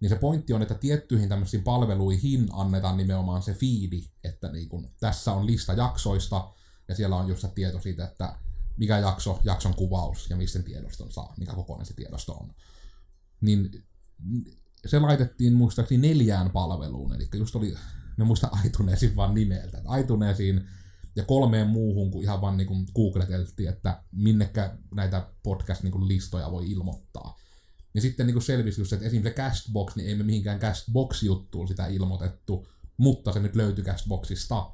niin 0.00 0.08
se 0.08 0.16
pointti 0.16 0.52
on, 0.52 0.62
että 0.62 0.74
tiettyihin 0.74 1.28
tämmöisiin 1.28 1.62
palveluihin 1.62 2.48
annetaan 2.52 2.96
nimenomaan 2.96 3.42
se 3.42 3.54
fiidi, 3.54 4.04
että 4.24 4.52
niin 4.52 4.68
kun, 4.68 4.90
tässä 5.00 5.32
on 5.32 5.46
lista 5.46 5.72
jaksoista, 5.72 6.50
ja 6.88 6.94
siellä 6.94 7.16
on 7.16 7.28
just 7.28 7.46
tieto 7.54 7.80
siitä, 7.80 8.04
että 8.04 8.34
mikä 8.76 8.98
jakso, 8.98 9.40
jakson 9.44 9.74
kuvaus 9.74 10.30
ja 10.30 10.36
mistä 10.36 10.62
tiedoston 10.62 11.12
saa, 11.12 11.34
mikä 11.38 11.52
kokoinen 11.54 11.86
se 11.86 11.94
tiedosto 11.94 12.32
on. 12.32 12.54
Niin 13.40 13.84
se 14.86 14.98
laitettiin 14.98 15.54
muistaakseni 15.54 16.08
neljään 16.08 16.50
palveluun, 16.50 17.14
eli 17.14 17.28
just 17.34 17.56
oli, 17.56 17.74
me 18.16 18.24
muista 18.24 18.50
iTunesin 18.64 19.16
vaan 19.16 19.34
nimeltä, 19.34 19.82
iTunesiin 20.00 20.68
ja 21.18 21.24
kolmeen 21.24 21.66
muuhun, 21.66 22.10
kun 22.10 22.22
ihan 22.22 22.40
vaan 22.40 22.56
niin 22.56 22.86
googleteltiin, 22.94 23.68
että 23.68 24.02
minnekä 24.12 24.76
näitä 24.94 25.26
podcast-listoja 25.42 26.50
voi 26.50 26.70
ilmoittaa. 26.70 27.38
Ja 27.94 28.00
sitten 28.00 28.26
niin 28.26 28.42
selvisi 28.42 28.80
just, 28.80 28.92
että 28.92 29.06
esimerkiksi 29.06 29.42
Castbox, 29.42 29.96
niin 29.96 30.08
ei 30.08 30.14
me 30.14 30.24
mihinkään 30.24 30.60
Castbox-juttuun 30.60 31.68
sitä 31.68 31.86
ilmoitettu, 31.86 32.68
mutta 32.96 33.32
se 33.32 33.40
nyt 33.40 33.56
löytyi 33.56 33.84
Castboxista. 33.84 34.70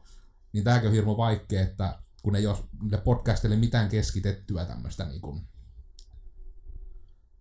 Niin 0.52 0.64
tämäkin 0.64 0.88
on 0.88 0.94
hirveän 0.94 1.16
vaikea, 1.16 1.62
että 1.62 1.98
kun 2.22 2.36
ei 2.36 2.46
ole 2.46 2.58
podcastille 3.04 3.56
mitään 3.56 3.88
keskitettyä 3.88 4.64
tämmöistä 4.64 5.04
niin 5.04 5.20
kuin, 5.20 5.40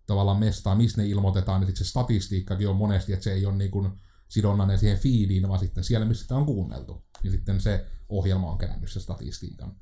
tavallaan 0.06 0.38
mestaa, 0.38 0.74
missä 0.74 1.02
ne 1.02 1.08
ilmoitetaan, 1.08 1.60
niin 1.60 1.68
sitten 1.68 1.84
se 1.84 1.90
statistiikkakin 1.90 2.68
on 2.68 2.76
monesti, 2.76 3.12
että 3.12 3.24
se 3.24 3.32
ei 3.32 3.46
ole 3.46 3.56
niin 3.56 3.70
kuin 3.70 3.92
sidonnainen 4.28 4.78
siihen 4.78 4.98
feediin, 4.98 5.48
vaan 5.48 5.60
sitten 5.60 5.84
siellä, 5.84 6.06
missä 6.06 6.22
sitä 6.22 6.36
on 6.36 6.46
kuunneltu. 6.46 7.04
Niin 7.22 7.30
sitten 7.30 7.60
se 7.60 7.86
ohjelma 8.08 8.50
on 8.50 8.58
kerännyt 8.58 8.92
se 8.92 9.00
statistiikan. 9.00 9.76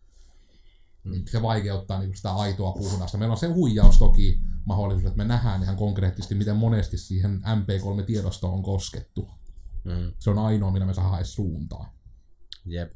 Mm. 1.04 1.24
Se 1.30 1.42
vaikeuttaa 1.42 1.98
niin 1.98 2.16
sitä 2.16 2.32
aitoa 2.32 2.72
puhdasta. 2.72 3.18
Meillä 3.18 3.32
on 3.32 3.38
se 3.38 3.46
huijaus 3.46 3.98
toki 3.98 4.40
mahdollisuus, 4.64 5.06
että 5.06 5.16
me 5.16 5.24
nähdään 5.24 5.62
ihan 5.62 5.76
konkreettisesti, 5.76 6.34
miten 6.34 6.56
monesti 6.56 6.98
siihen 6.98 7.42
MP3-tiedostoon 7.44 8.54
on 8.54 8.62
koskettu. 8.62 9.30
Mm. 9.84 10.12
Se 10.18 10.30
on 10.30 10.38
ainoa, 10.38 10.70
millä 10.70 10.86
me 10.86 10.94
saadaan 10.94 11.24
suuntaa. 11.24 11.94
Jep. 12.64 12.92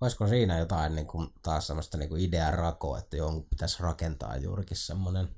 Olisiko 0.00 0.26
siinä 0.26 0.58
jotain 0.58 0.94
niin 0.94 1.06
kuin, 1.06 1.28
taas 1.42 1.66
semmoista 1.66 1.98
niin 1.98 2.08
kuin 2.08 2.22
idean 2.22 2.54
rakoa, 2.54 2.98
että 2.98 3.16
jonkun 3.16 3.46
pitäisi 3.50 3.82
rakentaa 3.82 4.36
juurikin 4.36 4.76
semmoinen 4.76 5.28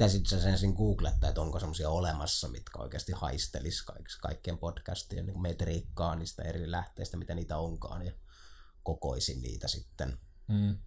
pitäisit 0.00 0.26
sä 0.26 0.40
sen 0.40 0.50
ensin 0.50 0.72
googlettaa, 0.72 1.28
että 1.28 1.40
onko 1.40 1.60
semmoisia 1.60 1.90
olemassa, 1.90 2.48
mitkä 2.48 2.78
oikeasti 2.78 3.12
haistelis 3.12 3.82
kaikki, 3.82 4.12
kaikkien 4.20 4.58
podcastien 4.58 5.26
niin 5.26 5.42
metriikkaa 5.42 6.16
niistä 6.16 6.42
eri 6.42 6.70
lähteistä, 6.70 7.16
mitä 7.16 7.34
niitä 7.34 7.58
onkaan, 7.58 8.06
ja 8.06 8.12
kokoisin 8.82 9.42
niitä 9.42 9.68
sitten. 9.68 10.18
Mm. 10.48 10.78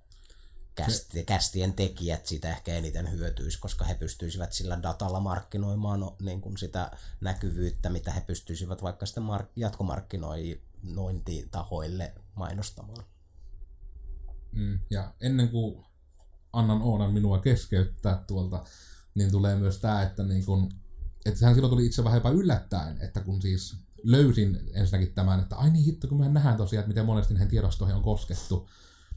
Kästi, 0.76 1.24
kästien 1.24 1.74
tekijät 1.74 2.26
siitä 2.26 2.50
ehkä 2.50 2.74
eniten 2.74 3.12
hyötyisi, 3.12 3.60
koska 3.60 3.86
he 3.86 3.96
pystyisivät 3.96 4.54
sillä 4.54 4.80
datalla 4.84 5.20
markkinoimaan 5.20 6.00
no, 6.00 6.16
niin 6.22 6.42
kuin 6.42 6.58
sitä 6.58 6.92
näkyvyyttä, 7.22 7.90
mitä 7.90 8.12
he 8.12 8.22
pystyisivät 8.22 8.84
vaikka 8.84 9.06
sitten 9.06 9.24
mark- 9.24 9.52
jatkomarkkinointitahoille 9.56 12.14
mainostamaan. 12.36 13.06
Mm. 14.52 14.80
Ja 14.90 15.14
ennen 15.22 15.50
kuin 15.50 15.86
annan 16.54 16.82
Oonan 16.82 17.14
minua 17.14 17.40
keskeyttää 17.40 18.24
tuolta, 18.28 18.66
niin 19.16 19.32
tulee 19.32 19.56
myös 19.56 19.80
tämä, 19.80 20.02
että, 20.02 20.24
niin 20.24 20.46
kun, 20.46 20.70
että 21.26 21.40
sehän 21.40 21.56
silloin 21.56 21.72
tuli 21.72 21.86
itse 21.86 22.04
vähän 22.04 22.18
jopa 22.18 22.30
yllättäen, 22.30 23.02
että 23.02 23.20
kun 23.20 23.42
siis 23.42 23.76
löysin 24.04 24.60
ensinnäkin 24.74 25.14
tämän, 25.14 25.40
että 25.40 25.56
ai 25.56 25.70
niin 25.70 25.86
hitto, 25.86 26.08
kun 26.08 26.18
mehän 26.18 26.34
nähdään 26.34 26.58
tosiaan, 26.58 26.82
että 26.82 26.88
miten 26.88 27.06
monesti 27.06 27.34
näihin 27.34 27.50
tiedostoihin 27.50 27.96
on 27.96 28.04
koskettu. 28.04 28.70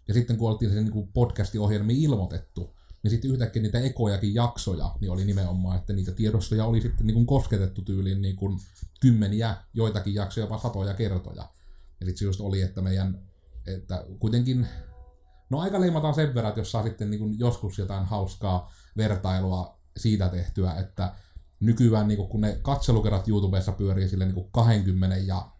Ja 0.09 0.14
sitten 0.14 0.36
kun 0.36 0.51
oltiin 0.51 0.70
sen 0.70 0.84
niin 0.84 1.09
podcastin 1.12 1.61
ohjelmiin 1.61 2.03
ilmoitettu, 2.03 2.76
niin 3.03 3.11
sitten 3.11 3.30
yhtäkkiä 3.30 3.62
niitä 3.62 3.80
ekojakin 3.80 4.34
jaksoja, 4.34 4.97
niin 5.01 5.11
oli 5.11 5.24
nimenomaan, 5.24 5.78
että 5.78 5.92
niitä 5.92 6.12
tiedostoja 6.12 6.64
oli 6.64 6.80
sitten 6.80 7.07
niin 7.07 7.14
kuin 7.14 7.26
kosketettu 7.26 7.82
tyyliin 7.82 8.22
niin 8.22 8.36
kuin 8.36 8.59
kymmeniä, 9.01 9.57
joitakin 9.74 10.14
jaksoja, 10.14 10.44
jopa 10.44 10.59
satoja 10.59 10.94
kertoja. 10.94 11.49
Ja 12.01 12.07
sitten 12.07 12.16
se 12.16 12.24
just 12.24 12.40
oli, 12.40 12.62
että 12.62 12.82
meidän, 12.82 13.22
että 13.66 14.05
kuitenkin, 14.18 14.66
no 15.51 15.61
aika 15.61 15.80
leimataan 15.80 16.14
sen 16.14 16.34
verran, 16.34 16.49
että 16.49 16.61
jos 16.61 16.72
saa 16.72 16.82
sitten 16.82 17.11
niin 17.11 17.20
kuin 17.20 17.38
joskus 17.38 17.78
jotain 17.78 18.07
hauskaa 18.07 18.72
vertailua 18.97 19.76
siitä 19.97 20.28
tehtyä, 20.28 20.74
että 20.74 21.14
nykyään 21.61 22.09
niin 22.09 22.16
kuin, 22.16 22.28
kun 22.28 22.40
ne 22.40 22.59
katselukerrat 22.62 23.28
YouTubessa 23.28 23.72
pyörii 23.72 24.09
sille 24.09 24.24
niin 24.24 24.34
kuin 24.34 24.51
20 24.53 25.16
ja 25.16 25.53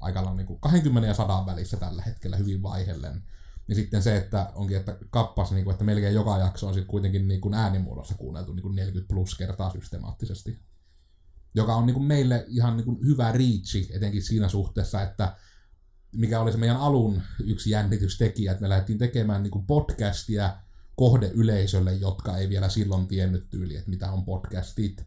aika 0.00 0.34
niin 0.34 0.46
kuin 0.46 0.60
20 0.60 1.08
ja 1.08 1.14
100 1.14 1.46
välissä 1.46 1.76
tällä 1.76 2.02
hetkellä 2.02 2.36
hyvin 2.36 2.62
vaihellen, 2.62 3.22
niin 3.68 3.76
sitten 3.76 4.02
se, 4.02 4.16
että 4.16 4.52
onkin, 4.54 4.76
että 4.76 4.96
kappas, 5.10 5.52
niin 5.52 5.64
kuin, 5.64 5.72
että 5.72 5.84
melkein 5.84 6.14
joka 6.14 6.38
jakso 6.38 6.66
on 6.66 6.74
sitten 6.74 6.90
kuitenkin 6.90 7.28
niin 7.28 7.40
kuin 7.40 7.54
äänimuodossa 7.54 8.14
kuunneltu 8.14 8.52
niin 8.52 8.62
kuin 8.62 8.76
40 8.76 9.14
plus 9.14 9.34
kertaa 9.34 9.70
systemaattisesti. 9.70 10.58
Joka 11.54 11.74
on 11.74 11.86
niin 11.86 11.94
kuin 11.94 12.06
meille 12.06 12.44
ihan 12.48 12.76
niin 12.76 12.84
kuin 12.84 13.06
hyvä 13.06 13.32
riitsi, 13.32 13.90
etenkin 13.92 14.22
siinä 14.22 14.48
suhteessa, 14.48 15.02
että 15.02 15.36
mikä 16.12 16.40
oli 16.40 16.52
se 16.52 16.58
meidän 16.58 16.76
alun 16.76 17.22
yksi 17.44 17.70
jännitystekijä, 17.70 18.52
että 18.52 18.62
me 18.62 18.68
lähdettiin 18.68 18.98
tekemään 18.98 19.42
niin 19.42 19.50
kuin 19.50 19.66
podcastia 19.66 20.56
kohdeyleisölle, 20.98 21.94
jotka 21.94 22.36
ei 22.36 22.48
vielä 22.48 22.68
silloin 22.68 23.06
tiennyt 23.06 23.50
tyyli, 23.50 23.76
että 23.76 23.90
mitä 23.90 24.12
on 24.12 24.24
podcastit. 24.24 25.06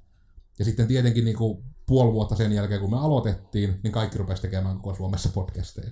Ja 0.60 0.66
sitten 0.66 0.88
tietenkin 0.88 1.26
niin 1.26 1.38
kuin 1.38 1.64
puoli 1.86 2.14
vuotta 2.14 2.36
sen 2.36 2.52
jälkeen, 2.52 2.82
kun 2.82 2.92
me 2.92 2.98
aloitettiin, 2.98 3.80
niin 3.84 3.94
kaikki 3.94 4.18
rupesi 4.18 4.42
tekemään 4.42 4.76
koko 4.76 4.96
Suomessa 4.96 5.30
podcasteja. 5.30 5.92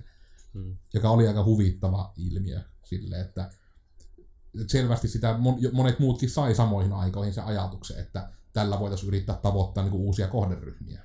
Hmm. 0.54 0.76
Joka 0.94 1.10
oli 1.10 1.28
aika 1.28 1.44
huvittava 1.44 2.12
ilmiö 2.16 2.60
sille, 2.84 3.20
että 3.20 3.50
selvästi 4.66 5.08
sitä 5.08 5.38
monet 5.72 5.98
muutkin 5.98 6.30
sai 6.30 6.54
samoihin 6.54 6.92
aikoihin 6.92 7.34
se 7.34 7.40
ajatuksen, 7.40 8.00
että 8.00 8.32
tällä 8.52 8.80
voitaisiin 8.80 9.08
yrittää 9.08 9.36
tavoittaa 9.36 9.84
niin 9.84 9.92
kuin 9.92 10.02
uusia 10.02 10.28
kohderyhmiä. 10.28 11.02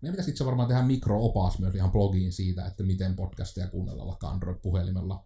Meidän 0.00 0.12
pitäisi 0.12 0.30
itse 0.30 0.44
varmaan 0.44 0.68
tehdä 0.68 0.82
mikroopas 0.82 1.58
myös 1.58 1.74
ihan 1.74 1.92
blogiin 1.92 2.32
siitä, 2.32 2.66
että 2.66 2.82
miten 2.82 3.16
podcasteja 3.16 3.68
kuunnella 3.68 4.06
vaikka 4.06 4.28
Android-puhelimella. 4.28 5.24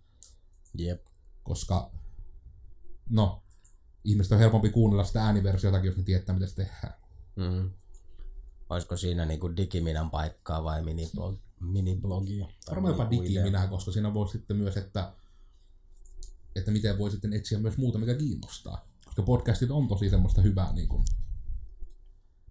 Jep. 0.79 1.07
Koska, 1.43 1.91
no, 3.12 3.42
ihmiset 4.04 4.32
on 4.32 4.38
helpompi 4.38 4.70
kuunnella 4.70 5.04
sitä 5.04 5.24
ääniversiotakin, 5.24 5.86
jos 5.86 5.96
ne 5.96 6.02
tietää, 6.02 6.34
miten 6.34 6.48
se 6.48 6.54
tehdään. 6.54 6.94
Mm. 7.36 7.70
Olisiko 8.68 8.96
siinä 8.96 9.24
niinku 9.24 9.56
digiminan 9.56 10.10
paikkaa 10.10 10.64
vai 10.64 10.82
miniblog, 10.82 11.40
miniblogia? 11.60 12.48
Varmaan 12.70 12.94
jopa 12.94 13.10
digiminä, 13.10 13.66
koska 13.66 13.92
siinä 13.92 14.14
voi 14.14 14.28
sitten 14.28 14.56
myös, 14.56 14.76
että, 14.76 15.12
että 16.56 16.70
miten 16.70 16.98
voi 16.98 17.10
sitten 17.10 17.32
etsiä 17.32 17.58
myös 17.58 17.76
muuta, 17.76 17.98
mikä 17.98 18.14
kiinnostaa. 18.14 18.88
Koska 19.04 19.22
podcastit 19.22 19.70
on 19.70 19.88
tosi 19.88 20.10
semmoista 20.10 20.42
hyvää, 20.42 20.72
niin 20.72 20.88
kuin, 20.88 21.04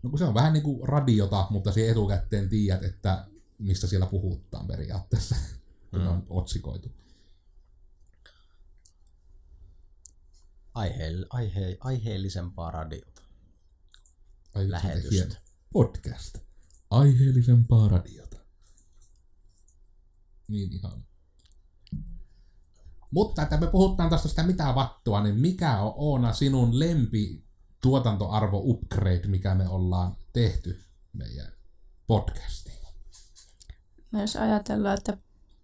no 0.03 0.09
kun 0.09 0.19
se 0.19 0.25
on 0.25 0.33
vähän 0.33 0.53
niin 0.53 0.63
kuin 0.63 0.87
radiota, 0.87 1.47
mutta 1.49 1.71
se 1.71 1.89
etukäteen 1.89 2.49
tiedät, 2.49 2.83
että 2.83 3.27
mistä 3.59 3.87
siellä 3.87 4.05
puhutaan 4.05 4.67
periaatteessa, 4.67 5.35
kun 5.91 6.01
mm. 6.01 6.07
on 6.07 6.25
otsikoitu. 6.29 6.91
Aihe, 10.73 11.11
aihe, 11.29 11.77
aiheellisempaa 11.79 12.71
radiota. 12.71 13.21
Ai, 14.55 14.71
Lähetystä. 14.71 15.41
Podcast. 15.73 16.37
Aiheellisempaa 16.89 17.87
radiota. 17.87 18.37
Niin 20.47 20.73
ihan. 20.73 21.05
Mutta 23.11 23.41
että 23.41 23.57
me 23.57 23.67
puhutaan 23.67 24.09
tästä 24.09 24.27
sitä 24.27 24.43
mitä 24.43 24.75
vattua, 24.75 25.23
niin 25.23 25.35
mikä 25.39 25.79
on 25.81 25.93
Oona 25.95 26.33
sinun 26.33 26.79
lempi 26.79 27.45
tuotantoarvo 27.81 28.61
upgrade, 28.63 29.27
mikä 29.27 29.55
me 29.55 29.67
ollaan 29.67 30.15
tehty 30.33 30.83
meidän 31.13 31.53
podcastiin? 32.07 32.81
No 34.11 34.21
jos 34.21 34.35
ajatellaan, 34.35 34.97
että 34.97 35.17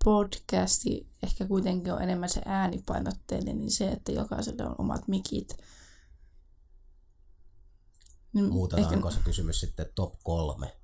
podcasti 0.08 1.10
ehkä 1.24 1.46
kuitenkin 1.46 1.94
on 1.94 2.02
enemmän 2.02 2.30
se 2.30 2.42
äänipainotteinen, 2.46 3.58
niin 3.58 3.72
se, 3.72 3.92
että 3.92 4.12
jokaiselle 4.12 4.66
on 4.66 4.76
omat 4.78 5.08
mikit. 5.08 5.58
Niin 8.34 8.50
Muutetaanko 8.50 9.08
ehkä... 9.08 9.20
se 9.20 9.26
kysymys 9.26 9.60
sitten 9.60 9.86
top 9.96 10.14
kolme 10.24 10.78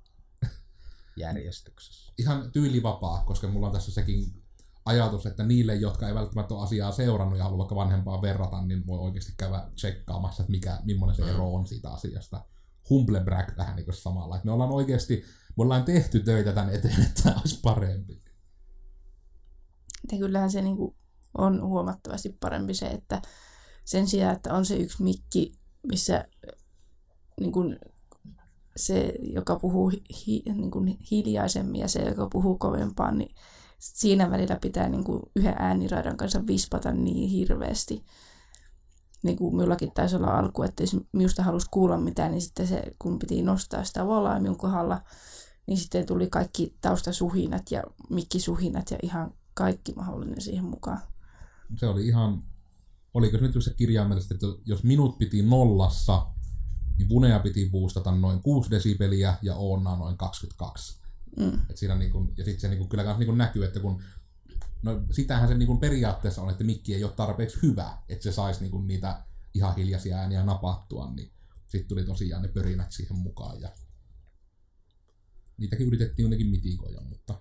järjestyksessä? 1.16 2.12
Ihan 2.18 2.52
tyylivapaa, 2.52 3.24
koska 3.24 3.48
mulla 3.48 3.66
on 3.66 3.72
tässä 3.72 3.92
sekin 3.92 4.42
ajatus, 4.84 5.26
että 5.26 5.44
niille, 5.44 5.74
jotka 5.74 6.08
ei 6.08 6.14
välttämättä 6.14 6.54
ole 6.54 6.62
asiaa 6.62 6.92
seurannut 6.92 7.38
ja 7.38 7.44
haluaa 7.44 7.58
vaikka 7.58 7.74
vanhempaa 7.74 8.22
verrata, 8.22 8.62
niin 8.62 8.86
voi 8.86 8.98
oikeasti 8.98 9.32
käydä 9.36 9.70
tsekkaamassa, 9.74 10.42
että 10.42 10.50
mikä, 10.50 10.80
millainen 10.84 11.16
se 11.16 11.22
mm. 11.22 11.28
ero 11.28 11.54
on 11.54 11.66
siitä 11.66 11.90
asiasta. 11.90 12.44
Humble 12.90 13.20
brag 13.20 13.56
vähän 13.56 13.76
niin 13.76 13.84
kuin 13.84 13.94
samalla. 13.94 14.36
Että 14.36 14.46
me 14.46 14.52
ollaan 14.52 14.70
oikeasti, 14.70 15.24
me 15.56 15.62
ollaan 15.62 15.84
tehty 15.84 16.20
töitä 16.20 16.52
tämän 16.52 16.74
eteen, 16.74 17.02
että 17.02 17.22
tämä 17.22 17.36
olisi 17.40 17.60
parempi. 17.62 18.23
Ja 20.12 20.18
kyllähän 20.18 20.50
se 20.50 20.62
niin 20.62 20.76
kuin 20.76 20.96
on 21.38 21.62
huomattavasti 21.62 22.36
parempi 22.40 22.74
se, 22.74 22.86
että 22.86 23.22
sen 23.84 24.06
sijaan, 24.06 24.36
että 24.36 24.54
on 24.54 24.66
se 24.66 24.76
yksi 24.76 25.02
mikki, 25.02 25.52
missä 25.86 26.24
niin 27.40 27.52
kuin 27.52 27.78
se, 28.76 29.14
joka 29.20 29.56
puhuu 29.56 29.92
hi, 30.26 30.42
niin 30.54 30.70
kuin 30.70 30.98
hiljaisemmin 31.10 31.80
ja 31.80 31.88
se, 31.88 32.02
joka 32.02 32.28
puhuu 32.32 32.58
kovempaan, 32.58 33.18
niin 33.18 33.34
siinä 33.78 34.30
välillä 34.30 34.58
pitää 34.60 34.88
niin 34.88 35.04
kuin 35.04 35.22
yhden 35.36 35.54
ääniraidan 35.58 36.16
kanssa 36.16 36.46
vispata 36.46 36.92
niin 36.92 37.28
hirveästi. 37.28 38.04
Niin 39.22 39.36
kuin 39.36 39.56
minullakin 39.56 39.92
taisi 39.94 40.16
olla 40.16 40.38
alku, 40.38 40.62
että 40.62 40.82
jos 40.82 40.96
minusta 41.12 41.42
halusi 41.42 41.66
kuulla 41.70 41.98
mitään, 41.98 42.30
niin 42.30 42.42
sitten 42.42 42.66
se, 42.66 42.82
kun 42.98 43.18
piti 43.18 43.42
nostaa 43.42 43.84
sitä 43.84 44.00
minun 44.40 44.56
kohdalla, 44.56 45.02
niin 45.66 45.78
sitten 45.78 46.06
tuli 46.06 46.30
kaikki 46.30 46.76
taustasuhinat 46.80 47.70
ja 47.70 47.82
mikkisuhinat 48.10 48.90
ja 48.90 48.98
ihan 49.02 49.34
kaikki 49.54 49.92
mahdollinen 49.92 50.40
siihen 50.40 50.64
mukaan. 50.64 51.00
Se 51.76 51.86
oli 51.86 52.06
ihan, 52.06 52.42
oliko 53.14 53.38
se 53.38 53.42
nyt 53.42 53.64
se 53.64 53.74
kirjaimellisesti, 53.74 54.34
että 54.34 54.46
jos 54.64 54.84
minut 54.84 55.18
piti 55.18 55.42
nollassa, 55.42 56.26
niin 56.98 57.08
Vunea 57.08 57.38
piti 57.38 57.70
boostata 57.70 58.10
noin 58.10 58.42
6 58.42 58.70
desibeliä 58.70 59.36
ja 59.42 59.54
Oonna 59.54 59.96
noin 59.96 60.16
22. 60.16 61.00
Mm. 61.36 61.60
Et 61.70 61.76
siinä 61.76 61.94
niin 61.94 62.12
kun, 62.12 62.32
ja 62.36 62.44
sitten 62.44 62.60
se 62.60 62.68
niin 62.68 62.78
kun, 62.78 62.88
kyllä 62.88 63.18
niin 63.18 63.26
kun 63.26 63.38
näkyy, 63.38 63.64
että 63.64 63.80
kun 63.80 64.02
No 64.84 65.02
sitähän 65.10 65.48
se 65.48 65.54
niin 65.54 65.66
kun 65.66 65.80
periaatteessa 65.80 66.42
on, 66.42 66.50
että 66.50 66.64
mikki 66.64 66.94
ei 66.94 67.04
ole 67.04 67.12
tarpeeksi 67.12 67.62
hyvä, 67.62 67.98
että 68.08 68.22
se 68.22 68.32
saisi 68.32 68.60
niin 68.60 68.70
kun 68.70 68.86
niitä 68.86 69.24
ihan 69.54 69.76
hiljaisia 69.76 70.16
ääniä 70.16 70.42
napattua, 70.42 71.10
niin 71.10 71.32
sitten 71.66 71.88
tuli 71.88 72.04
tosiaan 72.04 72.42
ne 72.42 72.48
pörinät 72.48 72.92
siihen 72.92 73.16
mukaan. 73.16 73.60
Ja 73.60 73.68
niitäkin 75.56 75.86
yritettiin 75.86 76.24
jotenkin 76.24 76.46
mitikoja, 76.46 77.00
mutta... 77.00 77.40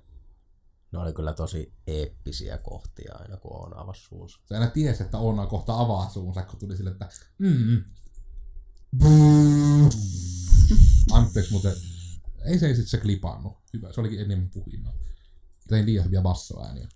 Ne 0.94 1.00
oli 1.00 1.14
kyllä 1.14 1.34
tosi 1.34 1.74
eeppisiä 1.88 2.58
kohtia 2.58 3.16
aina, 3.16 3.38
kun 3.38 3.66
on 3.66 3.78
avasi 3.78 4.02
suunsa. 4.02 4.40
Se 4.46 4.56
aina 4.56 4.68
tiesi, 4.68 5.04
että 5.04 5.18
on 5.18 5.48
kohta 5.48 5.80
avaa 5.80 6.10
suunsa, 6.10 6.44
kun 6.44 6.60
tuli 6.60 6.78
sille, 6.78 6.90
että 6.90 7.10
mm, 7.38 7.84
Anteeksi, 11.12 11.54
mutta 11.54 11.70
ei 12.46 12.60
se, 12.60 12.68
ei 12.68 12.76
sit 12.76 12.88
se 12.88 12.98
klipannut. 12.98 13.54
Hyvä, 13.74 13.94
se 13.94 14.02
olikin 14.02 14.20
enemmän 14.20 14.50
puhinaa. 14.50 14.94
Tein 15.68 15.86
liian 15.86 16.06
hyviä 16.06 16.22
bassoääniä. 16.22 16.88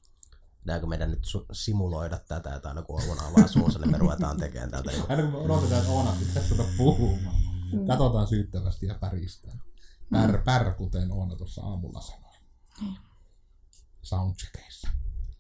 Pitääkö 0.59 0.87
meidän 0.87 1.11
nyt 1.11 1.25
su- 1.25 1.45
simuloida 1.51 2.19
tätä, 2.27 2.55
että 2.55 2.69
aina 2.69 2.81
kun 2.81 3.01
Oona 3.07 3.27
avaa 3.27 3.47
suunsa, 3.47 3.79
niin 3.79 3.91
me 3.91 3.97
ruvetaan 3.97 4.37
tekemään 4.37 4.71
tätä. 4.71 4.91
Aina 5.09 5.23
kun 5.23 5.31
me 5.31 5.37
odotetaan, 5.37 5.81
että 5.81 5.93
Oona 5.93 6.15
pitää 6.19 6.43
tulla 6.43 6.65
puhumaan. 6.77 7.41
Mm. 7.71 7.87
Katsotaan 7.87 8.27
syyttävästi 8.27 8.85
ja 8.85 8.95
päristää. 8.95 9.57
Pär, 10.11 10.41
pär 10.43 10.73
kuten 10.73 11.11
Oona 11.11 11.35
tuossa 11.35 11.61
aamulla 11.61 12.01
sanoi. 12.01 12.35
Mm. 12.81 13.06
Soundcheckeissa. 14.07 14.87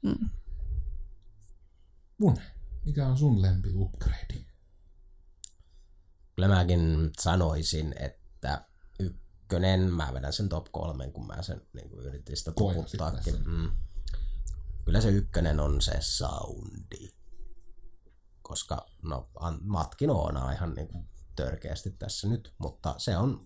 Mm. 0.01 0.29
Mun, 2.17 2.37
mikä 2.85 3.07
on 3.07 3.17
sun 3.17 3.41
lempi 3.41 3.69
upgrade? 3.75 4.47
kyllä 6.37 6.47
mäkin 6.47 7.11
sanoisin, 7.19 7.95
että 7.99 8.65
ykkönen, 8.99 9.93
mä 9.93 10.13
vedän 10.13 10.33
sen 10.33 10.49
top 10.49 10.65
kolmen, 10.71 11.13
kun 11.13 11.27
mä 11.27 11.41
sen 11.41 11.61
niin 11.73 11.89
kuin 11.89 12.05
yritin 12.05 12.37
sitä 12.37 12.51
tuputtaakin. 12.51 13.43
Mm. 13.45 13.71
Kyllä 14.85 15.01
se 15.01 15.09
ykkönen 15.09 15.59
on 15.59 15.81
se 15.81 15.97
soundi. 15.99 17.09
Koska 18.41 18.85
no, 19.01 19.29
matkin 19.61 20.09
on 20.09 20.53
ihan 20.53 20.73
niin 20.73 20.87
kuin 20.87 21.09
törkeästi 21.35 21.89
tässä 21.89 22.27
nyt, 22.27 22.53
mutta 22.57 22.95
se 22.97 23.17
on, 23.17 23.45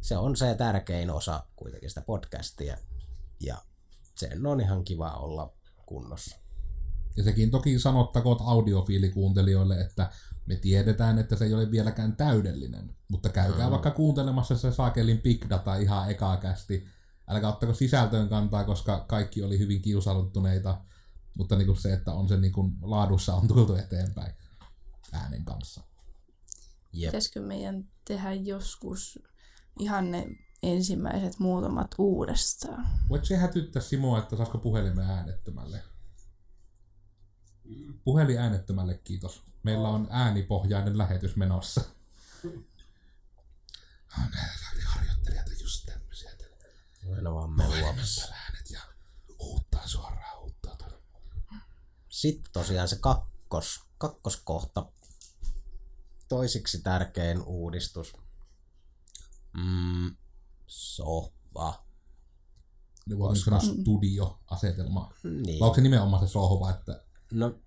se 0.00 0.16
on 0.16 0.36
se 0.36 0.54
tärkein 0.54 1.10
osa 1.10 1.46
kuitenkin 1.56 1.88
sitä 1.88 2.00
podcastia. 2.00 2.76
Ja 3.40 3.62
sen 4.14 4.46
on 4.46 4.60
ihan 4.60 4.84
kiva 4.84 5.10
olla 5.10 5.52
kunnossa. 5.86 6.36
Ja 7.16 7.24
sekin 7.24 7.50
toki 7.50 7.78
sanottakoon 7.78 8.38
audiofiilikuuntelijoille, 8.40 9.80
että 9.80 10.10
me 10.46 10.56
tiedetään, 10.56 11.18
että 11.18 11.36
se 11.36 11.44
ei 11.44 11.54
ole 11.54 11.70
vieläkään 11.70 12.16
täydellinen, 12.16 12.96
mutta 13.08 13.28
käykää 13.28 13.66
mm. 13.66 13.70
vaikka 13.70 13.90
kuuntelemassa 13.90 14.56
se 14.56 14.72
saakelin 14.72 15.22
big 15.22 15.44
data 15.50 15.76
ihan 15.76 16.10
ekaa-kästi. 16.10 16.86
Älkää 17.28 17.50
ottako 17.50 17.74
sisältöön 17.74 18.28
kantaa, 18.28 18.64
koska 18.64 19.04
kaikki 19.08 19.42
oli 19.42 19.58
hyvin 19.58 19.82
kiusauttuneita, 19.82 20.80
mutta 21.38 21.56
niin 21.56 21.66
kuin 21.66 21.80
se, 21.80 21.92
että 21.92 22.12
on 22.12 22.28
se 22.28 22.36
niin 22.36 22.52
kuin 22.52 22.72
laadussa 22.82 23.34
on 23.34 23.48
tultu 23.48 23.74
eteenpäin 23.74 24.32
äänen 25.12 25.44
kanssa. 25.44 25.80
Jep. 26.92 27.08
Pitäisikö 27.08 27.40
meidän 27.40 27.88
tehdä 28.04 28.32
joskus 28.32 29.18
ihan 29.78 30.10
ne 30.10 30.26
ensimmäiset 30.72 31.38
muutamat 31.38 31.94
uudestaan? 31.98 32.86
Voit 33.08 33.24
se 33.24 33.36
hätyttää 33.36 33.82
Simo, 33.82 34.18
että 34.18 34.36
saisiko 34.36 34.58
puhelimen 34.58 35.10
äänettömälle? 35.10 35.82
Puhelin 38.04 38.38
äänettömälle, 38.38 39.00
kiitos. 39.04 39.42
Meillä 39.62 39.88
on 39.88 40.08
äänipohjainen 40.10 40.98
lähetys 40.98 41.36
menossa. 41.36 41.80
Harjoittelijat 44.86 45.48
on 45.50 45.54
just 45.60 45.86
tämmöisiä. 45.86 46.30
että 46.30 46.44
Aina 47.16 47.34
vaan 47.34 47.50
melua. 47.50 47.74
Puhelimessa 47.74 48.34
äänet 48.34 48.70
ja 48.70 48.80
huuttaa 49.38 49.86
suoraan 49.86 50.40
huuttaa. 50.40 50.76
tuolla. 50.76 50.98
Sitten 52.08 52.52
tosiaan 52.52 52.88
se 52.88 52.96
kakkos, 53.00 53.84
kakkoskohta. 53.98 54.86
Toisiksi 56.28 56.80
tärkein 56.80 57.42
uudistus. 57.42 58.12
Mm, 59.52 60.16
sohva. 60.66 61.84
Niin 63.06 63.18
voisi 63.18 63.42
sanoa 63.42 63.60
studio-asetelma. 63.60 65.14
Niin. 65.24 65.60
Vai 65.60 65.66
onko 65.66 65.74
se 65.74 65.80
nimenomaan 65.80 66.28
se 66.28 66.32
sohva, 66.32 66.70
että 66.70 67.04
No 67.32 67.58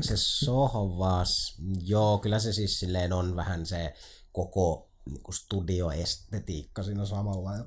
se 0.00 0.16
sohvas, 0.16 1.54
joo, 1.80 2.18
kyllä 2.18 2.38
se 2.38 2.52
siis 2.52 2.78
silleen 2.78 3.12
on 3.12 3.36
vähän 3.36 3.66
se 3.66 3.94
koko 4.32 4.90
niinku 5.10 5.32
studioestetiikka 5.32 6.82
siinä 6.82 7.06
samalla 7.06 7.54
ja 7.54 7.66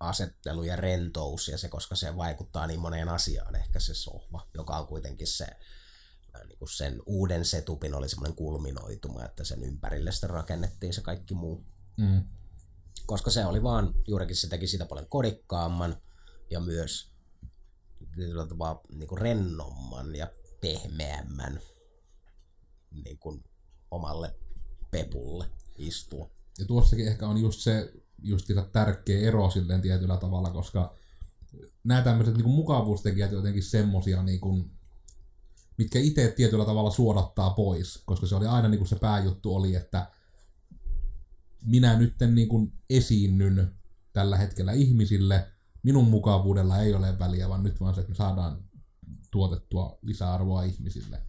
asettelu 0.00 0.62
ja 0.62 0.76
rentous 0.76 1.48
ja 1.48 1.58
se, 1.58 1.68
koska 1.68 1.96
se 1.96 2.16
vaikuttaa 2.16 2.66
niin 2.66 2.80
moneen 2.80 3.08
asiaan 3.08 3.56
ehkä 3.56 3.80
se 3.80 3.94
sohva, 3.94 4.48
joka 4.54 4.76
on 4.76 4.86
kuitenkin 4.86 5.26
se 5.26 5.44
äh, 5.44 6.42
niinku 6.48 6.66
sen 6.66 7.02
uuden 7.06 7.44
setupin 7.44 7.94
oli 7.94 8.08
semmoinen 8.08 8.36
kulminoituma, 8.36 9.24
että 9.24 9.44
sen 9.44 9.62
ympärille 9.62 10.12
sitten 10.12 10.30
rakennettiin 10.30 10.94
se 10.94 11.00
kaikki 11.00 11.34
muu. 11.34 11.66
mm, 11.96 12.24
Koska 13.06 13.30
se 13.30 13.46
oli 13.46 13.62
vaan, 13.62 13.94
juurikin 14.08 14.36
se 14.36 14.48
teki 14.48 14.66
sitä 14.66 14.86
paljon 14.86 15.06
kodikkaamman 15.08 15.96
ja 16.50 16.60
myös 16.60 17.12
tapaa 18.48 18.80
niin 18.94 19.08
kuin 19.08 19.20
rennomman 19.20 20.14
ja 20.14 20.30
pehmeämmän 20.60 21.60
niin 23.04 23.18
kuin 23.18 23.44
omalle 23.90 24.34
pepulle 24.90 25.46
istua. 25.78 26.30
Ja 26.58 26.64
tuossakin 26.66 27.08
ehkä 27.08 27.28
on 27.28 27.38
just 27.38 27.60
se 27.60 27.92
just 28.22 28.46
tärkeä 28.72 29.28
ero 29.28 29.50
silleen 29.50 29.82
tietyllä 29.82 30.16
tavalla, 30.16 30.50
koska 30.50 30.96
nämä 31.84 32.02
tämmöiset 32.02 32.36
niin 32.36 32.48
mukavuustekijät 32.48 33.32
jotenkin 33.32 33.62
semmosia, 33.62 34.22
niin 34.22 34.40
kuin, 34.40 34.70
mitkä 35.78 35.98
itse 35.98 36.32
tietyllä 36.36 36.64
tavalla 36.64 36.90
suodattaa 36.90 37.50
pois, 37.50 38.02
koska 38.04 38.26
se 38.26 38.34
oli 38.34 38.46
aina 38.46 38.68
niin 38.68 38.78
kuin 38.78 38.88
se 38.88 38.96
pääjuttu 38.96 39.54
oli, 39.54 39.74
että 39.74 40.10
minä 41.64 41.98
nyt 41.98 42.14
niin 42.34 42.48
kuin 42.48 42.72
esiinnyn 42.90 43.74
tällä 44.12 44.36
hetkellä 44.36 44.72
ihmisille, 44.72 45.48
minun 45.82 46.08
mukavuudella 46.08 46.78
ei 46.78 46.94
ole 46.94 47.18
väliä, 47.18 47.48
vaan 47.48 47.62
nyt 47.62 47.80
vaan 47.80 47.94
se, 47.94 48.00
että 48.00 48.10
me 48.10 48.16
saadaan 48.16 48.64
tuotettua 49.30 49.98
lisäarvoa 50.02 50.62
ihmisille. 50.62 51.22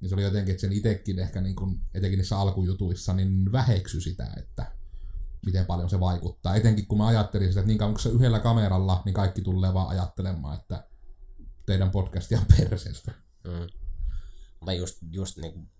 Niin 0.00 0.08
se 0.08 0.14
oli 0.14 0.22
jotenkin, 0.22 0.52
että 0.52 0.60
sen 0.60 0.72
itsekin 0.72 1.18
ehkä 1.18 1.40
niin 1.40 1.56
kuin, 1.56 1.80
etenkin 1.94 2.18
niissä 2.18 2.38
alkujutuissa, 2.38 3.12
niin 3.12 3.52
väheksy 3.52 4.00
sitä, 4.00 4.34
että 4.36 4.72
miten 5.46 5.66
paljon 5.66 5.90
se 5.90 6.00
vaikuttaa. 6.00 6.54
Etenkin 6.54 6.86
kun 6.86 6.98
mä 6.98 7.06
ajattelin 7.06 7.48
sitä, 7.48 7.60
että 7.60 7.68
niin 7.68 7.78
kauan 7.78 7.94
kun 7.94 8.00
se 8.00 8.08
yhdellä 8.08 8.38
kameralla, 8.38 9.02
niin 9.04 9.14
kaikki 9.14 9.42
tulee 9.42 9.74
vaan 9.74 9.88
ajattelemaan, 9.88 10.60
että 10.60 10.88
teidän 11.66 11.90
podcastia 11.90 12.38
on 12.38 12.46
perseestä. 12.56 13.12
Mm. 13.44 13.66
Mutta 14.60 14.72
just, 14.72 14.98
just 15.10 15.36
niin 15.36 15.70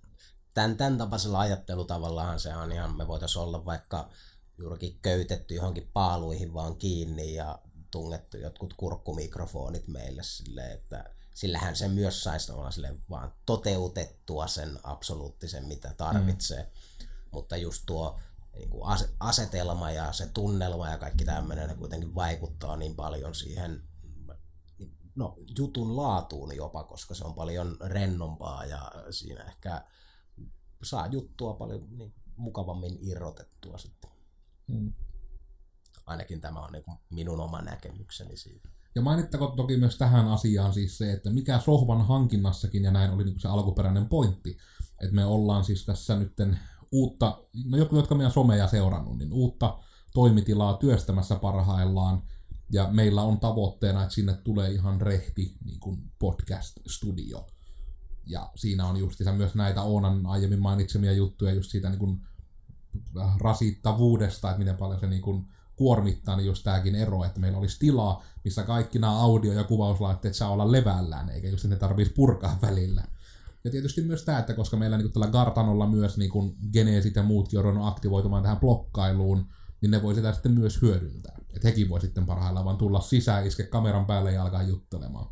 tämän, 0.54 0.76
tämän 0.76 0.98
tapaisella 0.98 1.40
ajattelutavallahan 1.40 2.40
se 2.40 2.56
on 2.56 2.72
ihan, 2.72 2.96
me 2.96 3.08
voitaisiin 3.08 3.42
olla 3.42 3.64
vaikka 3.64 4.10
juurikin 4.58 4.98
köytetty 5.02 5.54
johonkin 5.54 5.90
paaluihin 5.92 6.54
vaan 6.54 6.76
kiinni 6.76 7.34
ja 7.34 7.58
tungettu 7.90 8.36
jotkut 8.36 8.74
kurkkumikrofonit 8.74 9.88
meille 9.88 10.22
silleen, 10.22 10.72
että 10.72 11.14
sillähän 11.34 11.76
se 11.76 11.88
myös 11.88 12.22
saisi 12.22 12.52
olla 12.52 12.70
silleen 12.70 13.02
vaan 13.10 13.32
toteutettua 13.46 14.46
sen 14.46 14.78
absoluuttisen, 14.82 15.64
mitä 15.64 15.94
tarvitsee. 15.96 16.62
Mm. 16.62 17.06
Mutta 17.30 17.56
just 17.56 17.82
tuo 17.86 18.18
niin 18.52 18.70
kuin 18.70 18.84
ase- 18.84 19.10
asetelma 19.20 19.90
ja 19.90 20.12
se 20.12 20.26
tunnelma 20.26 20.88
ja 20.88 20.98
kaikki 20.98 21.24
tämmöinen 21.24 21.68
ne 21.68 21.74
kuitenkin 21.74 22.14
vaikuttaa 22.14 22.76
niin 22.76 22.96
paljon 22.96 23.34
siihen 23.34 23.82
no, 25.14 25.36
jutun 25.58 25.96
laatuun 25.96 26.56
jopa, 26.56 26.84
koska 26.84 27.14
se 27.14 27.24
on 27.24 27.34
paljon 27.34 27.76
rennompaa 27.80 28.64
ja 28.64 28.92
siinä 29.10 29.44
ehkä 29.44 29.84
saa 30.82 31.06
juttua 31.06 31.54
paljon 31.54 31.86
niin 31.90 32.14
mukavammin 32.36 32.98
irrotettua 33.00 33.78
sitten. 33.78 34.10
Mm. 34.66 34.92
Ainakin 36.06 36.40
tämä 36.40 36.60
on 36.60 36.72
niin 36.72 36.84
kuin 36.84 36.98
minun 37.10 37.40
oma 37.40 37.62
näkemykseni 37.62 38.36
siitä. 38.36 38.68
Ja 38.94 39.02
mainittakoon 39.02 39.56
toki 39.56 39.76
myös 39.76 39.98
tähän 39.98 40.28
asiaan 40.28 40.72
siis 40.72 40.98
se, 40.98 41.12
että 41.12 41.30
mikä 41.30 41.58
sohvan 41.58 42.06
hankinnassakin, 42.06 42.84
ja 42.84 42.90
näin 42.90 43.10
oli 43.10 43.24
niin 43.24 43.40
se 43.40 43.48
alkuperäinen 43.48 44.08
pointti, 44.08 44.58
että 45.02 45.14
me 45.14 45.24
ollaan 45.24 45.64
siis 45.64 45.84
tässä 45.84 46.18
nytten 46.18 46.58
uutta, 46.92 47.44
no 47.64 47.78
jotkut, 47.78 47.98
jotka 47.98 48.14
meidän 48.14 48.32
someja 48.32 48.68
seurannut, 48.68 49.18
niin 49.18 49.32
uutta 49.32 49.78
toimitilaa 50.14 50.76
työstämässä 50.76 51.36
parhaillaan, 51.36 52.22
ja 52.72 52.88
meillä 52.92 53.22
on 53.22 53.40
tavoitteena, 53.40 54.02
että 54.02 54.14
sinne 54.14 54.34
tulee 54.34 54.70
ihan 54.70 55.00
rehti 55.00 55.56
niin 55.64 55.80
kuin 55.80 56.12
podcast-studio. 56.18 57.46
Ja 58.26 58.50
siinä 58.54 58.86
on 58.86 58.96
just 58.96 59.20
myös 59.36 59.54
näitä 59.54 59.82
Oonan 59.82 60.26
aiemmin 60.26 60.62
mainitsemia 60.62 61.12
juttuja 61.12 61.52
just 61.52 61.70
siitä 61.70 61.88
niin 61.88 61.98
kuin 61.98 62.20
rasittavuudesta, 63.40 64.50
että 64.50 64.58
miten 64.58 64.76
paljon 64.76 65.00
se 65.00 65.06
niin 65.06 65.22
kuin 65.22 65.46
kuormittaa, 65.76 66.36
niin 66.36 66.46
just 66.46 66.64
tämäkin 66.64 66.94
ero, 66.94 67.24
että 67.24 67.40
meillä 67.40 67.58
olisi 67.58 67.78
tilaa, 67.78 68.22
missä 68.44 68.62
kaikki 68.62 68.98
nämä 68.98 69.20
audio- 69.20 69.52
ja 69.52 69.64
kuvauslaitteet 69.64 70.34
saa 70.34 70.50
olla 70.50 70.72
levällään, 70.72 71.28
eikä 71.28 71.48
just 71.48 71.64
ne 71.64 71.76
tarvitsisi 71.76 72.14
purkaa 72.14 72.58
välillä. 72.62 73.04
Ja 73.64 73.70
tietysti 73.70 74.02
myös 74.02 74.24
tämä, 74.24 74.38
että 74.38 74.54
koska 74.54 74.76
meillä 74.76 74.98
niin 74.98 75.12
tällä 75.12 75.26
Gartanolla 75.26 75.86
myös 75.86 76.18
niin 76.18 76.30
kuin 76.30 76.56
Geneesit 76.72 77.16
ja 77.16 77.22
muutkin 77.22 77.58
on 77.58 77.64
ruvennut 77.64 77.88
aktivoitumaan 77.88 78.42
tähän 78.42 78.60
blokkailuun, 78.60 79.46
niin 79.80 79.90
ne 79.90 80.02
voi 80.02 80.14
sitä 80.14 80.32
sitten 80.32 80.52
myös 80.52 80.82
hyödyntää. 80.82 81.36
Että 81.54 81.68
hekin 81.68 81.88
voi 81.88 82.00
sitten 82.00 82.26
parhaillaan 82.26 82.64
vaan 82.64 82.76
tulla 82.76 83.00
sisään, 83.00 83.46
iske 83.46 83.62
kameran 83.62 84.06
päälle 84.06 84.32
ja 84.32 84.42
alkaa 84.42 84.62
juttelemaan. 84.62 85.26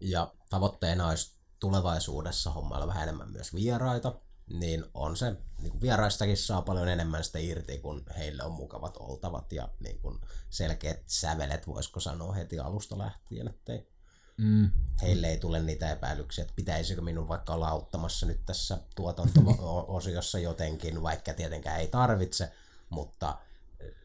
Ja 0.00 0.32
tavoitteena 0.54 1.08
olisi 1.08 1.32
tulevaisuudessa 1.60 2.50
hommailla 2.50 2.86
vähän 2.86 3.02
enemmän 3.02 3.32
myös 3.32 3.54
vieraita, 3.54 4.20
niin 4.46 4.84
on 4.94 5.16
se, 5.16 5.36
niin 5.60 5.70
kuin 5.70 5.80
vieraistakin 5.80 6.36
saa 6.36 6.62
paljon 6.62 6.88
enemmän 6.88 7.24
sitä 7.24 7.38
irti, 7.38 7.78
kun 7.78 8.04
heille 8.18 8.42
on 8.42 8.52
mukavat 8.52 8.96
oltavat 8.96 9.52
ja 9.52 9.68
niin 9.80 9.98
kuin 9.98 10.20
selkeät 10.50 11.02
sävelet, 11.06 11.66
voisiko 11.66 12.00
sanoa 12.00 12.32
heti 12.32 12.58
alusta 12.58 12.98
lähtien, 12.98 13.48
ettei 13.48 13.94
Mm. 14.38 14.70
heille 15.02 15.26
ei 15.26 15.38
tule 15.38 15.62
niitä 15.62 15.92
epäilyksiä, 15.92 16.42
että 16.42 16.54
pitäisikö 16.56 17.00
minun 17.00 17.28
vaikka 17.28 17.54
olla 17.54 17.68
auttamassa 17.68 18.26
nyt 18.26 18.46
tässä 18.46 18.78
tuotanto-osiossa 18.96 20.38
jotenkin, 20.38 21.02
vaikka 21.02 21.34
tietenkään 21.34 21.80
ei 21.80 21.88
tarvitse, 21.88 22.52
mutta 22.90 23.38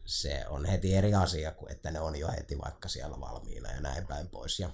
se 0.04 0.44
on 0.48 0.64
heti 0.64 0.94
eri 0.94 1.14
asia 1.14 1.52
kuin 1.52 1.72
että 1.72 1.90
ne 1.90 2.00
on 2.00 2.16
jo 2.16 2.28
heti 2.28 2.58
vaikka 2.58 2.88
siellä 2.88 3.20
valmiina 3.20 3.72
ja 3.72 3.80
näin 3.80 4.06
päin 4.06 4.28
pois. 4.28 4.60
Ja, 4.60 4.70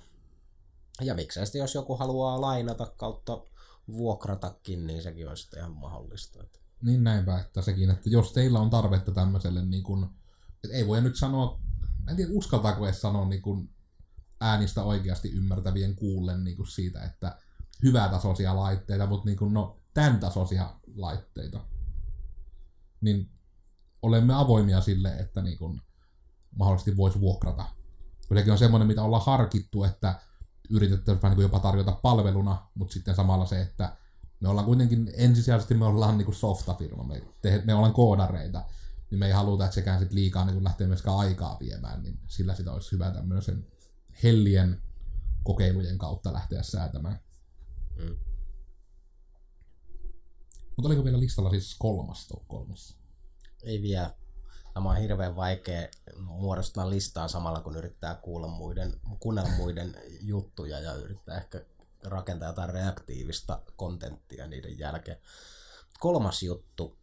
ja 1.01 1.14
miksei 1.14 1.47
sitten 1.47 1.59
jos 1.59 1.74
joku 1.74 1.97
haluaa 1.97 2.40
lainata 2.40 2.86
kautta 2.97 3.42
vuokratakin, 3.92 4.86
niin 4.86 5.03
sekin 5.03 5.28
on 5.28 5.36
sitten 5.36 5.59
ihan 5.59 5.76
mahdollista. 5.76 6.44
Niin 6.82 7.05
näinpä, 7.05 7.40
että 7.40 7.62
sekin, 7.62 7.90
että 7.90 8.09
jos 8.09 8.32
teillä 8.32 8.61
on 8.61 8.70
tarvetta 8.70 9.12
tämmöiselle, 9.12 9.64
niin 9.64 9.82
kun, 9.82 10.14
että 10.64 10.76
ei 10.76 10.86
voi 10.86 11.01
nyt 11.01 11.16
sanoa, 11.16 11.61
en 12.11 12.16
tiedä 12.16 12.30
uskaltaako 12.34 12.84
edes 12.84 13.01
sanoa 13.01 13.28
niin 13.28 13.42
kun 13.42 13.70
äänistä 14.40 14.82
oikeasti 14.82 15.32
ymmärtävien 15.32 15.97
kuullen 15.97 16.44
niin 16.44 16.57
kun 16.57 16.66
siitä, 16.66 17.05
että 17.05 17.38
hyvätasoisia 17.82 18.57
laitteita, 18.57 19.07
mutta 19.07 19.24
niin 19.24 19.38
kun, 19.38 19.55
no, 19.55 19.80
tämän 19.94 20.20
tasoisia 20.20 20.74
laitteita. 20.97 21.64
Niin 23.01 23.30
olemme 24.03 24.34
avoimia 24.34 24.80
sille, 24.80 25.09
että 25.09 25.42
niin 25.42 25.59
kun 25.59 25.80
mahdollisesti 26.59 26.97
voisi 26.97 27.20
vuokrata. 27.20 27.64
Sekin 28.34 28.53
on 28.53 28.59
semmoinen, 28.59 28.88
mitä 28.88 29.03
ollaan 29.03 29.26
harkittu, 29.26 29.84
että 29.84 30.20
yritetään 30.71 31.23
vähän 31.23 31.37
niin 31.37 31.43
jopa 31.43 31.61
tarjota 31.61 31.93
palveluna, 31.93 32.67
mutta 32.75 32.93
sitten 32.93 33.14
samalla 33.14 33.47
se, 33.47 33.62
että 33.62 33.97
me 34.41 34.49
ollaan 34.49 34.67
kuitenkin, 34.67 35.12
ensisijaisesti 35.17 35.75
me 35.75 35.85
ollaan 35.85 36.19
niin 36.19 36.35
softafirma, 36.35 37.05
me, 37.05 37.23
te, 37.43 37.62
me 37.64 37.75
ollaan 37.75 37.93
koodareita, 37.93 38.64
niin 39.11 39.19
me 39.19 39.27
ei 39.27 39.33
haluta, 39.33 39.64
että 39.64 39.75
sekään 39.75 39.99
sit 39.99 40.12
liikaa 40.12 40.45
niin 40.45 40.64
lähtee 40.64 40.87
myöskään 40.87 41.17
aikaa 41.17 41.57
viemään, 41.61 42.03
niin 42.03 42.19
sillä 42.27 42.55
sitä 42.55 42.73
olisi 42.73 42.93
hyvä 42.93 43.11
tämmöisen 43.11 43.67
hellien 44.23 44.83
kokeilujen 45.43 45.99
kautta 45.99 46.33
lähteä 46.33 46.62
säätämään. 46.62 47.21
Mm. 47.97 48.17
Mutta 50.77 50.89
oliko 50.89 51.05
vielä 51.05 51.21
listalla 51.21 51.51
siis 51.51 51.77
kolmas 51.79 52.29
kolmas? 52.47 52.97
Ei 53.62 53.83
vielä. 53.83 54.14
Tämä 54.77 54.91
on 54.91 54.97
hirveän 54.97 55.37
vaikea 55.37 55.89
muodostaa 56.18 56.91
listaa 56.91 57.29
samalla, 57.29 57.61
kun 57.61 57.77
yrittää 57.77 58.14
kuulla 58.14 58.49
muiden, 58.49 58.93
kuunnella 59.20 59.51
muiden 59.57 59.95
juttuja 60.20 60.81
ja 60.81 60.95
yrittää 60.95 61.37
ehkä 61.37 61.64
rakentaa 62.05 62.49
jotain 62.49 62.70
reaktiivista 62.70 63.62
kontenttia 63.77 64.47
niiden 64.47 64.79
jälkeen. 64.79 65.18
Kolmas 66.01 66.43
juttu. 66.43 66.99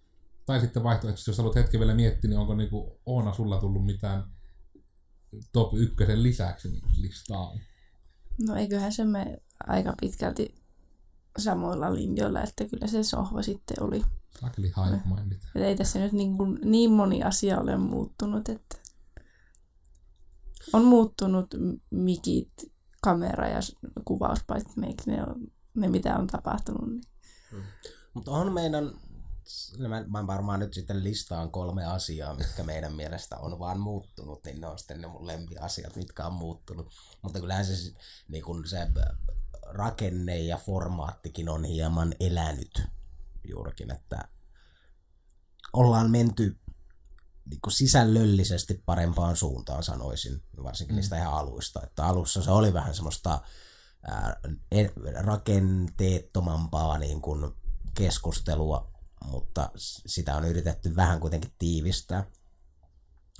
Tai 0.45 0.59
sitten 0.59 0.83
vaihtoehtoisesti, 0.83 1.31
jos 1.31 1.37
haluat 1.37 1.55
hetken 1.55 1.79
vielä 1.79 1.93
miettiä, 1.93 2.29
niin 2.29 2.39
onko 2.39 2.55
niinku 2.55 2.99
Oona 3.05 3.33
sulla 3.33 3.59
tullut 3.59 3.85
mitään 3.85 4.23
top 5.51 5.73
ykkösen 5.73 6.23
lisäksi 6.23 6.81
listaan? 6.97 7.59
No 8.47 8.55
eiköhän 8.55 8.93
se 8.93 9.05
me 9.05 9.41
aika 9.67 9.93
pitkälti 10.01 10.55
samoilla 11.37 11.95
linjoilla, 11.95 12.43
että 12.43 12.65
kyllä 12.65 12.87
se 12.87 13.03
sohva 13.03 13.41
sitten 13.41 13.83
oli. 13.83 14.01
Sakeli 14.41 14.73
hive 14.77 15.01
mindit. 15.15 15.47
Ei 15.55 15.75
tässä 15.75 15.99
nyt 15.99 16.11
niin, 16.11 16.37
kuin, 16.37 16.59
niin 16.63 16.91
moni 16.91 17.23
asia 17.23 17.59
ole 17.59 17.77
muuttunut, 17.77 18.49
että 18.49 18.77
on 20.73 20.85
muuttunut 20.85 21.47
mikit, 21.89 22.51
kamera 23.01 23.47
ja 23.47 23.59
kuvauspaikat, 24.05 24.75
ne, 24.75 25.23
on, 25.23 25.35
ne 25.73 25.87
mitä 25.87 26.17
on 26.17 26.27
tapahtunut. 26.27 26.89
Niin. 26.89 27.03
Hmm. 27.51 27.63
Mutta 28.13 28.31
on 28.31 28.53
meidän, 28.53 28.91
mä 30.07 30.27
varmaan 30.27 30.59
nyt 30.59 30.73
sitten 30.73 31.03
listaan 31.03 31.51
kolme 31.51 31.85
asiaa, 31.85 32.35
mitkä 32.35 32.63
meidän 32.63 32.93
mielestä 32.93 33.37
on 33.37 33.59
vaan 33.59 33.79
muuttunut, 33.79 34.45
niin 34.45 34.61
ne 34.61 34.67
on 34.67 34.79
sitten 34.79 35.01
ne 35.01 35.07
mun 35.07 35.27
lempiasiat, 35.27 35.95
mitkä 35.95 36.25
on 36.27 36.33
muuttunut. 36.33 36.91
Mutta 37.21 37.39
kyllähän 37.39 37.65
se, 37.65 37.93
niin 38.27 38.43
kun 38.43 38.67
se 38.67 38.87
rakenne 39.65 40.39
ja 40.39 40.57
formaattikin 40.57 41.49
on 41.49 41.63
hieman 41.65 42.13
elänyt 42.19 42.83
juurikin, 43.49 43.91
että 43.91 44.27
ollaan 45.73 46.11
menty 46.11 46.59
niin 47.49 47.61
kuin 47.61 47.73
sisällöllisesti 47.73 48.83
parempaan 48.85 49.35
suuntaan 49.35 49.83
sanoisin, 49.83 50.43
varsinkin 50.63 50.93
mm. 50.93 50.95
niistä 50.95 51.17
ihan 51.17 51.33
aluista. 51.33 51.81
Että 51.83 52.05
alussa 52.05 52.43
se 52.43 52.51
oli 52.51 52.73
vähän 52.73 52.95
semmoista 52.95 53.41
ää, 54.07 54.41
rakenteettomampaa 55.19 56.97
niin 56.97 57.21
kuin 57.21 57.51
keskustelua, 57.97 58.91
mutta 59.25 59.69
sitä 60.05 60.35
on 60.35 60.45
yritetty 60.45 60.95
vähän 60.95 61.19
kuitenkin 61.19 61.53
tiivistää, 61.59 62.25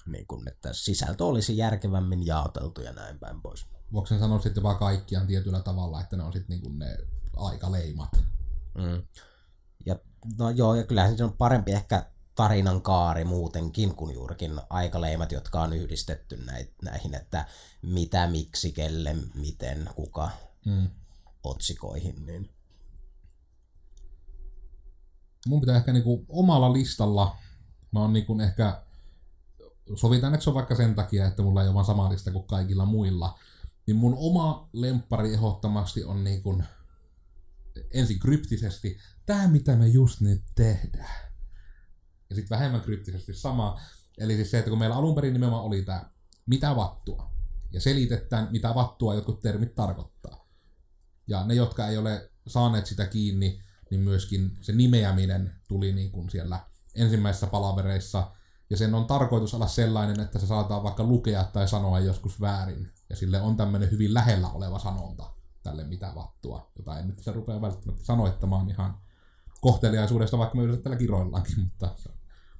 niin 0.05 0.27
kuin, 0.27 0.47
että 0.47 0.73
sisältö 0.73 1.25
olisi 1.25 1.57
järkevämmin 1.57 2.25
jaoteltu 2.25 2.81
ja 2.81 2.93
näin 2.93 3.19
päin 3.19 3.41
pois 3.41 3.65
voiko 3.93 4.05
sen 4.05 4.19
sanoa 4.19 4.39
sitten 4.39 4.63
vaan 4.63 4.77
kaikkiaan 4.77 5.27
tietyllä 5.27 5.61
tavalla, 5.61 6.01
että 6.01 6.17
ne 6.17 6.23
on 6.23 6.33
sitten 6.33 6.49
niinku 6.49 6.69
ne 6.69 6.97
aikaleimat. 7.35 8.09
Mm. 8.75 9.03
No 10.38 10.49
joo, 10.49 10.76
ja 10.76 10.84
kyllähän 10.84 11.17
se 11.17 11.24
on 11.24 11.34
parempi 11.34 11.71
ehkä 11.71 12.05
tarinan 12.36 12.82
kaari 12.82 13.24
muutenkin 13.24 13.95
kuin 13.95 14.13
juurikin 14.13 14.59
aikaleimat, 14.69 15.32
jotka 15.32 15.61
on 15.61 15.74
yhdistetty 15.74 16.45
näihin, 16.82 17.15
että 17.15 17.45
mitä, 17.82 18.28
miksi, 18.28 18.71
kelle, 18.71 19.15
miten, 19.34 19.89
kuka 19.95 20.30
mm. 20.65 20.89
otsikoihin. 21.43 22.26
Niin. 22.26 22.49
Mun 25.47 25.59
pitää 25.59 25.78
ehkä 25.78 25.93
niinku 25.93 26.26
omalla 26.30 26.74
listalla, 26.74 27.38
mä 27.91 27.99
oon 27.99 28.13
niinku 28.13 28.39
ehkä, 28.39 28.82
sovitaan, 29.95 30.34
että 30.34 30.43
se 30.43 30.49
on 30.49 30.53
vaikka 30.53 30.76
sen 30.76 30.95
takia, 30.95 31.28
että 31.28 31.41
mulla 31.41 31.61
ei 31.61 31.67
ole 31.67 31.74
vaan 31.74 31.86
sama 31.86 32.09
lista 32.09 32.32
kuin 32.32 32.47
kaikilla 32.47 32.86
muilla, 32.86 33.39
niin 33.88 33.95
mun 33.95 34.15
oma 34.17 34.69
lemppari 34.74 35.34
ehdottomasti 35.34 36.03
on 36.03 36.24
niin 36.24 36.43
kuin, 36.43 36.63
ensin 37.93 38.19
kryptisesti, 38.19 38.99
tämä 39.26 39.47
mitä 39.47 39.76
me 39.76 39.88
just 39.88 40.21
nyt 40.21 40.43
tehdään. 40.55 41.34
Ja 42.30 42.36
sitten 42.36 42.57
vähemmän 42.57 42.82
kryptisesti 42.82 43.34
sama, 43.34 43.80
eli 44.17 44.36
siis 44.36 44.51
se, 44.51 44.57
että 44.57 44.69
kun 44.69 44.80
meillä 44.80 44.95
alun 44.95 45.15
perin 45.15 45.34
nimenomaan 45.34 45.63
oli 45.63 45.82
tämä 45.82 46.09
mitä 46.45 46.76
vattua, 46.76 47.32
ja 47.71 47.82
selitetään, 47.82 48.47
mitä 48.51 48.76
vattua 48.76 49.15
jotkut 49.15 49.39
termit 49.39 49.76
tarkoittaa. 49.76 50.47
Ja 51.28 51.45
ne, 51.45 51.53
jotka 51.53 51.88
ei 51.88 51.97
ole 51.97 52.32
saaneet 52.47 52.86
sitä 52.86 53.05
kiinni, 53.05 53.61
niin 53.91 54.01
myöskin 54.01 54.57
se 54.61 54.74
nimeäminen 54.74 55.55
tuli 55.67 55.91
niin 55.91 56.11
kuin 56.11 56.30
siellä 56.30 56.59
ensimmäisissä 56.95 57.47
palavereissa, 57.47 58.32
ja 58.69 58.78
sen 58.78 58.95
on 58.95 59.05
tarkoitus 59.05 59.53
olla 59.53 59.67
sellainen, 59.67 60.19
että 60.19 60.39
se 60.39 60.47
saattaa 60.47 60.84
vaikka 60.84 61.03
lukea 61.03 61.43
tai 61.43 61.67
sanoa 61.67 61.99
joskus 61.99 62.41
väärin. 62.41 62.91
Ja 63.09 63.15
sille 63.15 63.41
on 63.41 63.57
tämmöinen 63.57 63.91
hyvin 63.91 64.13
lähellä 64.13 64.49
oleva 64.49 64.80
sanonta 64.80 65.42
tälle 65.64 65.84
mitä 65.84 66.11
vattua, 66.16 66.72
jota 66.78 66.99
en 66.99 67.07
nyt 67.07 67.20
se 67.20 67.32
rupea 67.32 67.61
välttämättä 67.61 68.05
sanoittamaan 68.05 68.70
ihan 68.70 68.97
kohteliaisuudesta, 69.61 70.38
vaikka 70.38 70.57
me 70.57 70.64
yritetään 70.64 70.84
tällä 70.84 70.97
kiroillaankin, 70.97 71.59
mutta 71.59 71.95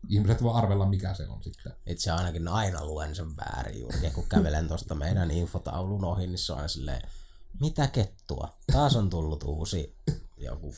ihmiset 0.10 0.44
voi 0.44 0.54
arvella, 0.56 0.86
mikä 0.86 1.14
se 1.14 1.28
on 1.28 1.44
sitten. 1.44 1.74
Itse 1.86 2.12
ainakin 2.12 2.48
aina 2.48 2.86
luen 2.86 3.16
sen 3.16 3.38
väärin 3.38 3.80
juuri, 3.80 4.12
kun 4.14 4.30
kävelen 4.30 4.68
tuosta 4.68 4.96
meidän 4.96 5.32
infotaulun 5.32 6.06
ohi, 6.06 6.28
niin 6.28 6.38
se 6.38 6.54
on 6.54 6.70
silleen, 6.70 7.02
mitä 7.60 7.88
kettua? 7.88 8.58
Taas 8.72 8.96
on 8.96 9.10
tullut 9.10 9.44
uusi 9.44 9.98
joku 10.38 10.76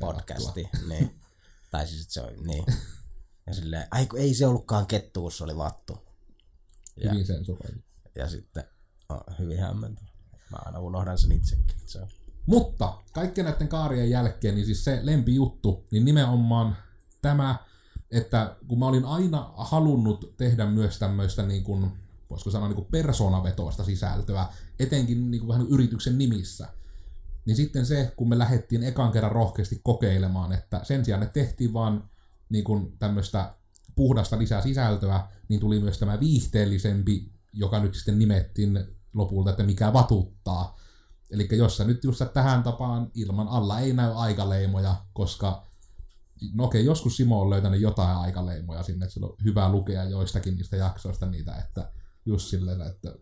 podcasti. 0.00 0.68
Niin. 0.88 1.20
Tai 1.70 1.86
siis 1.86 2.06
se 2.08 2.20
on, 2.20 2.42
niin. 2.46 2.64
Ja 3.46 3.54
silleen, 3.54 3.88
ai 3.90 4.08
ei 4.16 4.34
se 4.34 4.46
ollutkaan 4.46 4.86
kettu, 4.86 5.30
se 5.30 5.44
oli 5.44 5.56
vattu. 5.56 5.98
Ja, 6.96 7.10
Hyvin 7.10 7.26
sensuroitu. 7.26 7.78
Ja 8.14 8.28
sitten 8.28 8.64
on 9.08 9.20
hyvin 9.38 9.58
hämmentävä. 9.58 10.05
Mä 10.50 10.58
aina 10.64 10.78
unohdan 10.78 11.18
sen 11.18 11.32
itsekin. 11.32 11.76
Se 11.86 12.00
on. 12.00 12.08
Mutta 12.46 12.98
kaikkien 13.12 13.44
näiden 13.44 13.68
kaarien 13.68 14.10
jälkeen, 14.10 14.54
niin 14.54 14.66
siis 14.66 14.84
se 14.84 15.00
lempijuttu, 15.02 15.86
niin 15.90 16.04
nimenomaan 16.04 16.76
tämä, 17.22 17.56
että 18.10 18.56
kun 18.68 18.78
mä 18.78 18.86
olin 18.86 19.04
aina 19.04 19.52
halunnut 19.56 20.34
tehdä 20.36 20.66
myös 20.66 20.98
tämmöistä 20.98 21.42
niin 21.42 21.64
kuin, 21.64 21.90
voisiko 22.30 22.50
sanoa 22.50 22.68
niin 22.68 22.76
kuin 22.76 22.88
persoonavetoista 22.90 23.84
sisältöä, 23.84 24.46
etenkin 24.78 25.30
niin 25.30 25.40
kuin 25.40 25.48
vähän 25.48 25.66
yrityksen 25.66 26.18
nimissä, 26.18 26.68
niin 27.44 27.56
sitten 27.56 27.86
se, 27.86 28.12
kun 28.16 28.28
me 28.28 28.38
lähdettiin 28.38 28.82
ekan 28.82 29.12
kerran 29.12 29.32
rohkeasti 29.32 29.80
kokeilemaan, 29.82 30.52
että 30.52 30.80
sen 30.82 31.04
sijaan, 31.04 31.22
että 31.22 31.32
tehtiin 31.32 31.72
vaan 31.72 32.10
niin 32.48 32.64
kuin 32.64 32.92
tämmöistä 32.98 33.54
puhdasta 33.96 34.38
lisää 34.38 34.62
sisältöä, 34.62 35.28
niin 35.48 35.60
tuli 35.60 35.80
myös 35.80 35.98
tämä 35.98 36.20
viihteellisempi 36.20 37.36
joka 37.56 37.80
nyt 37.80 37.94
sitten 37.94 38.18
nimettiin 38.18 38.84
lopulta, 39.16 39.50
että 39.50 39.62
mikä 39.62 39.92
vatuttaa. 39.92 40.76
Eli 41.30 41.48
jos 41.52 41.76
sä 41.76 41.84
nyt 41.84 42.04
just 42.04 42.22
tähän 42.32 42.62
tapaan 42.62 43.10
ilman 43.14 43.48
alla 43.48 43.80
ei 43.80 43.92
näy 43.92 44.12
aikaleimoja, 44.14 44.96
koska 45.12 45.66
no 46.54 46.64
okei, 46.64 46.84
joskus 46.84 47.16
Simo 47.16 47.40
on 47.40 47.50
löytänyt 47.50 47.80
jotain 47.80 48.16
aikaleimoja 48.16 48.82
sinne, 48.82 49.04
että 49.04 49.14
sillä 49.14 49.26
on 49.26 49.36
hyvä 49.44 49.68
lukea 49.68 50.04
joistakin 50.04 50.56
niistä 50.56 50.76
jaksoista 50.76 51.26
niitä, 51.26 51.56
että 51.56 51.90
just 52.26 52.48
silleen, 52.48 52.80
että 52.80 53.14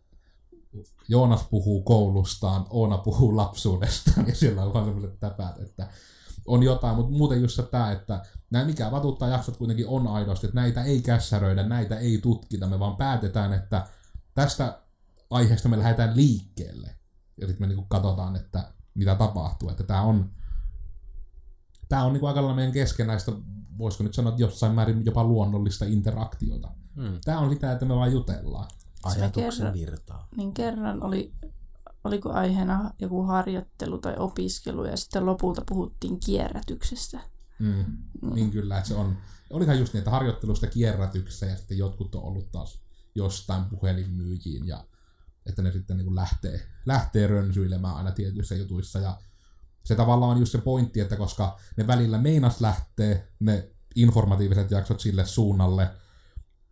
Joonas 1.09 1.47
puhuu 1.51 1.83
koulustaan, 1.83 2.67
Oona 2.71 2.99
puhuu 2.99 3.37
lapsuudestaan, 3.37 4.27
ja 4.29 4.35
siellä 4.35 4.65
on 4.65 4.75
vaan 4.75 4.85
sellaiset 4.85 5.21
täpät, 5.21 5.59
että 5.59 5.89
on 6.47 6.63
jotain, 6.63 6.97
mutta 6.97 7.13
muuten 7.13 7.41
just 7.43 7.61
tämä, 7.71 7.93
että 7.93 8.25
nämä 8.51 8.65
mikä 8.65 8.91
vatuttaa 8.91 9.29
jaksot 9.29 9.57
kuitenkin 9.57 9.89
on 9.89 10.07
aidosti, 10.07 10.47
että 10.47 10.61
näitä 10.61 10.85
ei 10.85 11.03
kässäröidä, 11.03 11.63
näitä 11.63 11.99
ei 11.99 12.19
tutkita, 12.19 12.67
me 12.67 12.79
vaan 12.79 12.97
päätetään, 12.97 13.53
että 13.53 13.87
tästä 14.35 14.84
aiheesta 15.35 15.69
me 15.69 15.79
lähdetään 15.79 16.17
liikkeelle. 16.17 16.97
Ja 17.41 17.47
sitten 17.47 17.63
me 17.63 17.67
niinku 17.67 17.87
katsotaan, 17.89 18.37
että 18.37 18.73
mitä 18.95 19.15
tapahtuu. 19.15 19.69
Että 19.69 19.85
tämä 19.85 20.03
on, 20.03 20.31
tää 21.89 22.05
on 22.05 22.13
niinku 22.13 22.27
aika 22.27 22.55
meidän 22.55 22.73
keskenäistä, 22.73 23.33
voisiko 23.79 24.05
nyt 24.05 24.15
sanoa, 24.15 24.31
että 24.31 24.43
jossain 24.43 24.75
määrin 24.75 25.05
jopa 25.05 25.25
luonnollista 25.25 25.85
interaktiota. 25.85 26.71
Hmm. 26.97 27.19
Tämä 27.25 27.39
on 27.39 27.51
sitä, 27.51 27.73
että 27.73 27.85
me 27.85 27.95
vaan 27.95 28.13
jutellaan. 28.13 28.71
Ajatuksen 29.05 29.73
virtaa. 29.73 30.29
Niin 30.37 30.55
kerran 30.55 31.03
oli, 31.03 31.35
oliko 32.05 32.33
aiheena 32.33 32.91
joku 32.99 33.23
harjoittelu 33.23 33.99
tai 33.99 34.15
opiskelu, 34.19 34.85
ja 34.85 34.97
sitten 34.97 35.27
lopulta 35.27 35.63
puhuttiin 35.69 36.21
kierrätyksestä. 36.21 37.21
Mm, 37.59 37.85
mm. 38.23 38.35
Niin 38.35 38.51
kyllä, 38.51 38.79
että 38.79 38.89
se 38.89 38.95
on. 38.95 39.17
Olihan 39.51 39.79
just 39.79 39.95
niitä 39.95 40.11
harjoittelusta 40.11 40.67
kierrätyksessä, 40.67 41.47
ja 41.47 41.57
sitten 41.57 41.79
jotkut 41.79 42.15
on 42.15 42.23
ollut 42.23 42.53
taas 42.53 42.81
jostain 43.15 43.65
puhelinmyyjiin 43.65 44.67
ja 44.67 44.85
että 45.47 45.63
ne 45.63 45.73
sitten 45.73 45.97
niin 45.97 46.05
kuin 46.05 46.17
lähtee, 46.17 46.67
lähtee 46.87 47.27
rönsyilemään 47.27 47.97
aina 47.97 48.13
tietyissä 48.13 48.55
jutuissa. 48.55 48.99
Ja 48.99 49.19
se 49.85 49.95
tavallaan 49.95 50.33
on 50.33 50.39
just 50.39 50.53
se 50.53 50.59
pointti, 50.59 51.01
että 51.01 51.17
koska 51.17 51.59
ne 51.77 51.87
välillä 51.87 52.19
meinas 52.19 52.61
lähtee 52.61 53.33
ne 53.41 53.71
informatiiviset 53.95 54.71
jaksot 54.71 55.01
sille 55.01 55.27
suunnalle, 55.27 55.91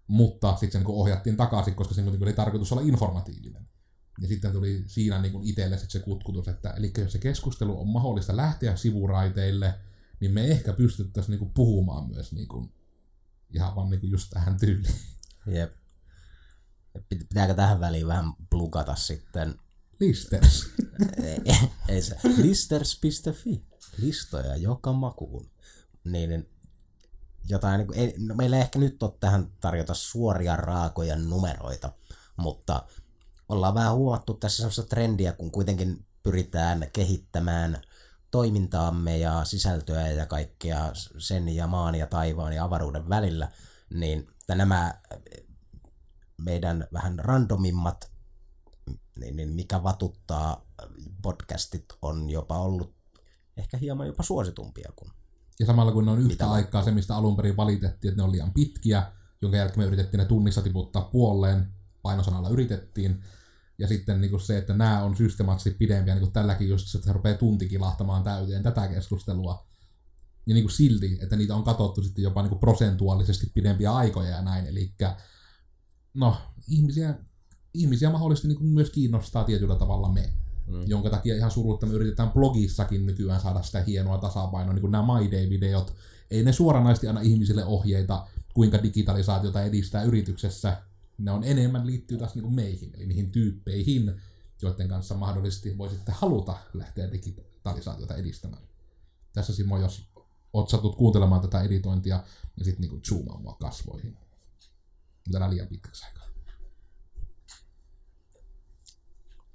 mutta 0.06 0.56
sitten 0.56 0.72
se 0.72 0.78
niin 0.78 0.96
ohjattiin 0.96 1.36
takaisin, 1.36 1.74
koska 1.74 1.94
se 1.94 2.02
oli 2.20 2.32
tarkoitus 2.32 2.72
olla 2.72 2.82
informatiivinen. 2.82 3.68
Ja 4.20 4.28
sitten 4.28 4.52
tuli 4.52 4.84
siinä 4.86 5.22
niin 5.22 5.32
kuin 5.32 5.48
itselle 5.48 5.78
sit 5.78 5.90
se 5.90 5.98
kutkutus, 5.98 6.48
että 6.48 6.70
eli 6.70 6.92
jos 6.98 7.12
se 7.12 7.18
keskustelu 7.18 7.80
on 7.80 7.88
mahdollista 7.88 8.36
lähteä 8.36 8.76
sivuraiteille, 8.76 9.74
niin 10.20 10.32
me 10.32 10.44
ehkä 10.44 10.72
pystyttäisiin 10.72 11.30
niin 11.30 11.38
kuin 11.38 11.52
puhumaan 11.54 12.08
myös 12.08 12.32
niin 12.32 12.48
kuin, 12.48 12.72
ihan 13.54 13.76
vaan 13.76 13.90
niin 13.90 14.00
kuin 14.00 14.10
just 14.10 14.30
tähän 14.30 14.58
tyyliin. 14.60 14.94
Jep. 15.46 15.81
Pitääkö 17.08 17.54
tähän 17.54 17.80
väliin 17.80 18.06
vähän 18.06 18.32
plugata 18.50 18.94
sitten? 18.94 19.54
Listers. 20.00 20.70
ei, 21.22 21.40
ei 21.88 22.02
se. 22.02 22.16
Listers.fi. 22.36 23.62
Listoja 23.98 24.56
joka 24.56 24.92
makuun. 24.92 25.50
Niin, 26.04 26.30
niin 26.30 26.48
jotain, 27.48 27.78
niin 27.78 27.86
kuin, 27.86 27.98
ei, 27.98 28.14
no 28.18 28.34
meillä 28.34 28.56
ei 28.56 28.62
ehkä 28.62 28.78
nyt 28.78 29.02
ole 29.02 29.12
tähän 29.20 29.52
tarjota 29.60 29.94
suoria 29.94 30.56
raakoja 30.56 31.16
numeroita, 31.16 31.92
mutta 32.36 32.86
ollaan 33.48 33.74
vähän 33.74 33.94
huomattu 33.94 34.34
tässä 34.34 34.56
sellaista 34.56 34.82
trendiä, 34.82 35.32
kun 35.32 35.50
kuitenkin 35.50 36.04
pyritään 36.22 36.86
kehittämään 36.92 37.82
toimintaamme 38.30 39.18
ja 39.18 39.44
sisältöä 39.44 40.10
ja 40.10 40.26
kaikkea 40.26 40.92
sen 41.18 41.48
ja 41.48 41.66
maan 41.66 41.94
ja 41.94 42.06
taivaan 42.06 42.52
ja 42.52 42.64
avaruuden 42.64 43.08
välillä, 43.08 43.48
niin 43.90 44.28
nämä 44.48 44.94
meidän 46.44 46.88
vähän 46.92 47.18
randomimmat, 47.18 48.12
niin, 49.16 49.36
niin 49.36 49.48
mikä 49.48 49.82
vatuttaa 49.82 50.66
podcastit 51.22 51.84
on 52.02 52.30
jopa 52.30 52.58
ollut 52.58 52.94
ehkä 53.56 53.76
hieman 53.76 54.06
jopa 54.06 54.22
suositumpia 54.22 54.92
kuin 54.96 55.12
ja 55.60 55.66
samalla 55.66 55.92
kun 55.92 56.04
ne 56.04 56.10
on 56.10 56.18
yhtä 56.18 56.28
Mitä 56.28 56.50
aikaa 56.50 56.84
se, 56.84 56.90
mistä 56.90 57.16
alun 57.16 57.36
perin 57.36 57.56
valitettiin, 57.56 58.08
että 58.08 58.22
ne 58.22 58.24
on 58.24 58.32
liian 58.32 58.52
pitkiä, 58.52 59.12
jonka 59.42 59.56
jälkeen 59.56 59.78
me 59.78 59.84
yritettiin 59.84 60.18
ne 60.18 60.24
tunnissa 60.24 60.62
tiputtaa 60.62 61.02
puoleen, 61.02 61.68
painosanalla 62.02 62.48
yritettiin, 62.48 63.22
ja 63.78 63.88
sitten 63.88 64.20
niin 64.20 64.30
kuin 64.30 64.40
se, 64.40 64.58
että 64.58 64.72
nämä 64.72 65.02
on 65.02 65.16
systemaattisesti 65.16 65.78
pidempiä, 65.78 66.14
niin 66.14 66.22
kuin 66.22 66.32
tälläkin 66.32 66.68
just, 66.68 66.94
että 66.94 67.06
se 67.06 67.12
rupeaa 67.12 67.38
tunti 67.38 67.68
kilahtamaan 67.68 68.22
täyteen 68.22 68.62
tätä 68.62 68.88
keskustelua. 68.88 69.66
Ja 70.46 70.54
niin 70.54 70.64
kuin 70.64 70.72
silti, 70.72 71.18
että 71.22 71.36
niitä 71.36 71.54
on 71.54 71.64
katsottu 71.64 72.02
sitten 72.02 72.22
jopa 72.22 72.42
niin 72.42 72.48
kuin 72.48 72.60
prosentuaalisesti 72.60 73.50
pidempiä 73.54 73.92
aikoja 73.92 74.30
ja 74.30 74.42
näin. 74.42 74.66
Eli 74.66 74.94
no, 76.14 76.36
ihmisiä, 76.68 77.14
ihmisiä 77.74 78.10
mahdollisesti 78.10 78.48
niin 78.48 78.58
kuin 78.58 78.70
myös 78.70 78.90
kiinnostaa 78.90 79.44
tietyllä 79.44 79.74
tavalla 79.74 80.12
me. 80.12 80.32
Mm. 80.66 80.82
Jonka 80.86 81.10
takia 81.10 81.36
ihan 81.36 81.50
surutta 81.50 81.86
me 81.86 81.92
yritetään 81.92 82.30
blogissakin 82.30 83.06
nykyään 83.06 83.40
saada 83.40 83.62
sitä 83.62 83.82
hienoa 83.82 84.18
tasapainoa, 84.18 84.74
niin 84.74 84.80
kuin 84.80 84.90
nämä 84.90 85.20
My 85.20 85.30
Day-videot. 85.30 85.94
Ei 86.30 86.42
ne 86.42 86.52
suoranaisesti 86.52 87.08
anna 87.08 87.20
ihmisille 87.20 87.64
ohjeita, 87.64 88.26
kuinka 88.54 88.82
digitalisaatiota 88.82 89.62
edistää 89.62 90.02
yrityksessä, 90.02 90.82
ne 91.18 91.30
on 91.30 91.44
enemmän 91.44 91.86
liittyy 91.86 92.18
taas 92.18 92.34
niin 92.34 92.42
kuin 92.42 92.54
meihin, 92.54 92.90
eli 92.94 93.06
niihin 93.06 93.30
tyyppeihin, 93.30 94.20
joiden 94.62 94.88
kanssa 94.88 95.14
mahdollisesti 95.14 95.78
voisitte 95.78 96.12
haluta 96.12 96.56
lähteä 96.74 97.12
digitalisaatiota 97.12 98.14
edistämään. 98.14 98.62
Tässä 99.32 99.54
Simo, 99.54 99.78
jos 99.78 100.04
oot 100.52 100.68
satut 100.68 100.96
kuuntelemaan 100.96 101.40
tätä 101.40 101.62
editointia, 101.62 102.24
niin 102.56 102.64
sitten 102.64 102.90
niin 102.90 103.02
zoomaa 103.08 103.40
mua 103.40 103.56
kasvoihin. 103.60 104.16
Tätä 105.30 105.50
liian 105.50 105.68
pitkäksi 105.68 106.06
aikaa. 106.06 106.22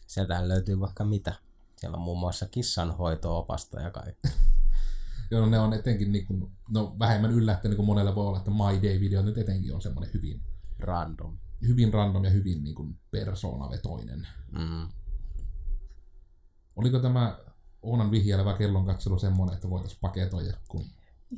Sieltä 0.08 0.48
löytyy 0.48 0.80
vaikka 0.80 1.04
mitä. 1.04 1.34
Siellä 1.76 1.98
on 1.98 2.04
muun 2.04 2.20
muassa 2.20 2.48
kissanhoito-opasta 2.48 3.82
ja 3.82 3.92
kaikki. 3.92 4.28
Joo, 5.32 5.42
no 5.42 5.48
ne 5.48 5.60
on 5.60 5.74
etenkin 5.74 6.12
niin 6.12 6.26
kuin, 6.26 6.52
no 6.70 6.96
vähemmän 7.00 7.32
yllättänyt 7.32 7.76
kuin 7.76 7.86
monelle 7.86 8.16
voi 8.16 8.28
olla, 8.28 8.38
että 8.38 8.52
My 8.52 8.82
Day-video 8.82 9.22
nyt 9.22 9.38
etenkin 9.38 9.76
on 9.76 9.82
semmoinen 9.82 10.14
hyvin 10.14 10.42
random 10.80 11.38
hyvin 11.62 11.94
random 11.94 12.24
ja 12.24 12.30
hyvin 12.30 12.64
niin 12.64 12.76
kuin 12.76 13.00
persoonavetoinen. 13.12 14.28
Mm. 14.52 14.88
Oliko 16.76 17.00
tämä 17.00 17.40
Oonan 17.82 18.12
vihjelevä 18.12 18.58
kellonkatselu 18.58 19.20
semmoinen, 19.20 19.56
että 19.56 19.70
voitaisiin 19.70 20.00
paketoida? 20.02 20.58
Kun... 20.68 20.86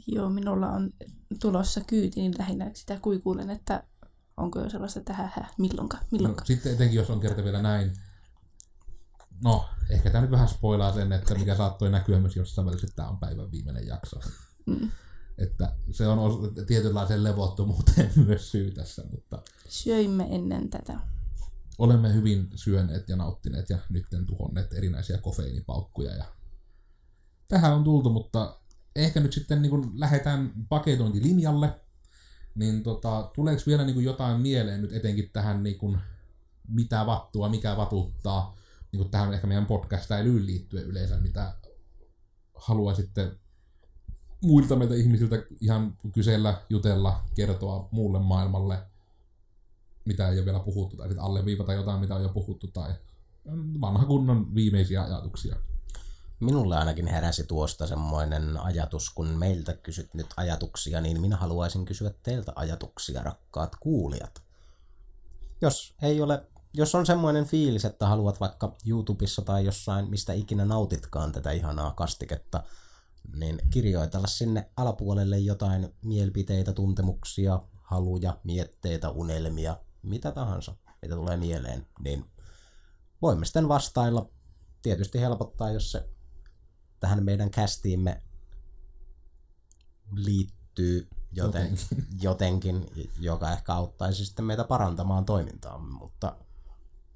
Joo, 0.08 0.30
minulla 0.30 0.70
on 0.70 0.94
tulossa 1.42 1.82
kyyti, 1.82 2.22
niin 2.22 2.34
lähinnä 2.40 2.72
sitä 2.74 3.00
kuikuulen, 3.02 3.50
että 3.50 3.84
onko 4.40 4.60
jo 4.60 4.70
sellaista 4.70 5.02
tähän, 5.02 5.32
hä, 5.36 5.50
milloinka, 5.58 5.98
milloinka. 6.12 6.42
No, 6.42 6.46
sitten 6.46 6.74
etenkin, 6.74 6.98
jos 6.98 7.10
on 7.10 7.20
kerta 7.20 7.44
vielä 7.44 7.62
näin, 7.62 7.94
no, 9.44 9.70
ehkä 9.90 10.10
tämä 10.10 10.22
nyt 10.22 10.32
vähän 10.32 10.48
spoilaa 10.48 10.94
sen, 10.94 11.12
että 11.12 11.36
mikä 11.36 11.56
saattoi 11.56 11.90
näkyä 11.90 12.20
myös 12.20 12.36
jossain 12.36 12.66
välissä, 12.66 12.88
että 12.88 12.96
tämä 12.96 13.10
on 13.10 13.18
päivän 13.18 13.52
viimeinen 13.52 13.88
jakso. 13.88 14.20
Mm. 14.66 14.92
Että 15.38 15.76
se 15.92 16.08
on 16.08 16.54
tietynlaisen 16.68 17.24
levottomuuteen 17.24 18.12
myös 18.28 18.52
syy 18.52 18.72
tässä. 18.72 19.04
Mutta 19.12 19.42
Syöimme 19.70 20.28
ennen 20.30 20.70
tätä. 20.70 21.00
Olemme 21.78 22.14
hyvin 22.14 22.50
syöneet 22.56 23.10
ja 23.10 23.16
nauttineet 23.16 23.70
ja 23.70 23.78
nyt 23.90 24.06
tuhonneet 24.28 24.74
erinäisiä 24.74 25.18
kofeiinipaukkuja. 25.18 26.16
Ja 26.16 26.26
tähän 27.48 27.74
on 27.74 27.84
tultu, 27.84 28.10
mutta 28.10 28.60
ehkä 28.96 29.20
nyt 29.20 29.34
sitten 29.34 29.62
niin 29.62 30.00
lähdetään 30.00 30.54
paketointilinjalle, 30.70 31.82
niin 32.56 32.84
tota, 32.84 33.32
tuleeko 33.36 33.62
vielä 33.68 33.86
niin 33.86 34.04
jotain 34.04 34.42
mieleen 34.42 34.82
nyt 34.82 34.94
etenkin 34.94 35.30
tähän, 35.34 35.64
niin 35.64 35.78
kun, 35.78 35.98
mitä 36.68 37.06
vattua, 37.06 37.50
mikä 37.50 37.78
vatuttaa, 37.78 38.56
niin 38.92 39.10
tähän 39.10 39.34
ehkä 39.34 39.48
meidän 39.48 39.66
podcastailyyn 39.66 40.46
liittyen 40.46 40.86
yleensä, 40.86 41.18
mitä 41.18 41.54
haluaisitte 42.56 43.32
muilta 44.42 44.76
meiltä 44.76 44.96
ihmisiltä 44.96 45.44
ihan 45.62 45.98
kysellä, 46.14 46.62
jutella, 46.70 47.24
kertoa 47.36 47.90
muulle 47.92 48.20
maailmalle, 48.20 48.78
mitä 50.06 50.30
ei 50.30 50.38
ole 50.38 50.46
vielä 50.46 50.60
puhuttu, 50.60 50.98
tai 50.98 51.08
sitten 51.08 51.24
alleviivata 51.24 51.74
jotain, 51.74 52.00
mitä 52.00 52.16
on 52.16 52.24
jo 52.24 52.30
puhuttu, 52.30 52.68
tai 52.68 52.94
vanha 53.82 54.06
kunnon 54.06 54.56
viimeisiä 54.56 55.04
ajatuksia. 55.04 55.56
Minulle 56.40 56.78
ainakin 56.78 57.08
heräsi 57.08 57.44
tuosta 57.44 57.88
semmoinen 57.88 58.58
ajatus, 58.58 59.10
kun 59.10 59.28
meiltä 59.28 59.74
kysyt 59.74 60.14
nyt 60.14 60.28
ajatuksia, 60.38 61.02
niin 61.02 61.22
minä 61.22 61.38
haluaisin 61.38 61.86
kysyä 61.86 62.12
teiltä 62.24 62.52
ajatuksia, 62.56 63.24
rakkaat 63.24 63.76
kuulijat. 63.80 64.42
Jos 65.62 65.96
ei 66.02 66.22
ole 66.22 66.48
jos 66.74 66.96
on 66.96 67.06
semmoinen 67.06 67.46
fiilis, 67.46 67.86
että 67.86 68.08
haluat 68.08 68.40
vaikka 68.40 68.76
YouTubessa 68.86 69.42
tai 69.42 69.66
jossain, 69.66 70.10
mistä 70.10 70.34
ikinä 70.34 70.66
nautitkaan 70.66 71.32
tätä 71.32 71.52
ihanaa 71.52 71.92
kastiketta, 71.92 72.64
niin 73.36 73.62
kirjoitella 73.70 74.28
sinne 74.28 74.72
alapuolelle 74.78 75.38
jotain 75.38 75.96
mielipiteitä, 76.02 76.74
tuntemuksia, 76.74 77.60
haluja, 77.82 78.38
mietteitä, 78.44 79.10
unelmia, 79.10 79.78
mitä 80.02 80.32
tahansa, 80.32 80.76
mitä 81.02 81.16
tulee 81.16 81.38
mieleen, 81.38 81.88
niin 82.04 82.26
voimme 83.22 83.46
sitten 83.46 83.68
vastailla. 83.68 84.30
Tietysti 84.82 85.22
helpottaa, 85.22 85.72
jos 85.72 85.92
se 85.92 86.10
tähän 87.00 87.24
meidän 87.24 87.52
kästiimme 87.52 88.22
liittyy 90.12 91.08
joten, 91.32 91.78
jotenkin, 92.22 92.86
joka 93.20 93.52
ehkä 93.52 93.74
auttaisi 93.74 94.26
sitten 94.26 94.46
meitä 94.46 94.64
parantamaan 94.64 95.26
toimintaamme, 95.26 95.92
mutta 95.92 96.36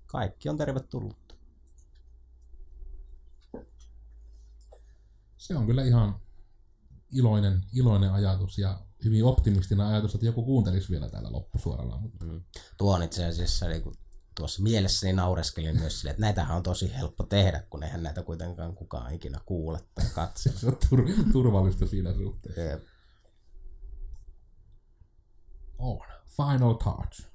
kaikki 0.06 0.50
on 0.50 0.58
tervetullut. 0.58 1.24
se 5.44 5.56
on 5.56 5.66
kyllä 5.66 5.84
ihan 5.84 6.20
iloinen, 7.12 7.62
iloinen 7.74 8.14
ajatus 8.14 8.58
ja 8.58 8.80
hyvin 9.04 9.26
optimistinen 9.26 9.86
ajatus, 9.86 10.14
että 10.16 10.26
joku 10.26 10.46
kuuntelisi 10.46 10.90
vielä 10.90 11.10
täällä 11.10 11.32
loppusuoralla. 11.32 11.98
Mutta... 11.98 12.26
Mm. 12.26 12.42
Tuo 12.78 12.96
on 12.96 13.04
itse 13.04 13.26
asiassa 13.26 13.68
niin 13.68 13.84
kuin 13.84 13.96
tuossa 14.36 14.64
mielessäni 14.64 15.14
naureskelin 15.14 15.80
myös 15.80 16.00
sille, 16.00 16.12
että 16.12 16.22
näitähän 16.22 16.58
on 16.58 16.64
tosi 16.64 16.96
helppo 16.96 17.24
tehdä, 17.24 17.64
kun 17.70 17.84
eihän 17.84 18.04
näitä 18.04 18.24
kuitenkaan 18.24 18.76
kukaan 18.76 19.14
ikinä 19.14 19.40
kuule 19.46 19.80
tai 19.96 20.06
katsele. 20.16 20.56
se 20.56 20.68
on 20.68 20.78
tur- 20.86 21.32
turvallista 21.32 21.88
siinä 21.88 22.14
suhteessa. 22.14 22.62
Yep. 22.62 22.84
On. 25.78 26.00
Final 26.28 26.74
touch. 26.74 27.30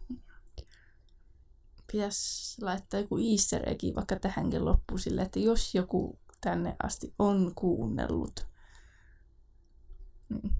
Pitäisi 1.93 2.63
laittaa 2.63 3.01
joku 3.01 3.19
easter 3.33 3.69
egg 3.69 3.83
vaikka 3.97 4.17
tähänkin 4.17 4.65
loppuun 4.65 5.01
sille, 5.01 5.23
että 5.23 5.39
jos 5.39 5.75
joku 5.75 6.19
tänne 6.41 6.77
asti 6.83 7.15
on 7.19 7.53
kuunnellut. 7.55 8.47
Niin. 10.29 10.53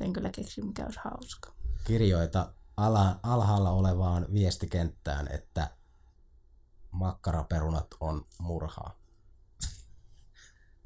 En 0.00 0.12
kyllä 0.12 0.30
keksi, 0.30 0.62
mikä 0.62 0.84
olisi 0.84 1.00
hauska. 1.04 1.52
Kirjoita 1.84 2.52
ala, 2.78 3.20
alhaalla 3.22 3.70
olevaan 3.70 4.26
viestikenttään, 4.32 5.28
että 5.28 5.70
makkaraperunat 6.90 7.86
on 8.00 8.26
murhaa. 8.38 8.98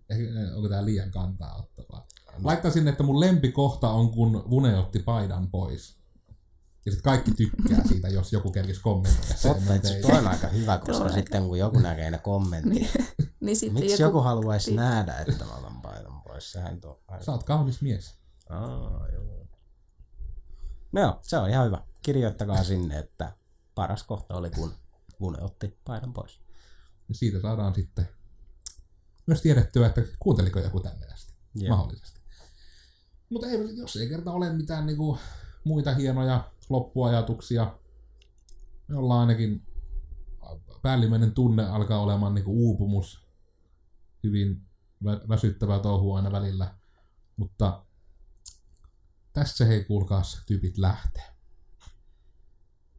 Onko 0.56 0.68
tämä 0.68 0.84
liian 0.84 1.10
kantaa 1.10 1.56
ottavaa? 1.56 2.06
Laittaisin, 2.44 2.88
että 2.88 3.02
mun 3.02 3.20
lempikohta 3.20 3.90
on, 3.90 4.10
kun 4.10 4.50
Vune 4.50 4.78
otti 4.78 4.98
paidan 4.98 5.50
pois. 5.50 5.96
Ja 6.86 6.92
sitten 6.92 7.12
kaikki 7.12 7.30
tykkää 7.30 7.86
siitä, 7.88 8.08
jos 8.08 8.32
joku 8.32 8.50
kerkisi 8.50 8.80
kommentoida. 8.80 9.34
Totta, 9.42 9.88
se 9.88 10.18
on 10.18 10.28
aika 10.28 10.48
hyvä, 10.48 10.78
koska 10.78 11.12
sitten 11.12 11.46
kun 11.46 11.58
joku 11.58 11.78
näkee 11.78 12.10
ne 12.10 12.18
kommentit, 12.18 12.72
niin. 12.72 12.88
Niin 13.40 13.56
sitten 13.56 13.82
Miksi 13.82 14.02
joku, 14.02 14.02
joku 14.02 14.20
haluaisi 14.20 14.74
nähdä, 14.74 15.16
että 15.16 15.44
mä 15.44 15.56
otan 15.56 15.82
paidan 15.82 16.22
pois? 16.22 16.52
Sehän 16.52 16.80
tuo. 16.80 17.02
Sä 17.20 17.32
oot 17.32 17.42
kaunis 17.42 17.82
mies. 17.82 18.14
Aa, 18.50 19.08
joo. 19.12 19.41
No 20.92 21.18
se 21.22 21.38
on 21.38 21.50
ihan 21.50 21.66
hyvä. 21.66 21.82
Kirjoittakaa 22.02 22.64
sinne, 22.64 22.98
että 22.98 23.32
paras 23.74 24.02
kohta 24.02 24.34
oli, 24.34 24.50
kun 24.50 24.72
Vune 25.20 25.42
otti 25.42 25.78
paidan 25.84 26.12
pois. 26.12 26.40
Ja 27.08 27.14
siitä 27.14 27.40
saadaan 27.40 27.74
sitten 27.74 28.08
myös 29.26 29.42
tiedettyä, 29.42 29.86
että 29.86 30.02
kuunteliko 30.18 30.60
joku 30.60 30.80
tänne 30.80 31.06
asti. 31.06 31.34
Joo. 31.54 31.76
Mahdollisesti. 31.76 32.20
Mutta 33.28 33.46
ei, 33.46 33.76
jos 33.76 33.96
ei 33.96 34.08
kerta 34.08 34.32
ole 34.32 34.52
mitään 34.52 34.86
niinku 34.86 35.18
muita 35.64 35.94
hienoja 35.94 36.50
loppuajatuksia, 36.68 37.78
me 38.88 38.96
ollaan 38.96 39.20
ainakin 39.20 39.66
päällimmäinen 40.82 41.32
tunne 41.32 41.68
alkaa 41.68 42.00
olemaan 42.00 42.34
niinku 42.34 42.52
uupumus. 42.52 43.26
Hyvin 44.22 44.62
vä- 45.04 45.28
väsyttävää 45.28 45.78
touhua 45.78 46.16
aina 46.16 46.32
välillä. 46.32 46.74
Mutta 47.36 47.84
tässä 49.32 49.64
hei 49.64 49.84
kuulkaas 49.84 50.42
tyypit 50.46 50.78
lähtee. 50.78 51.32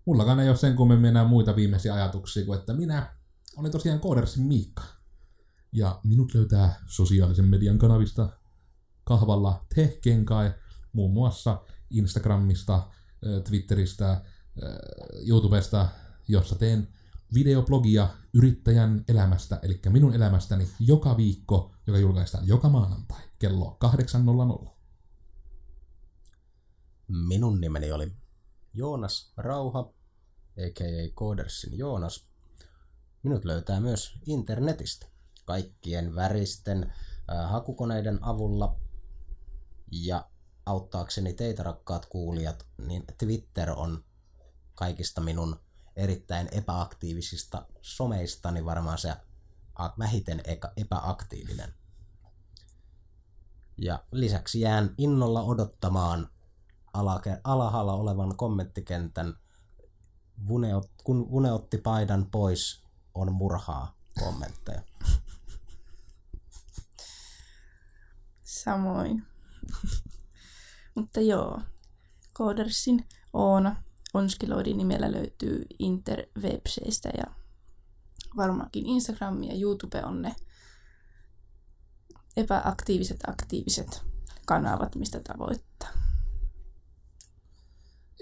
Mullakaan 0.06 0.40
ei 0.40 0.50
ole 0.50 0.58
sen 0.58 0.76
kummemmin 0.76 1.10
enää 1.10 1.28
muita 1.28 1.56
viimeisiä 1.56 1.94
ajatuksia 1.94 2.46
kuin, 2.46 2.60
että 2.60 2.74
minä 2.74 3.16
olen 3.58 3.72
tosiaan 3.72 4.00
Koodersin 4.00 4.44
Miikka. 4.44 4.84
Ja 5.72 6.00
minut 6.04 6.34
löytää 6.34 6.80
sosiaalisen 6.86 7.46
median 7.46 7.78
kanavista 7.78 8.30
kahvalla 9.04 9.66
tehkenkai, 9.76 10.54
muun 10.94 11.14
muassa 11.14 11.62
Instagramista, 11.90 12.88
Twitteristä, 13.44 14.22
YouTubesta, 15.28 15.88
jossa 16.28 16.56
teen 16.56 16.88
videoblogia 17.34 18.10
yrittäjän 18.34 19.06
elämästä, 19.08 19.60
eli 19.64 19.82
minun 19.90 20.14
elämästäni 20.14 20.68
joka 20.80 21.18
viikko, 21.18 21.76
joka 21.88 22.00
julkaistaan 22.00 22.48
joka 22.48 22.70
maanantai 22.70 23.22
kello 23.40 23.78
8.00. 24.66 24.83
Minun 27.08 27.62
nimeni 27.62 27.92
oli 27.92 28.12
Joonas 28.74 29.34
Rauha, 29.38 29.80
a.k.a. 30.58 31.14
Codersin 31.16 31.78
Joonas. 31.78 32.28
Minut 33.24 33.46
löytää 33.46 33.80
myös 33.80 34.20
internetistä 34.26 35.08
kaikkien 35.46 36.16
väristen 36.16 36.84
äh, 36.84 37.52
hakukoneiden 37.52 38.24
avulla. 38.24 38.80
Ja 39.92 40.30
auttaakseni 40.66 41.34
teitä 41.34 41.64
rakkaat 41.64 42.06
kuulijat, 42.06 42.68
niin 42.78 43.04
Twitter 43.18 43.72
on 43.72 44.04
kaikista 44.76 45.22
minun 45.22 45.60
erittäin 45.96 46.50
epäaktiivisista 46.52 47.66
someistani 47.82 48.66
varmaan 48.66 48.98
se 48.98 49.14
vähiten 50.00 50.42
epäaktiivinen. 50.78 51.74
Ja 53.78 54.04
lisäksi 54.12 54.62
jään 54.62 54.96
innolla 54.98 55.42
odottamaan 55.42 56.30
alake, 56.94 57.38
alhaalla 57.44 57.94
olevan 57.94 58.38
kommenttikentän 58.38 59.38
Vune, 60.48 60.76
ot, 60.76 60.92
kun 61.04 61.32
Vune 61.32 61.52
otti 61.52 61.78
paidan 61.78 62.28
pois, 62.32 62.84
on 63.14 63.34
murhaa 63.34 63.96
kommentteja. 64.20 64.82
Samoin. 68.44 69.24
Mutta 70.96 71.22
joo, 71.22 71.62
Codersin 72.34 73.08
Oona 73.34 73.84
Onskiloidin 74.14 74.78
nimellä 74.78 75.12
löytyy 75.12 75.66
interwebseistä 75.80 77.10
ja 77.18 77.24
varmaankin 78.38 78.86
Instagram 78.86 79.44
ja 79.44 79.56
YouTube 79.56 80.04
on 80.04 80.22
ne 80.22 80.36
epäaktiiviset 82.38 83.20
aktiiviset 83.28 84.04
kanavat, 84.46 84.96
mistä 84.96 85.20
tavoittaa. 85.20 85.90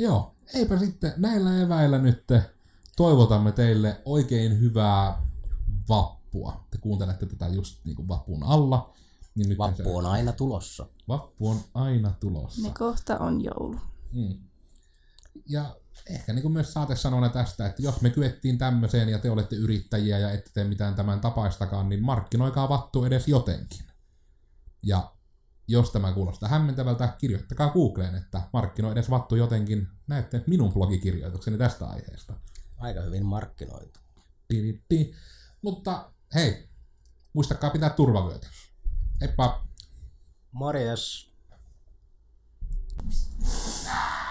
Joo, 0.02 0.36
eipä 0.54 0.78
sitten 0.80 1.14
näillä 1.18 1.62
eväillä 1.62 1.98
nyt 1.98 2.28
toivotamme 2.98 3.52
teille 3.52 4.02
oikein 4.06 4.60
hyvää 4.60 5.28
vappua. 5.90 6.68
Te 6.72 6.78
kuuntelette 6.78 7.26
tätä 7.26 7.48
just 7.48 7.86
niin 7.86 7.96
kuin 7.96 8.08
vapun 8.08 8.44
alla. 8.44 8.94
Niin 9.36 9.50
nyt 9.50 9.58
Vappu 9.58 9.98
on 9.98 10.06
aina 10.06 10.32
tulossa. 10.32 10.86
vappu 11.08 11.50
on 11.50 11.60
aina 11.74 12.14
tulossa. 12.20 12.68
Ne 12.68 12.74
kohta 12.78 13.18
on 13.18 13.44
joulu. 13.44 13.80
Mm. 14.12 14.38
Ja 15.46 15.76
ehkä 16.10 16.34
niin 16.34 16.42
kuin 16.42 16.54
myös 16.54 16.74
saatesanona 16.74 17.30
tästä, 17.30 17.66
että 17.66 17.82
jos 17.82 18.02
me 18.02 18.10
kyettiin 18.10 18.58
tämmöiseen 18.58 19.10
ja 19.10 19.20
te 19.20 19.32
olette 19.32 19.56
yrittäjiä 19.56 20.20
ja 20.20 20.32
ette 20.32 20.52
tee 20.54 20.64
mitään 20.64 20.96
tämän 20.96 21.22
tapaistakaan, 21.22 21.90
niin 21.90 22.04
markkinoikaa 22.04 22.70
vattu 22.70 23.04
edes 23.04 23.28
jotenkin. 23.28 23.86
Ja 24.84 25.12
jos 25.68 25.92
tämä 25.92 26.14
kuulostaa 26.14 26.50
hämmentävältä, 26.50 27.16
kirjoittakaa 27.18 27.70
Googleen, 27.70 28.16
että 28.16 28.42
markkinoi 28.54 28.92
edes 28.92 29.10
vattu 29.10 29.36
jotenkin 29.36 29.88
näette 30.08 30.44
minun 30.48 30.74
blogikirjoitukseni 30.74 31.58
tästä 31.58 31.86
aiheesta. 31.86 32.34
Aika 32.78 33.02
hyvin 33.02 33.26
markkinoitu. 33.26 34.00
Piritti. 34.48 35.14
Mutta 35.62 36.12
hei, 36.36 36.70
muistakaa 37.34 37.70
pitää 37.70 37.90
turvavyötä. 37.90 38.48
Heippa! 39.22 39.68
Morjes! 40.52 41.32
Nah. 43.86 44.31